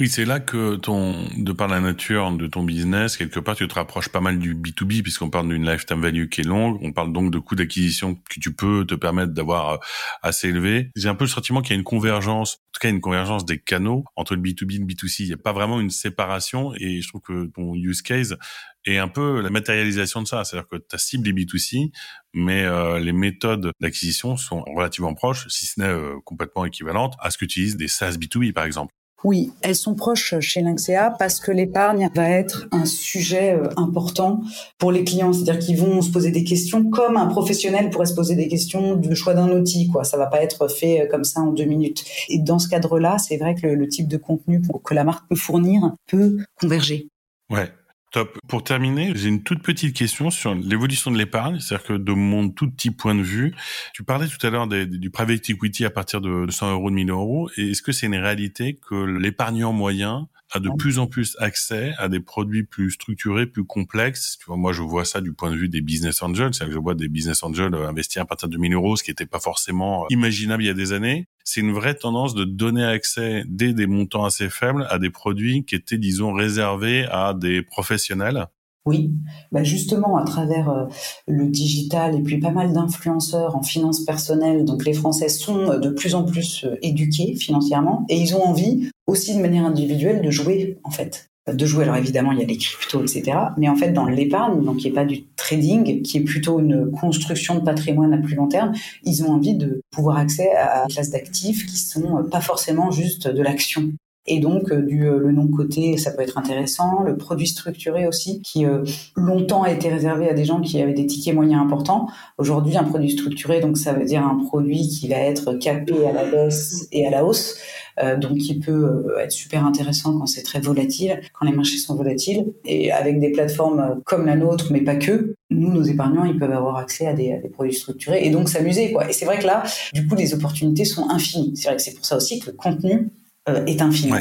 Oui, 0.00 0.08
c'est 0.08 0.24
là 0.24 0.40
que 0.40 0.76
ton, 0.76 1.28
de 1.36 1.52
par 1.52 1.68
la 1.68 1.78
nature 1.78 2.32
de 2.32 2.46
ton 2.46 2.62
business, 2.62 3.18
quelque 3.18 3.38
part, 3.38 3.54
tu 3.54 3.68
te 3.68 3.74
rapproches 3.74 4.08
pas 4.08 4.22
mal 4.22 4.38
du 4.38 4.54
B2B 4.54 5.02
puisqu'on 5.02 5.28
parle 5.28 5.50
d'une 5.50 5.70
lifetime 5.70 6.00
value 6.00 6.28
qui 6.28 6.40
est 6.40 6.44
longue. 6.44 6.78
On 6.80 6.90
parle 6.90 7.12
donc 7.12 7.30
de 7.30 7.38
coûts 7.38 7.54
d'acquisition 7.54 8.14
que 8.14 8.40
tu 8.40 8.54
peux 8.54 8.86
te 8.86 8.94
permettre 8.94 9.34
d'avoir 9.34 9.68
euh, 9.68 9.76
assez 10.22 10.48
élevé. 10.48 10.88
J'ai 10.96 11.10
un 11.10 11.14
peu 11.14 11.24
le 11.24 11.28
sentiment 11.28 11.60
qu'il 11.60 11.72
y 11.72 11.76
a 11.76 11.78
une 11.78 11.84
convergence, 11.84 12.54
en 12.54 12.72
tout 12.72 12.80
cas 12.80 12.88
une 12.88 13.02
convergence 13.02 13.44
des 13.44 13.58
canaux 13.58 14.06
entre 14.16 14.34
le 14.36 14.40
B2B 14.40 14.76
et 14.76 14.78
le 14.78 14.86
B2C. 14.86 15.16
Il 15.24 15.26
n'y 15.26 15.34
a 15.34 15.36
pas 15.36 15.52
vraiment 15.52 15.80
une 15.80 15.90
séparation 15.90 16.72
et 16.76 17.02
je 17.02 17.08
trouve 17.08 17.20
que 17.20 17.50
ton 17.54 17.74
use 17.74 18.00
case 18.00 18.38
est 18.86 18.96
un 18.96 19.08
peu 19.08 19.42
la 19.42 19.50
matérialisation 19.50 20.22
de 20.22 20.26
ça. 20.26 20.44
C'est-à-dire 20.44 20.66
que 20.66 20.76
ta 20.76 20.96
cible 20.96 21.28
est 21.28 21.32
B2C, 21.34 21.90
mais 22.32 22.64
euh, 22.64 23.00
les 23.00 23.12
méthodes 23.12 23.70
d'acquisition 23.80 24.38
sont 24.38 24.62
relativement 24.62 25.12
proches, 25.12 25.46
si 25.48 25.66
ce 25.66 25.78
n'est 25.78 25.88
euh, 25.88 26.14
complètement 26.24 26.64
équivalentes 26.64 27.16
à 27.20 27.30
ce 27.30 27.36
qu'utilisent 27.36 27.76
des 27.76 27.88
SaaS 27.88 28.12
B2B, 28.12 28.54
par 28.54 28.64
exemple. 28.64 28.94
Oui, 29.22 29.52
elles 29.60 29.76
sont 29.76 29.94
proches 29.94 30.38
chez 30.40 30.62
Lynxea 30.62 31.14
parce 31.18 31.40
que 31.40 31.50
l'épargne 31.50 32.08
va 32.14 32.28
être 32.30 32.68
un 32.72 32.86
sujet 32.86 33.52
euh, 33.52 33.68
important 33.76 34.40
pour 34.78 34.92
les 34.92 35.04
clients. 35.04 35.32
C'est-à-dire 35.32 35.58
qu'ils 35.58 35.76
vont 35.76 36.00
se 36.00 36.10
poser 36.10 36.30
des 36.30 36.44
questions 36.44 36.88
comme 36.88 37.16
un 37.16 37.26
professionnel 37.26 37.90
pourrait 37.90 38.06
se 38.06 38.14
poser 38.14 38.34
des 38.34 38.48
questions 38.48 38.96
du 38.96 39.14
choix 39.14 39.34
d'un 39.34 39.50
outil. 39.50 39.88
Quoi, 39.88 40.04
ça 40.04 40.16
va 40.16 40.26
pas 40.26 40.42
être 40.42 40.68
fait 40.68 41.06
comme 41.10 41.24
ça 41.24 41.40
en 41.40 41.52
deux 41.52 41.64
minutes. 41.64 42.04
Et 42.28 42.38
dans 42.38 42.58
ce 42.58 42.68
cadre-là, 42.68 43.18
c'est 43.18 43.36
vrai 43.36 43.54
que 43.54 43.66
le, 43.66 43.74
le 43.74 43.88
type 43.88 44.08
de 44.08 44.16
contenu 44.16 44.62
que 44.84 44.94
la 44.94 45.04
marque 45.04 45.28
peut 45.28 45.36
fournir 45.36 45.92
peut 46.06 46.38
converger. 46.58 47.08
Ouais, 47.50 47.68
Top. 48.10 48.38
Pour 48.48 48.64
terminer, 48.64 49.12
j'ai 49.14 49.28
une 49.28 49.44
toute 49.44 49.62
petite 49.62 49.94
question 49.94 50.30
sur 50.30 50.52
l'évolution 50.54 51.12
de 51.12 51.18
l'épargne. 51.18 51.60
C'est-à-dire 51.60 51.86
que 51.86 51.92
de 51.92 52.12
mon 52.12 52.48
tout 52.48 52.68
petit 52.68 52.90
point 52.90 53.14
de 53.14 53.22
vue, 53.22 53.54
tu 53.94 54.02
parlais 54.02 54.26
tout 54.26 54.44
à 54.44 54.50
l'heure 54.50 54.66
du 54.66 55.10
private 55.10 55.48
equity 55.48 55.84
à 55.84 55.90
partir 55.90 56.20
de 56.20 56.50
100 56.50 56.72
euros, 56.72 56.90
de 56.90 56.96
1000 56.96 57.10
euros. 57.10 57.50
Est-ce 57.56 57.82
que 57.82 57.92
c'est 57.92 58.06
une 58.06 58.16
réalité 58.16 58.80
que 58.88 58.96
l'épargnant 58.96 59.72
moyen 59.72 60.28
a 60.52 60.60
de 60.60 60.70
plus 60.78 60.98
en 60.98 61.06
plus 61.06 61.36
accès 61.38 61.94
à 61.98 62.08
des 62.08 62.20
produits 62.20 62.64
plus 62.64 62.90
structurés, 62.90 63.46
plus 63.46 63.64
complexes. 63.64 64.38
Tu 64.38 64.46
vois, 64.46 64.56
moi, 64.56 64.72
je 64.72 64.82
vois 64.82 65.04
ça 65.04 65.20
du 65.20 65.32
point 65.32 65.50
de 65.50 65.56
vue 65.56 65.68
des 65.68 65.80
business 65.80 66.22
angels. 66.22 66.54
C'est-à-dire 66.54 66.74
que 66.74 66.78
je 66.78 66.82
vois 66.82 66.94
des 66.94 67.08
business 67.08 67.42
angels 67.42 67.74
investir 67.74 68.22
à 68.22 68.24
partir 68.24 68.48
de 68.48 68.56
1000 68.56 68.74
euros, 68.74 68.96
ce 68.96 69.04
qui 69.04 69.10
n'était 69.10 69.26
pas 69.26 69.40
forcément 69.40 70.06
imaginable 70.10 70.62
il 70.62 70.66
y 70.66 70.70
a 70.70 70.74
des 70.74 70.92
années 70.92 71.28
c'est 71.50 71.60
une 71.60 71.72
vraie 71.72 71.94
tendance 71.94 72.34
de 72.34 72.44
donner 72.44 72.84
accès 72.84 73.42
dès 73.48 73.72
des 73.72 73.86
montants 73.86 74.24
assez 74.24 74.48
faibles 74.48 74.86
à 74.88 74.98
des 74.98 75.10
produits 75.10 75.64
qui 75.64 75.74
étaient, 75.74 75.98
disons, 75.98 76.32
réservés 76.32 77.06
à 77.10 77.34
des 77.34 77.62
professionnels. 77.62 78.46
Oui, 78.86 79.12
bah 79.52 79.62
justement 79.62 80.16
à 80.16 80.24
travers 80.24 80.70
euh, 80.70 80.86
le 81.26 81.48
digital 81.48 82.16
et 82.16 82.22
puis 82.22 82.38
pas 82.38 82.50
mal 82.50 82.72
d'influenceurs 82.72 83.54
en 83.54 83.62
finances 83.62 84.00
personnelles. 84.00 84.64
Donc 84.64 84.86
les 84.86 84.94
Français 84.94 85.28
sont 85.28 85.70
euh, 85.70 85.78
de 85.78 85.90
plus 85.90 86.14
en 86.14 86.24
plus 86.24 86.64
euh, 86.64 86.76
éduqués 86.80 87.34
financièrement 87.36 88.06
et 88.08 88.16
ils 88.16 88.34
ont 88.34 88.42
envie 88.42 88.90
aussi 89.06 89.36
de 89.36 89.42
manière 89.42 89.66
individuelle 89.66 90.22
de 90.22 90.30
jouer 90.30 90.78
en 90.82 90.90
fait 90.90 91.30
de 91.52 91.66
jouer. 91.66 91.84
Alors 91.84 91.96
évidemment, 91.96 92.32
il 92.32 92.38
y 92.38 92.42
a 92.42 92.46
les 92.46 92.56
cryptos, 92.56 93.02
etc. 93.02 93.36
Mais 93.56 93.68
en 93.68 93.76
fait, 93.76 93.92
dans 93.92 94.06
l'épargne, 94.06 94.62
donc 94.64 94.78
qui 94.78 94.88
n'est 94.88 94.94
pas 94.94 95.04
du 95.04 95.24
trading, 95.36 96.02
qui 96.02 96.18
est 96.18 96.22
plutôt 96.22 96.60
une 96.60 96.90
construction 96.92 97.56
de 97.56 97.60
patrimoine 97.60 98.12
à 98.12 98.18
plus 98.18 98.36
long 98.36 98.46
terme, 98.46 98.72
ils 99.04 99.24
ont 99.24 99.32
envie 99.32 99.54
de 99.54 99.80
pouvoir 99.90 100.18
accès 100.18 100.50
à 100.54 100.86
des 100.86 100.94
classes 100.94 101.10
d'actifs 101.10 101.66
qui 101.66 101.76
sont 101.76 102.24
pas 102.30 102.40
forcément 102.40 102.90
juste 102.90 103.26
de 103.26 103.42
l'action. 103.42 103.90
Et 104.32 104.38
donc, 104.38 104.70
euh, 104.70 104.80
du, 104.80 105.08
euh, 105.08 105.18
le 105.18 105.32
non-coté, 105.32 105.96
ça 105.96 106.12
peut 106.12 106.22
être 106.22 106.38
intéressant. 106.38 107.02
Le 107.02 107.16
produit 107.16 107.48
structuré 107.48 108.06
aussi, 108.06 108.40
qui 108.42 108.64
euh, 108.64 108.84
longtemps 109.16 109.64
a 109.64 109.72
été 109.72 109.88
réservé 109.88 110.28
à 110.28 110.34
des 110.34 110.44
gens 110.44 110.60
qui 110.60 110.80
avaient 110.80 110.92
des 110.92 111.04
tickets 111.04 111.34
moyens 111.34 111.60
importants. 111.60 112.06
Aujourd'hui, 112.38 112.76
un 112.76 112.84
produit 112.84 113.10
structuré, 113.10 113.58
donc 113.58 113.76
ça 113.76 113.92
veut 113.92 114.04
dire 114.04 114.24
un 114.24 114.38
produit 114.46 114.86
qui 114.86 115.08
va 115.08 115.16
être 115.16 115.54
capé 115.54 116.06
à 116.06 116.12
la 116.12 116.30
baisse 116.30 116.86
et 116.92 117.08
à 117.08 117.10
la 117.10 117.24
hausse. 117.24 117.56
Euh, 118.00 118.16
donc 118.16 118.38
qui 118.38 118.58
peut 118.60 119.08
être 119.20 119.32
super 119.32 119.66
intéressant 119.66 120.16
quand 120.16 120.26
c'est 120.26 120.42
très 120.42 120.60
volatile, 120.60 121.20
quand 121.38 121.44
les 121.44 121.52
marchés 121.52 121.76
sont 121.76 121.96
volatiles. 121.96 122.46
Et 122.64 122.92
avec 122.92 123.18
des 123.18 123.32
plateformes 123.32 124.00
comme 124.06 124.26
la 124.26 124.36
nôtre, 124.36 124.68
mais 124.70 124.80
pas 124.80 124.94
que, 124.94 125.34
nous, 125.50 125.72
nos 125.72 125.82
épargnants, 125.82 126.24
ils 126.24 126.38
peuvent 126.38 126.52
avoir 126.52 126.76
accès 126.76 127.08
à 127.08 127.14
des, 127.14 127.32
à 127.32 127.38
des 127.38 127.48
produits 127.48 127.74
structurés 127.74 128.24
et 128.24 128.30
donc 128.30 128.48
s'amuser. 128.48 128.92
quoi. 128.92 129.10
Et 129.10 129.12
c'est 129.12 129.24
vrai 129.24 129.40
que 129.40 129.46
là, 129.46 129.64
du 129.92 130.06
coup, 130.06 130.14
les 130.14 130.32
opportunités 130.34 130.84
sont 130.84 131.10
infinies. 131.10 131.52
C'est 131.56 131.66
vrai 131.66 131.76
que 131.76 131.82
c'est 131.82 131.94
pour 131.94 132.06
ça 132.06 132.16
aussi 132.16 132.38
que 132.38 132.46
le 132.46 132.52
contenu 132.52 132.92
euh, 132.92 133.19
est 133.46 133.80
infini 133.80 134.12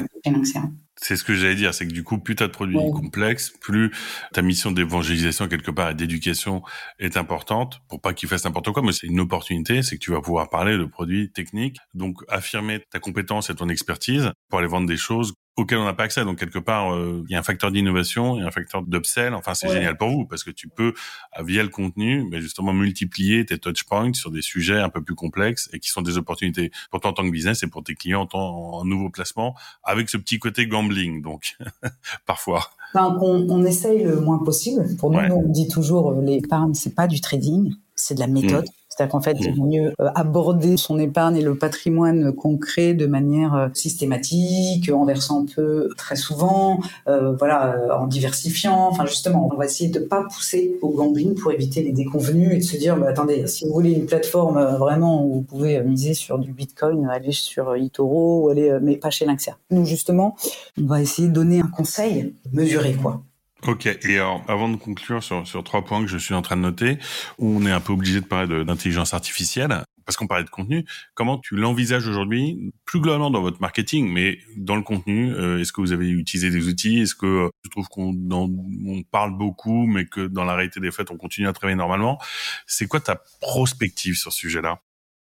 C'est 1.01 1.15
ce 1.15 1.23
que 1.23 1.33
j'allais 1.33 1.55
dire, 1.55 1.73
c'est 1.73 1.87
que 1.87 1.93
du 1.93 2.03
coup, 2.03 2.17
plus 2.17 2.35
tu 2.35 2.43
as 2.43 2.47
de 2.47 2.51
produits 2.51 2.75
complexes, 2.75 3.53
plus 3.61 3.91
ta 4.33 4.41
mission 4.41 4.71
d'évangélisation 4.71 5.47
quelque 5.47 5.71
part 5.71 5.91
et 5.91 5.95
d'éducation 5.95 6.61
est 6.99 7.15
importante 7.15 7.81
pour 7.87 8.01
pas 8.01 8.13
qu'ils 8.13 8.27
fassent 8.27 8.43
n'importe 8.43 8.71
quoi. 8.71 8.83
Mais 8.83 8.91
c'est 8.91 9.07
une 9.07 9.21
opportunité, 9.21 9.81
c'est 9.81 9.95
que 9.95 10.03
tu 10.03 10.11
vas 10.11 10.21
pouvoir 10.21 10.49
parler 10.49 10.77
de 10.77 10.83
produits 10.83 11.31
techniques, 11.31 11.77
donc 11.93 12.17
affirmer 12.27 12.83
ta 12.91 12.99
compétence 12.99 13.49
et 13.49 13.55
ton 13.55 13.69
expertise 13.69 14.31
pour 14.49 14.59
aller 14.59 14.67
vendre 14.67 14.87
des 14.87 14.97
choses 14.97 15.33
auquel 15.59 15.77
on 15.77 15.85
n'a 15.85 15.93
pas 15.93 16.03
accès. 16.03 16.23
Donc 16.25 16.39
quelque 16.39 16.59
part, 16.59 16.93
euh, 16.93 17.23
il 17.27 17.33
y 17.33 17.35
a 17.35 17.39
un 17.39 17.43
facteur 17.43 17.71
d'innovation, 17.71 18.35
il 18.35 18.41
y 18.41 18.43
a 18.43 18.47
un 18.47 18.51
facteur 18.51 18.81
d'upsell. 18.81 19.33
Enfin, 19.33 19.53
c'est 19.53 19.69
génial 19.69 19.97
pour 19.97 20.09
vous 20.09 20.25
parce 20.25 20.43
que 20.43 20.51
tu 20.51 20.67
peux, 20.69 20.93
euh, 21.37 21.43
via 21.43 21.63
le 21.63 21.69
contenu, 21.69 22.25
mais 22.29 22.41
justement 22.41 22.73
multiplier 22.73 23.45
tes 23.45 23.57
touchpoints 23.57 24.13
sur 24.13 24.31
des 24.31 24.41
sujets 24.41 24.79
un 24.79 24.89
peu 24.89 25.03
plus 25.03 25.15
complexes 25.15 25.69
et 25.73 25.79
qui 25.79 25.89
sont 25.89 26.01
des 26.01 26.17
opportunités 26.17 26.71
pour 26.91 27.01
toi 27.01 27.11
en 27.11 27.13
tant 27.13 27.23
que 27.23 27.31
business 27.31 27.63
et 27.63 27.67
pour 27.67 27.83
tes 27.83 27.95
clients 27.95 28.27
en, 28.33 28.39
en 28.39 28.85
nouveau 28.85 29.09
placement, 29.09 29.55
avec 29.83 30.08
ce 30.09 30.17
petit 30.17 30.39
côté 30.39 30.67
gambling. 30.67 31.21
Donc 31.21 31.57
parfois. 32.25 32.69
Enfin, 32.93 33.17
on, 33.21 33.47
on, 33.49 33.65
essaye 33.65 34.03
le 34.03 34.19
moins 34.19 34.39
possible. 34.39 34.95
Pour 34.97 35.11
nous, 35.11 35.19
on 35.19 35.47
dit 35.47 35.67
toujours 35.67 36.11
euh, 36.11 36.21
l'épargne, 36.21 36.73
c'est 36.73 36.95
pas 36.95 37.07
du 37.07 37.21
trading, 37.21 37.73
c'est 37.95 38.15
de 38.15 38.19
la 38.19 38.27
méthode. 38.27 38.65
Mmh. 38.65 38.88
C'est-à-dire 38.89 39.11
qu'en 39.11 39.21
fait, 39.21 39.37
il 39.39 39.55
vaut 39.55 39.67
mieux 39.67 39.93
euh, 40.01 40.09
aborder 40.15 40.75
son 40.75 40.99
épargne 40.99 41.37
et 41.37 41.41
le 41.41 41.55
patrimoine 41.55 42.33
concret 42.33 42.95
de 42.95 43.05
manière 43.05 43.53
euh, 43.53 43.67
systématique, 43.73 44.91
en 44.91 45.05
versant 45.05 45.45
peu 45.45 45.89
très 45.95 46.15
souvent, 46.15 46.79
euh, 47.07 47.35
voilà, 47.35 47.77
en 47.97 48.07
diversifiant. 48.07 48.87
Enfin, 48.89 49.05
justement, 49.05 49.47
on 49.51 49.55
va 49.55 49.65
essayer 49.65 49.89
de 49.89 49.99
pas 49.99 50.23
pousser 50.23 50.77
au 50.81 50.89
gambling 50.89 51.35
pour 51.35 51.51
éviter 51.51 51.83
les 51.83 51.91
déconvenus 51.91 52.51
et 52.51 52.57
de 52.57 52.63
se 52.63 52.77
dire, 52.77 52.97
bah, 52.97 53.07
attendez, 53.09 53.45
si 53.47 53.65
vous 53.65 53.73
voulez 53.73 53.91
une 53.91 54.07
plateforme 54.07 54.59
vraiment 54.77 55.23
où 55.23 55.35
vous 55.35 55.41
pouvez 55.43 55.81
miser 55.81 56.15
sur 56.15 56.39
du 56.39 56.51
Bitcoin, 56.51 57.07
allez 57.09 57.31
sur 57.31 57.75
eToro 57.75 58.45
ou 58.45 58.49
allez, 58.49 58.79
mais 58.81 58.97
pas 58.97 59.11
chez 59.11 59.25
Lynxia. 59.25 59.55
Nous, 59.69 59.85
justement, 59.85 60.35
on 60.81 60.87
va 60.87 61.01
essayer 61.01 61.27
de 61.27 61.33
donner 61.33 61.59
un 61.61 61.67
conseil 61.67 62.33
mesuré, 62.51 62.93
quoi. 62.95 63.21
Ok, 63.67 63.87
et 63.87 64.15
alors 64.15 64.41
avant 64.47 64.69
de 64.69 64.77
conclure 64.77 65.21
sur, 65.21 65.45
sur 65.45 65.63
trois 65.65 65.83
points 65.83 66.01
que 66.01 66.07
je 66.07 66.17
suis 66.17 66.33
en 66.33 66.41
train 66.41 66.55
de 66.55 66.61
noter, 66.61 66.97
on 67.39 67.65
est 67.65 67.71
un 67.71 67.81
peu 67.81 67.91
obligé 67.91 68.21
de 68.21 68.25
parler 68.25 68.63
d'intelligence 68.63 69.13
artificielle, 69.13 69.83
parce 70.05 70.15
qu'on 70.15 70.27
parlait 70.27 70.45
de 70.45 70.49
contenu, 70.49 70.85
comment 71.13 71.37
tu 71.37 71.57
l'envisages 71.57 72.07
aujourd'hui, 72.07 72.71
plus 72.85 73.01
globalement 73.01 73.29
dans 73.29 73.41
votre 73.41 73.59
marketing, 73.59 74.11
mais 74.11 74.39
dans 74.55 74.77
le 74.77 74.81
contenu, 74.81 75.33
euh, 75.33 75.59
est-ce 75.59 75.73
que 75.73 75.81
vous 75.81 75.91
avez 75.91 76.09
utilisé 76.09 76.49
des 76.51 76.67
outils 76.67 77.01
Est-ce 77.01 77.15
que 77.15 77.25
euh, 77.25 77.49
tu 77.63 77.69
trouves 77.69 77.89
qu'on 77.89 78.17
on 78.31 79.03
parle 79.11 79.37
beaucoup, 79.37 79.85
mais 79.85 80.05
que 80.05 80.25
dans 80.25 80.45
la 80.45 80.55
réalité 80.55 80.79
des 80.79 80.91
faits, 80.91 81.11
on 81.11 81.17
continue 81.17 81.47
à 81.47 81.53
travailler 81.53 81.77
normalement 81.77 82.17
C'est 82.65 82.87
quoi 82.87 83.01
ta 83.01 83.21
prospective 83.41 84.15
sur 84.15 84.31
ce 84.31 84.39
sujet-là? 84.39 84.79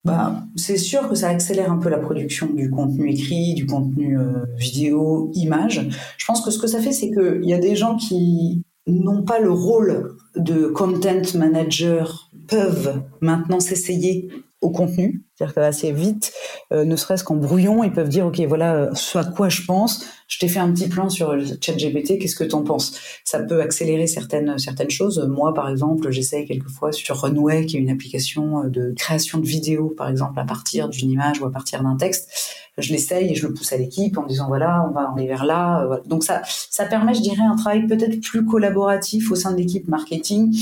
Bah, 0.04 0.44
c'est 0.56 0.78
sûr 0.78 1.08
que 1.08 1.16
ça 1.16 1.30
accélère 1.30 1.72
un 1.72 1.78
peu 1.78 1.90
la 1.90 1.98
production 1.98 2.48
du 2.48 2.70
contenu 2.70 3.10
écrit, 3.10 3.54
du 3.54 3.66
contenu 3.66 4.20
euh, 4.20 4.46
vidéo, 4.58 5.32
image. 5.34 5.88
Je 6.18 6.26
pense 6.26 6.42
que 6.42 6.52
ce 6.52 6.60
que 6.60 6.68
ça 6.68 6.82
fait, 6.82 6.92
c'est 6.92 7.10
qu'il 7.10 7.46
y 7.46 7.54
a 7.54 7.60
des 7.60 7.76
gens 7.76 7.96
qui 7.96 8.64
n'ont 8.86 9.24
pas 9.24 9.40
le 9.40 9.52
rôle 9.52 10.16
de 10.36 10.68
content 10.68 11.22
manager 11.36 12.30
peuvent 12.48 13.02
maintenant 13.22 13.62
s'essayer 13.62 14.30
au 14.60 14.72
contenu. 14.72 15.24
C'est-à-dire 15.36 15.56
qu'assez 15.56 15.92
vite, 15.92 16.32
euh, 16.72 16.86
ne 16.86 16.96
serait-ce 16.96 17.24
qu'en 17.24 17.36
brouillon, 17.36 17.84
ils 17.84 17.92
peuvent 17.92 18.10
dire, 18.10 18.28
OK, 18.28 18.40
voilà 18.42 18.76
euh, 18.76 18.94
ce 18.94 19.18
à 19.18 19.24
quoi 19.24 19.50
je 19.50 19.64
pense. 19.64 20.06
Je 20.28 20.40
t'ai 20.40 20.48
fait 20.48 20.60
un 20.60 20.72
petit 20.72 20.88
plan 20.88 21.10
sur 21.10 21.36
ChatGPT, 21.62 22.20
qu'est-ce 22.20 22.36
que 22.36 22.44
tu 22.44 22.56
en 22.56 22.64
penses? 22.64 23.00
Ça 23.24 23.40
peut 23.40 23.62
accélérer 23.62 24.08
certaines, 24.08 24.58
certaines 24.58 24.90
choses. 24.90 25.28
Moi, 25.30 25.54
par 25.54 25.70
exemple, 25.70 26.12
j'essaye 26.12 26.46
quelquefois 26.46 26.92
sur 26.92 27.18
Runway, 27.22 27.66
qui 27.66 27.78
est 27.78 27.80
une 27.80 27.90
application 27.90 28.64
de 28.66 28.94
création 28.96 29.40
de 29.40 29.46
vidéos, 29.46 29.94
par 29.96 30.10
exemple, 30.10 30.40
à 30.40 30.46
partir 30.46 30.90
d'une 30.90 31.12
image 31.12 31.42
ou 31.42 31.46
à 31.46 31.52
partir 31.52 31.84
d'un 31.84 31.98
texte 31.98 32.30
je 32.78 32.92
l'essaye 32.92 33.32
et 33.32 33.36
je 33.36 33.48
le 33.48 33.54
pousse 33.54 33.72
à 33.72 33.78
l'équipe 33.78 34.18
en 34.18 34.26
disant 34.26 34.48
voilà, 34.48 34.86
on 34.90 34.94
va 34.94 35.12
aller 35.16 35.28
vers 35.28 35.46
là. 35.46 35.84
Euh, 35.84 35.98
Donc 36.06 36.24
ça, 36.24 36.42
ça 36.46 36.86
permet, 36.86 37.14
je 37.14 37.22
dirais, 37.22 37.44
un 37.44 37.56
travail 37.56 37.86
peut-être 37.86 38.20
plus 38.22 38.46
collaboratif 38.46 39.32
au 39.32 39.36
sein 39.36 39.52
de 39.52 39.58
l'équipe 39.58 39.88
marketing, 39.88 40.56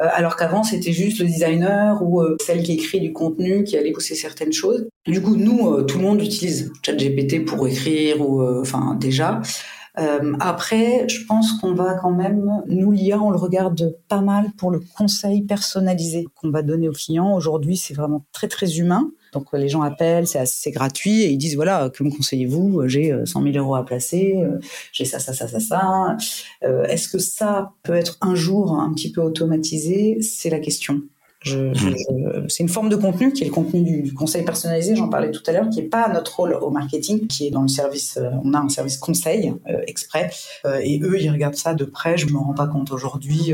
euh, 0.00 0.08
alors 0.12 0.36
qu'avant 0.36 0.62
c'était 0.62 0.92
juste 0.92 1.18
le 1.20 1.26
designer 1.26 2.02
ou 2.02 2.22
euh, 2.22 2.36
celle 2.44 2.62
qui 2.62 2.72
écrit 2.72 3.00
du 3.00 3.12
contenu 3.12 3.64
qui 3.64 3.76
allait 3.76 3.92
pousser 3.92 4.14
certaines 4.18 4.52
choses. 4.52 4.86
Du 5.06 5.22
coup, 5.22 5.36
nous, 5.36 5.82
tout 5.82 5.98
le 5.98 6.04
monde 6.04 6.22
utilise 6.22 6.72
ChatGPT 6.84 7.44
pour 7.44 7.66
écrire 7.66 8.20
ou 8.20 8.42
enfin 8.60 8.96
déjà. 9.00 9.40
Euh, 9.98 10.34
après, 10.38 11.08
je 11.08 11.24
pense 11.24 11.52
qu'on 11.54 11.74
va 11.74 11.94
quand 11.94 12.12
même, 12.12 12.62
nous 12.68 12.92
l'IA, 12.92 13.20
on 13.20 13.30
le 13.30 13.36
regarde 13.36 13.96
pas 14.08 14.20
mal 14.20 14.52
pour 14.56 14.70
le 14.70 14.80
conseil 14.96 15.42
personnalisé 15.42 16.26
qu'on 16.36 16.50
va 16.50 16.62
donner 16.62 16.88
aux 16.88 16.92
clients. 16.92 17.34
Aujourd'hui, 17.34 17.76
c'est 17.76 17.94
vraiment 17.94 18.24
très 18.32 18.48
très 18.48 18.78
humain. 18.78 19.10
Donc 19.32 19.46
les 19.52 19.68
gens 19.68 19.82
appellent, 19.82 20.26
c'est 20.26 20.70
gratuit 20.70 21.22
et 21.22 21.30
ils 21.30 21.36
disent 21.36 21.56
voilà 21.56 21.90
que 21.90 22.02
me 22.02 22.10
conseillez-vous? 22.10 22.88
J'ai 22.88 23.14
100 23.26 23.42
000 23.42 23.56
euros 23.56 23.74
à 23.74 23.84
placer, 23.84 24.36
euh, 24.36 24.58
j'ai 24.92 25.04
ça 25.04 25.18
ça 25.18 25.34
ça 25.34 25.48
ça 25.48 25.60
ça. 25.60 26.16
Euh, 26.64 26.84
Est-ce 26.84 27.08
que 27.08 27.18
ça 27.18 27.72
peut 27.82 27.92
être 27.92 28.16
un 28.22 28.34
jour 28.34 28.80
un 28.80 28.92
petit 28.94 29.12
peu 29.12 29.20
automatisé? 29.20 30.22
C'est 30.22 30.48
la 30.48 30.60
question. 30.60 31.02
Mm. 31.46 32.48
c'est 32.48 32.62
une 32.64 32.68
forme 32.68 32.88
de 32.88 32.96
contenu 32.96 33.32
qui 33.32 33.44
est 33.44 33.46
le 33.46 33.52
contenu 33.52 34.02
du, 34.02 34.12
conseil 34.12 34.44
personnalisé, 34.44 34.96
j'en 34.96 35.08
parlais 35.08 35.30
tout 35.30 35.42
à 35.46 35.52
l'heure, 35.52 35.68
qui 35.70 35.80
n'est 35.80 35.88
pas 35.88 36.08
notre 36.08 36.36
rôle 36.36 36.54
au 36.54 36.70
marketing, 36.70 37.28
qui 37.28 37.46
est 37.46 37.50
dans 37.50 37.62
le 37.62 37.68
service, 37.68 38.16
euh, 38.16 38.30
on 38.42 38.54
a 38.54 38.58
un 38.58 38.68
service 38.68 38.98
conseil 38.98 39.54
euh, 39.68 39.80
exprès, 39.86 40.30
euh, 40.66 40.80
et 40.82 41.00
eux, 41.02 41.20
ils 41.20 41.30
regardent 41.30 41.54
ça 41.54 41.74
de 41.74 41.84
près, 41.84 42.18
je 42.18 42.26
me 42.26 42.38
rends 42.38 42.54
pas 42.54 42.66
compte 42.66 42.90
aujourd'hui, 42.90 43.52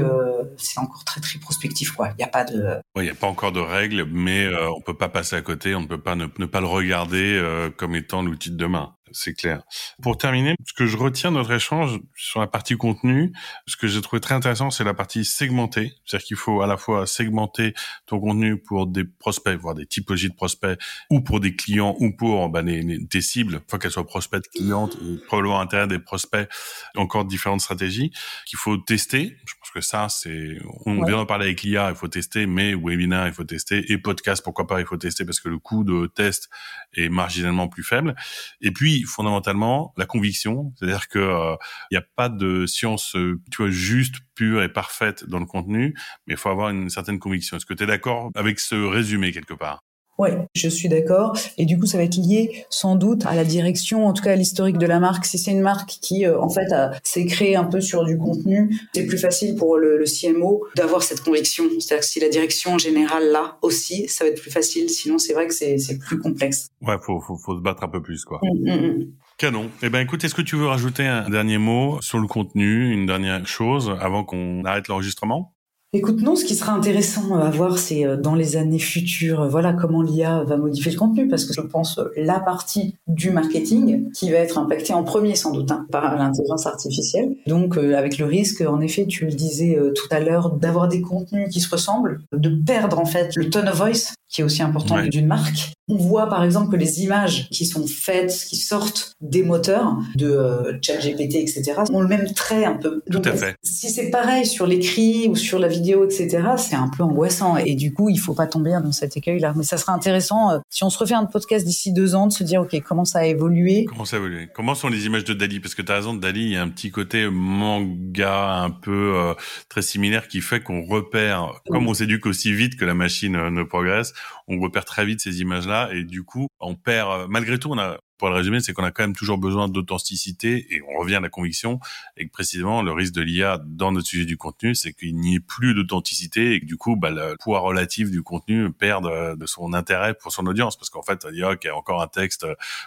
c'est 0.56 0.78
encore 0.78 1.04
très 1.04 1.20
très 1.20 1.38
prospectif, 1.38 1.92
quoi. 1.92 2.08
Il 2.12 2.16
n'y 2.16 2.24
a 2.24 2.28
pas 2.28 2.44
de... 2.44 2.76
Il 2.96 3.02
n'y 3.02 3.10
a 3.10 3.14
pas 3.14 3.26
encore 3.26 3.52
de 3.52 3.60
règles, 3.60 4.06
mais 4.10 4.48
on 4.76 4.80
peut 4.80 4.96
pas 4.96 5.08
passer 5.08 5.36
à 5.36 5.42
côté, 5.42 5.74
on 5.74 5.82
ne 5.82 5.86
peut 5.86 6.00
pas 6.00 6.14
ne, 6.14 6.26
ne 6.38 6.46
pas 6.46 6.60
le 6.60 6.66
regarder 6.66 7.42
comme 7.76 7.94
étant 7.94 8.22
l'outil 8.22 8.50
de 8.50 8.56
demain 8.56 8.94
c'est 9.12 9.34
clair. 9.34 9.62
Pour 10.02 10.18
terminer, 10.18 10.56
ce 10.66 10.72
que 10.72 10.86
je 10.86 10.96
retiens 10.96 11.30
de 11.30 11.36
notre 11.36 11.52
échange 11.52 11.98
sur 12.16 12.40
la 12.40 12.46
partie 12.46 12.76
contenu, 12.76 13.32
ce 13.66 13.76
que 13.76 13.86
j'ai 13.86 14.00
trouvé 14.00 14.20
très 14.20 14.34
intéressant, 14.34 14.70
c'est 14.70 14.84
la 14.84 14.94
partie 14.94 15.24
segmentée. 15.24 15.92
C'est-à-dire 16.04 16.26
qu'il 16.26 16.36
faut 16.36 16.62
à 16.62 16.66
la 16.66 16.76
fois 16.76 17.06
segmenter 17.06 17.74
ton 18.06 18.20
contenu 18.20 18.58
pour 18.58 18.86
des 18.86 19.04
prospects, 19.04 19.58
voire 19.58 19.74
des 19.74 19.86
typologies 19.86 20.30
de 20.30 20.34
prospects, 20.34 20.78
ou 21.10 21.20
pour 21.20 21.40
des 21.40 21.54
clients, 21.54 21.96
ou 21.98 22.12
pour 22.16 22.48
bah, 22.48 22.62
tes 23.10 23.20
cibles, 23.20 23.60
faut 23.68 23.78
qu'elles 23.78 23.90
soient 23.90 24.06
prospects, 24.06 24.42
clientes, 24.54 24.96
et 25.02 25.18
probablement 25.26 25.60
intérêt 25.60 25.86
des 25.86 25.98
prospects, 25.98 26.48
encore 26.96 27.24
différentes 27.24 27.60
stratégies 27.60 28.12
qu'il 28.46 28.58
faut 28.58 28.76
tester. 28.76 29.36
Que 29.74 29.80
ça, 29.80 30.08
c'est, 30.08 30.58
on 30.86 31.04
vient 31.04 31.16
d'en 31.16 31.26
parler 31.26 31.46
avec 31.46 31.62
l'IA, 31.62 31.90
il 31.90 31.96
faut 31.96 32.06
tester, 32.06 32.46
mais 32.46 32.74
webinar, 32.74 33.26
il 33.26 33.34
faut 33.34 33.44
tester, 33.44 33.92
et 33.92 33.98
podcast, 33.98 34.42
pourquoi 34.44 34.66
pas, 34.68 34.80
il 34.80 34.86
faut 34.86 34.96
tester 34.96 35.24
parce 35.24 35.40
que 35.40 35.48
le 35.48 35.58
coût 35.58 35.82
de 35.82 36.06
test 36.06 36.48
est 36.94 37.08
marginalement 37.08 37.66
plus 37.66 37.82
faible. 37.82 38.14
Et 38.60 38.70
puis, 38.70 39.02
fondamentalement 39.02 39.92
la 39.96 40.06
conviction, 40.06 40.72
c'est-à-dire 40.76 41.08
que 41.08 41.18
il 41.18 41.22
euh, 41.22 41.56
n'y 41.90 41.98
a 41.98 42.04
pas 42.14 42.28
de 42.28 42.66
science 42.66 43.16
euh, 43.16 43.40
tu 43.50 43.62
vois 43.62 43.70
juste 43.70 44.16
pure 44.36 44.62
et 44.62 44.68
parfaite 44.68 45.28
dans 45.28 45.40
le 45.40 45.46
contenu, 45.46 45.94
mais 46.26 46.34
il 46.34 46.36
faut 46.36 46.50
avoir 46.50 46.70
une 46.70 46.88
certaine 46.88 47.18
conviction. 47.18 47.56
Est-ce 47.56 47.66
que 47.66 47.74
tu 47.74 47.82
es 47.82 47.86
d'accord 47.86 48.30
avec 48.36 48.60
ce 48.60 48.76
résumé 48.76 49.32
quelque 49.32 49.54
part? 49.54 49.82
Oui, 50.18 50.30
je 50.54 50.68
suis 50.68 50.88
d'accord. 50.88 51.36
Et 51.58 51.66
du 51.66 51.78
coup, 51.78 51.86
ça 51.86 51.98
va 51.98 52.04
être 52.04 52.16
lié 52.16 52.64
sans 52.70 52.96
doute 52.96 53.26
à 53.26 53.34
la 53.34 53.44
direction, 53.44 54.06
en 54.06 54.12
tout 54.12 54.22
cas 54.22 54.32
à 54.32 54.36
l'historique 54.36 54.78
de 54.78 54.86
la 54.86 55.00
marque. 55.00 55.24
Si 55.24 55.38
c'est 55.38 55.50
une 55.50 55.60
marque 55.60 55.98
qui, 56.00 56.26
euh, 56.26 56.40
en 56.40 56.48
fait, 56.48 56.68
s'est 57.02 57.26
créée 57.26 57.56
un 57.56 57.64
peu 57.64 57.80
sur 57.80 58.04
du 58.04 58.16
contenu, 58.16 58.78
c'est 58.94 59.06
plus 59.06 59.18
facile 59.18 59.56
pour 59.56 59.76
le, 59.76 59.98
le 59.98 60.04
CMO 60.04 60.64
d'avoir 60.76 61.02
cette 61.02 61.20
conviction. 61.20 61.64
C'est-à-dire 61.78 62.00
que 62.00 62.06
si 62.06 62.20
la 62.20 62.28
direction 62.28 62.78
générale 62.78 63.30
là 63.30 63.58
aussi, 63.62 64.08
ça 64.08 64.24
va 64.24 64.30
être 64.30 64.40
plus 64.40 64.50
facile. 64.50 64.88
Sinon, 64.88 65.18
c'est 65.18 65.32
vrai 65.32 65.46
que 65.46 65.54
c'est 65.54 65.98
plus 65.98 66.18
complexe. 66.18 66.68
Ouais, 66.80 66.96
faut, 67.00 67.20
faut, 67.20 67.36
faut 67.36 67.56
se 67.56 67.60
battre 67.62 67.84
un 67.84 67.88
peu 67.88 68.02
plus, 68.02 68.24
quoi. 68.24 68.40
Mmh, 68.42 68.70
mmh, 68.70 68.86
mmh. 68.86 69.06
Canon. 69.38 69.70
Eh 69.82 69.88
ben, 69.88 70.00
écoute, 70.00 70.22
est-ce 70.22 70.34
que 70.34 70.42
tu 70.42 70.56
veux 70.56 70.66
rajouter 70.66 71.06
un 71.06 71.28
dernier 71.28 71.58
mot 71.58 72.00
sur 72.00 72.18
le 72.18 72.28
contenu, 72.28 72.92
une 72.92 73.06
dernière 73.06 73.44
chose 73.46 73.92
avant 74.00 74.24
qu'on 74.24 74.64
arrête 74.64 74.88
l'enregistrement? 74.88 75.53
Écoute, 75.96 76.22
non, 76.22 76.34
ce 76.34 76.44
qui 76.44 76.56
sera 76.56 76.72
intéressant 76.72 77.36
à 77.36 77.50
voir, 77.50 77.78
c'est 77.78 78.04
euh, 78.04 78.16
dans 78.16 78.34
les 78.34 78.56
années 78.56 78.80
futures, 78.80 79.42
euh, 79.42 79.48
voilà 79.48 79.72
comment 79.72 80.02
l'IA 80.02 80.42
va 80.42 80.56
modifier 80.56 80.90
le 80.90 80.98
contenu, 80.98 81.28
parce 81.28 81.44
que 81.44 81.54
je 81.54 81.60
pense 81.60 81.98
euh, 81.98 82.06
la 82.16 82.40
partie 82.40 82.96
du 83.06 83.30
marketing 83.30 84.10
qui 84.10 84.32
va 84.32 84.38
être 84.38 84.58
impactée 84.58 84.92
en 84.92 85.04
premier 85.04 85.36
sans 85.36 85.52
doute 85.52 85.70
hein, 85.70 85.86
par 85.92 86.16
l'intelligence 86.16 86.66
artificielle. 86.66 87.36
Donc, 87.46 87.76
avec 87.78 88.18
le 88.18 88.24
risque, 88.24 88.60
en 88.62 88.80
effet, 88.80 89.06
tu 89.06 89.26
le 89.26 89.30
disais 89.30 89.78
tout 89.94 90.08
à 90.10 90.18
l'heure, 90.18 90.50
d'avoir 90.50 90.88
des 90.88 91.00
contenus 91.00 91.48
qui 91.48 91.60
se 91.60 91.70
ressemblent, 91.70 92.22
de 92.32 92.50
perdre 92.66 92.98
en 92.98 93.04
fait 93.04 93.36
le 93.36 93.48
tone 93.48 93.68
of 93.68 93.76
voice 93.76 94.14
qui 94.34 94.40
est 94.40 94.44
aussi 94.44 94.62
important 94.62 95.00
d'une 95.06 95.28
marque. 95.28 95.70
On 95.86 95.96
voit 95.96 96.28
par 96.28 96.42
exemple 96.42 96.72
que 96.72 96.76
les 96.76 97.02
images 97.02 97.48
qui 97.50 97.66
sont 97.66 97.86
faites, 97.86 98.34
qui 98.48 98.56
sortent 98.56 99.12
des 99.20 99.42
moteurs 99.42 99.98
de 100.16 100.26
euh, 100.26 100.78
ChatGPT, 100.82 101.36
etc., 101.36 101.74
ont 101.92 102.00
le 102.00 102.08
même 102.08 102.32
trait 102.32 102.64
un 102.64 102.74
peu. 102.74 103.02
Tout 103.10 103.22
à 103.24 103.32
fait. 103.32 103.54
Si 103.62 103.90
c'est 103.90 104.10
pareil 104.10 104.46
sur 104.46 104.66
l'écrit 104.66 105.28
ou 105.28 105.36
sur 105.36 105.58
la 105.58 105.68
vidéo, 105.68 106.04
etc., 106.04 106.42
c'est 106.56 106.74
un 106.74 106.88
peu 106.88 107.02
angoissant. 107.02 107.58
Et 107.58 107.74
du 107.74 107.92
coup, 107.92 108.08
il 108.08 108.18
faut 108.18 108.34
pas 108.34 108.46
tomber 108.46 108.70
dans 108.82 108.92
cet 108.92 109.16
écueil-là. 109.16 109.52
Mais 109.56 109.62
ça 109.62 109.76
sera 109.76 109.92
intéressant, 109.92 110.52
euh, 110.52 110.58
si 110.70 110.82
on 110.84 110.90
se 110.90 110.98
refait 110.98 111.14
un 111.14 111.26
podcast 111.26 111.64
d'ici 111.64 111.92
deux 111.92 112.14
ans, 112.14 112.26
de 112.26 112.32
se 112.32 112.42
dire, 112.42 112.62
OK, 112.62 112.74
comment 112.80 113.04
ça 113.04 113.20
a 113.20 113.26
évolué? 113.26 113.84
Comment 113.84 114.06
ça 114.06 114.16
a 114.16 114.18
évolué? 114.18 114.48
Comment 114.52 114.74
sont 114.74 114.88
les 114.88 115.04
images 115.04 115.24
de 115.24 115.34
Dali? 115.34 115.60
Parce 115.60 115.74
que 115.74 115.82
tu 115.82 115.92
as 115.92 115.96
raison, 115.96 116.14
Dali, 116.14 116.44
il 116.44 116.52
y 116.52 116.56
a 116.56 116.62
un 116.62 116.70
petit 116.70 116.90
côté 116.90 117.28
manga 117.30 118.62
un 118.62 118.70
peu 118.70 119.14
euh, 119.16 119.34
très 119.68 119.82
similaire 119.82 120.28
qui 120.28 120.40
fait 120.40 120.60
qu'on 120.60 120.82
repère, 120.82 121.52
comme 121.68 121.86
on 121.86 121.94
s'éduque 121.94 122.26
aussi 122.26 122.52
vite 122.52 122.76
que 122.76 122.86
la 122.86 122.94
machine 122.94 123.50
ne 123.50 123.62
progresse, 123.62 124.14
on 124.48 124.58
repère 124.58 124.84
très 124.84 125.04
vite 125.04 125.20
ces 125.20 125.40
images-là 125.40 125.90
et 125.92 126.04
du 126.04 126.22
coup, 126.22 126.48
on 126.60 126.74
perd. 126.74 127.10
Euh, 127.10 127.26
malgré 127.28 127.58
tout, 127.58 127.70
on 127.70 127.78
a 127.78 127.98
pour 128.18 128.28
le 128.28 128.36
résumer, 128.36 128.60
c'est 128.60 128.72
qu'on 128.72 128.84
a 128.84 128.92
quand 128.92 129.02
même 129.02 129.16
toujours 129.16 129.38
besoin 129.38 129.68
d'authenticité 129.68 130.66
et 130.70 130.80
on 130.82 131.00
revient 131.00 131.16
à 131.16 131.20
la 131.20 131.28
conviction 131.28 131.80
et 132.16 132.26
que 132.26 132.30
précisément 132.30 132.80
le 132.80 132.92
risque 132.92 133.12
de 133.12 133.22
l'IA 133.22 133.60
dans 133.66 133.90
notre 133.90 134.06
sujet 134.06 134.24
du 134.24 134.36
contenu, 134.36 134.74
c'est 134.74 134.92
qu'il 134.92 135.16
n'y 135.16 135.36
ait 135.36 135.40
plus 135.40 135.74
d'authenticité 135.74 136.52
et 136.52 136.60
que 136.60 136.64
du 136.64 136.76
coup, 136.76 136.96
bah, 136.96 137.10
le 137.10 137.36
poids 137.40 137.58
relatif 137.58 138.10
du 138.10 138.22
contenu 138.22 138.72
perde 138.72 139.06
euh, 139.06 139.34
de 139.34 139.46
son 139.46 139.72
intérêt 139.72 140.14
pour 140.14 140.32
son 140.32 140.46
audience 140.46 140.76
parce 140.76 140.90
qu'en 140.90 141.02
fait, 141.02 141.26
il 141.32 141.38
y 141.38 141.42
a 141.42 141.76
encore 141.76 142.02
un 142.02 142.06
texte 142.06 142.46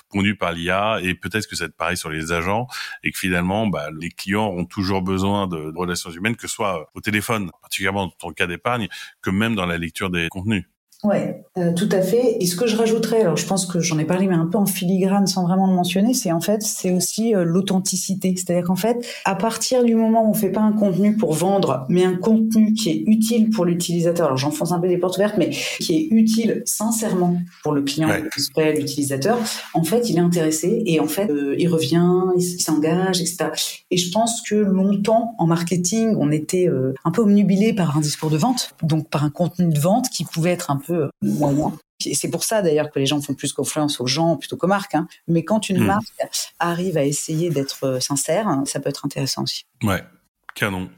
pondu 0.09 0.35
par 0.35 0.53
l'IA 0.53 0.99
et 1.01 1.13
peut-être 1.13 1.47
que 1.47 1.55
c'est 1.55 1.75
pareil 1.75 1.97
sur 1.97 2.09
les 2.09 2.31
agents 2.31 2.67
et 3.03 3.11
que 3.11 3.17
finalement, 3.19 3.67
bah, 3.67 3.89
les 3.99 4.09
clients 4.09 4.47
ont 4.47 4.65
toujours 4.65 5.01
besoin 5.01 5.47
de, 5.47 5.73
relations 5.75 6.09
humaines, 6.09 6.35
que 6.35 6.47
ce 6.47 6.55
soit 6.55 6.89
au 6.93 7.01
téléphone, 7.01 7.51
particulièrement 7.61 8.11
dans 8.21 8.31
cas 8.31 8.47
d'épargne, 8.47 8.87
que 9.21 9.29
même 9.29 9.55
dans 9.55 9.65
la 9.65 9.77
lecture 9.77 10.09
des 10.09 10.27
contenus. 10.29 10.65
Ouais, 11.03 11.43
euh, 11.59 11.73
tout 11.73 11.89
à 11.91 12.01
fait. 12.01 12.37
Et 12.39 12.47
ce 12.47 12.55
que 12.55 12.65
je 12.65 12.75
rajouterais, 12.75 13.21
alors 13.21 13.37
je 13.37 13.45
pense 13.45 13.67
que 13.67 13.79
j'en 13.79 13.99
ai 13.99 14.03
parlé, 14.03 14.25
mais 14.25 14.33
un 14.33 14.47
peu 14.47 14.57
en 14.57 14.65
filigrane 14.65 15.27
sans 15.27 15.43
vraiment 15.43 15.67
le 15.67 15.73
mentionner, 15.73 16.15
c'est 16.15 16.31
en 16.31 16.41
fait, 16.41 16.63
c'est 16.63 16.91
aussi 16.91 17.35
euh, 17.35 17.43
l'authenticité. 17.43 18.33
C'est-à-dire 18.35 18.63
qu'en 18.63 18.75
fait, 18.75 19.07
à 19.23 19.35
partir 19.35 19.83
du 19.83 19.93
moment 19.93 20.25
où 20.25 20.31
on 20.31 20.33
fait 20.33 20.49
pas 20.49 20.61
un 20.61 20.71
contenu 20.71 21.15
pour 21.15 21.33
vendre, 21.33 21.85
mais 21.87 22.03
un 22.03 22.15
contenu 22.15 22.73
qui 22.73 22.89
est 22.89 23.03
utile 23.05 23.51
pour 23.51 23.65
l'utilisateur, 23.65 24.25
alors 24.25 24.37
j'enfonce 24.37 24.71
un 24.71 24.79
peu 24.79 24.87
des 24.87 24.97
portes 24.97 25.17
ouvertes, 25.17 25.35
mais 25.37 25.51
qui 25.51 25.95
est 25.95 26.07
utile 26.09 26.63
sincèrement 26.65 27.37
pour 27.61 27.73
le 27.73 27.83
client, 27.83 28.09
l'utilisateur, 28.57 29.37
en 29.75 29.83
fait, 29.83 30.09
il 30.09 30.17
est 30.17 30.21
intéressé 30.21 30.81
et 30.87 30.99
en 30.99 31.07
fait, 31.07 31.29
euh, 31.29 31.55
il 31.59 31.67
revient, 31.67 32.23
il 32.35 32.41
s'engage, 32.41 33.21
etc. 33.21 33.49
Et 33.91 33.97
je 33.97 34.11
pense 34.11 34.41
que 34.41 34.55
longtemps, 34.55 35.35
en 35.37 35.45
marketing, 35.45 36.15
on 36.17 36.31
était 36.31 36.67
un 37.05 37.11
peu 37.11 37.21
omnubilé 37.21 37.73
par 37.73 37.97
un 37.97 38.01
discours 38.01 38.31
de 38.31 38.37
vente, 38.37 38.73
donc 38.81 39.09
par 39.09 39.23
un 39.23 39.29
contenu 39.29 39.71
de 39.71 39.79
vente 39.79 40.09
qui 40.09 40.23
pouvait 40.23 40.51
être 40.51 40.71
un 40.71 40.77
peu 40.77 40.86
peu 40.87 41.09
moyen. 41.21 41.77
C'est 41.99 42.29
pour 42.29 42.43
ça 42.43 42.61
d'ailleurs 42.61 42.91
que 42.91 42.99
les 42.99 43.05
gens 43.05 43.21
font 43.21 43.33
plus 43.33 43.53
confiance 43.53 43.99
aux 43.99 44.07
gens 44.07 44.37
plutôt 44.37 44.55
qu'aux 44.55 44.67
marques. 44.67 44.95
Hein. 44.95 45.07
Mais 45.27 45.43
quand 45.43 45.69
une 45.69 45.81
hmm. 45.81 45.87
marque 45.87 46.05
arrive 46.59 46.97
à 46.97 47.03
essayer 47.03 47.49
d'être 47.49 47.85
euh, 47.85 47.99
sincère, 47.99 48.61
ça 48.65 48.79
peut 48.79 48.89
être 48.89 49.05
intéressant 49.05 49.43
aussi. 49.43 49.65
Ouais, 49.83 50.03
canon. 50.53 50.89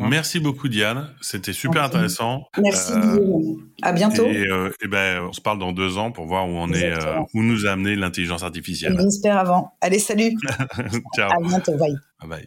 Merci 0.00 0.40
beaucoup 0.40 0.68
Diane, 0.68 1.10
c'était 1.20 1.52
super 1.52 1.84
intéressant. 1.84 2.44
Merci 2.58 2.92
euh, 2.92 3.56
À 3.82 3.92
bientôt. 3.92 4.26
Euh, 4.26 4.72
et, 4.82 4.88
ben 4.88 5.22
on 5.28 5.32
se 5.32 5.40
parle 5.40 5.58
dans 5.58 5.72
deux 5.72 5.98
ans 5.98 6.12
pour 6.12 6.26
voir 6.26 6.48
où 6.48 6.52
on 6.52 6.72
est, 6.72 6.94
où 7.34 7.42
nous 7.42 7.66
a 7.66 7.72
amené 7.72 7.94
l'intelligence 7.94 8.42
artificielle. 8.42 8.96
J'espère 8.98 9.36
avant. 9.36 9.72
Allez, 9.82 9.98
salut. 9.98 10.34
Ciao. 11.14 11.30
À 11.30 11.40
bientôt. 11.40 11.76
Bye. 11.76 11.96
Bye. 12.26 12.46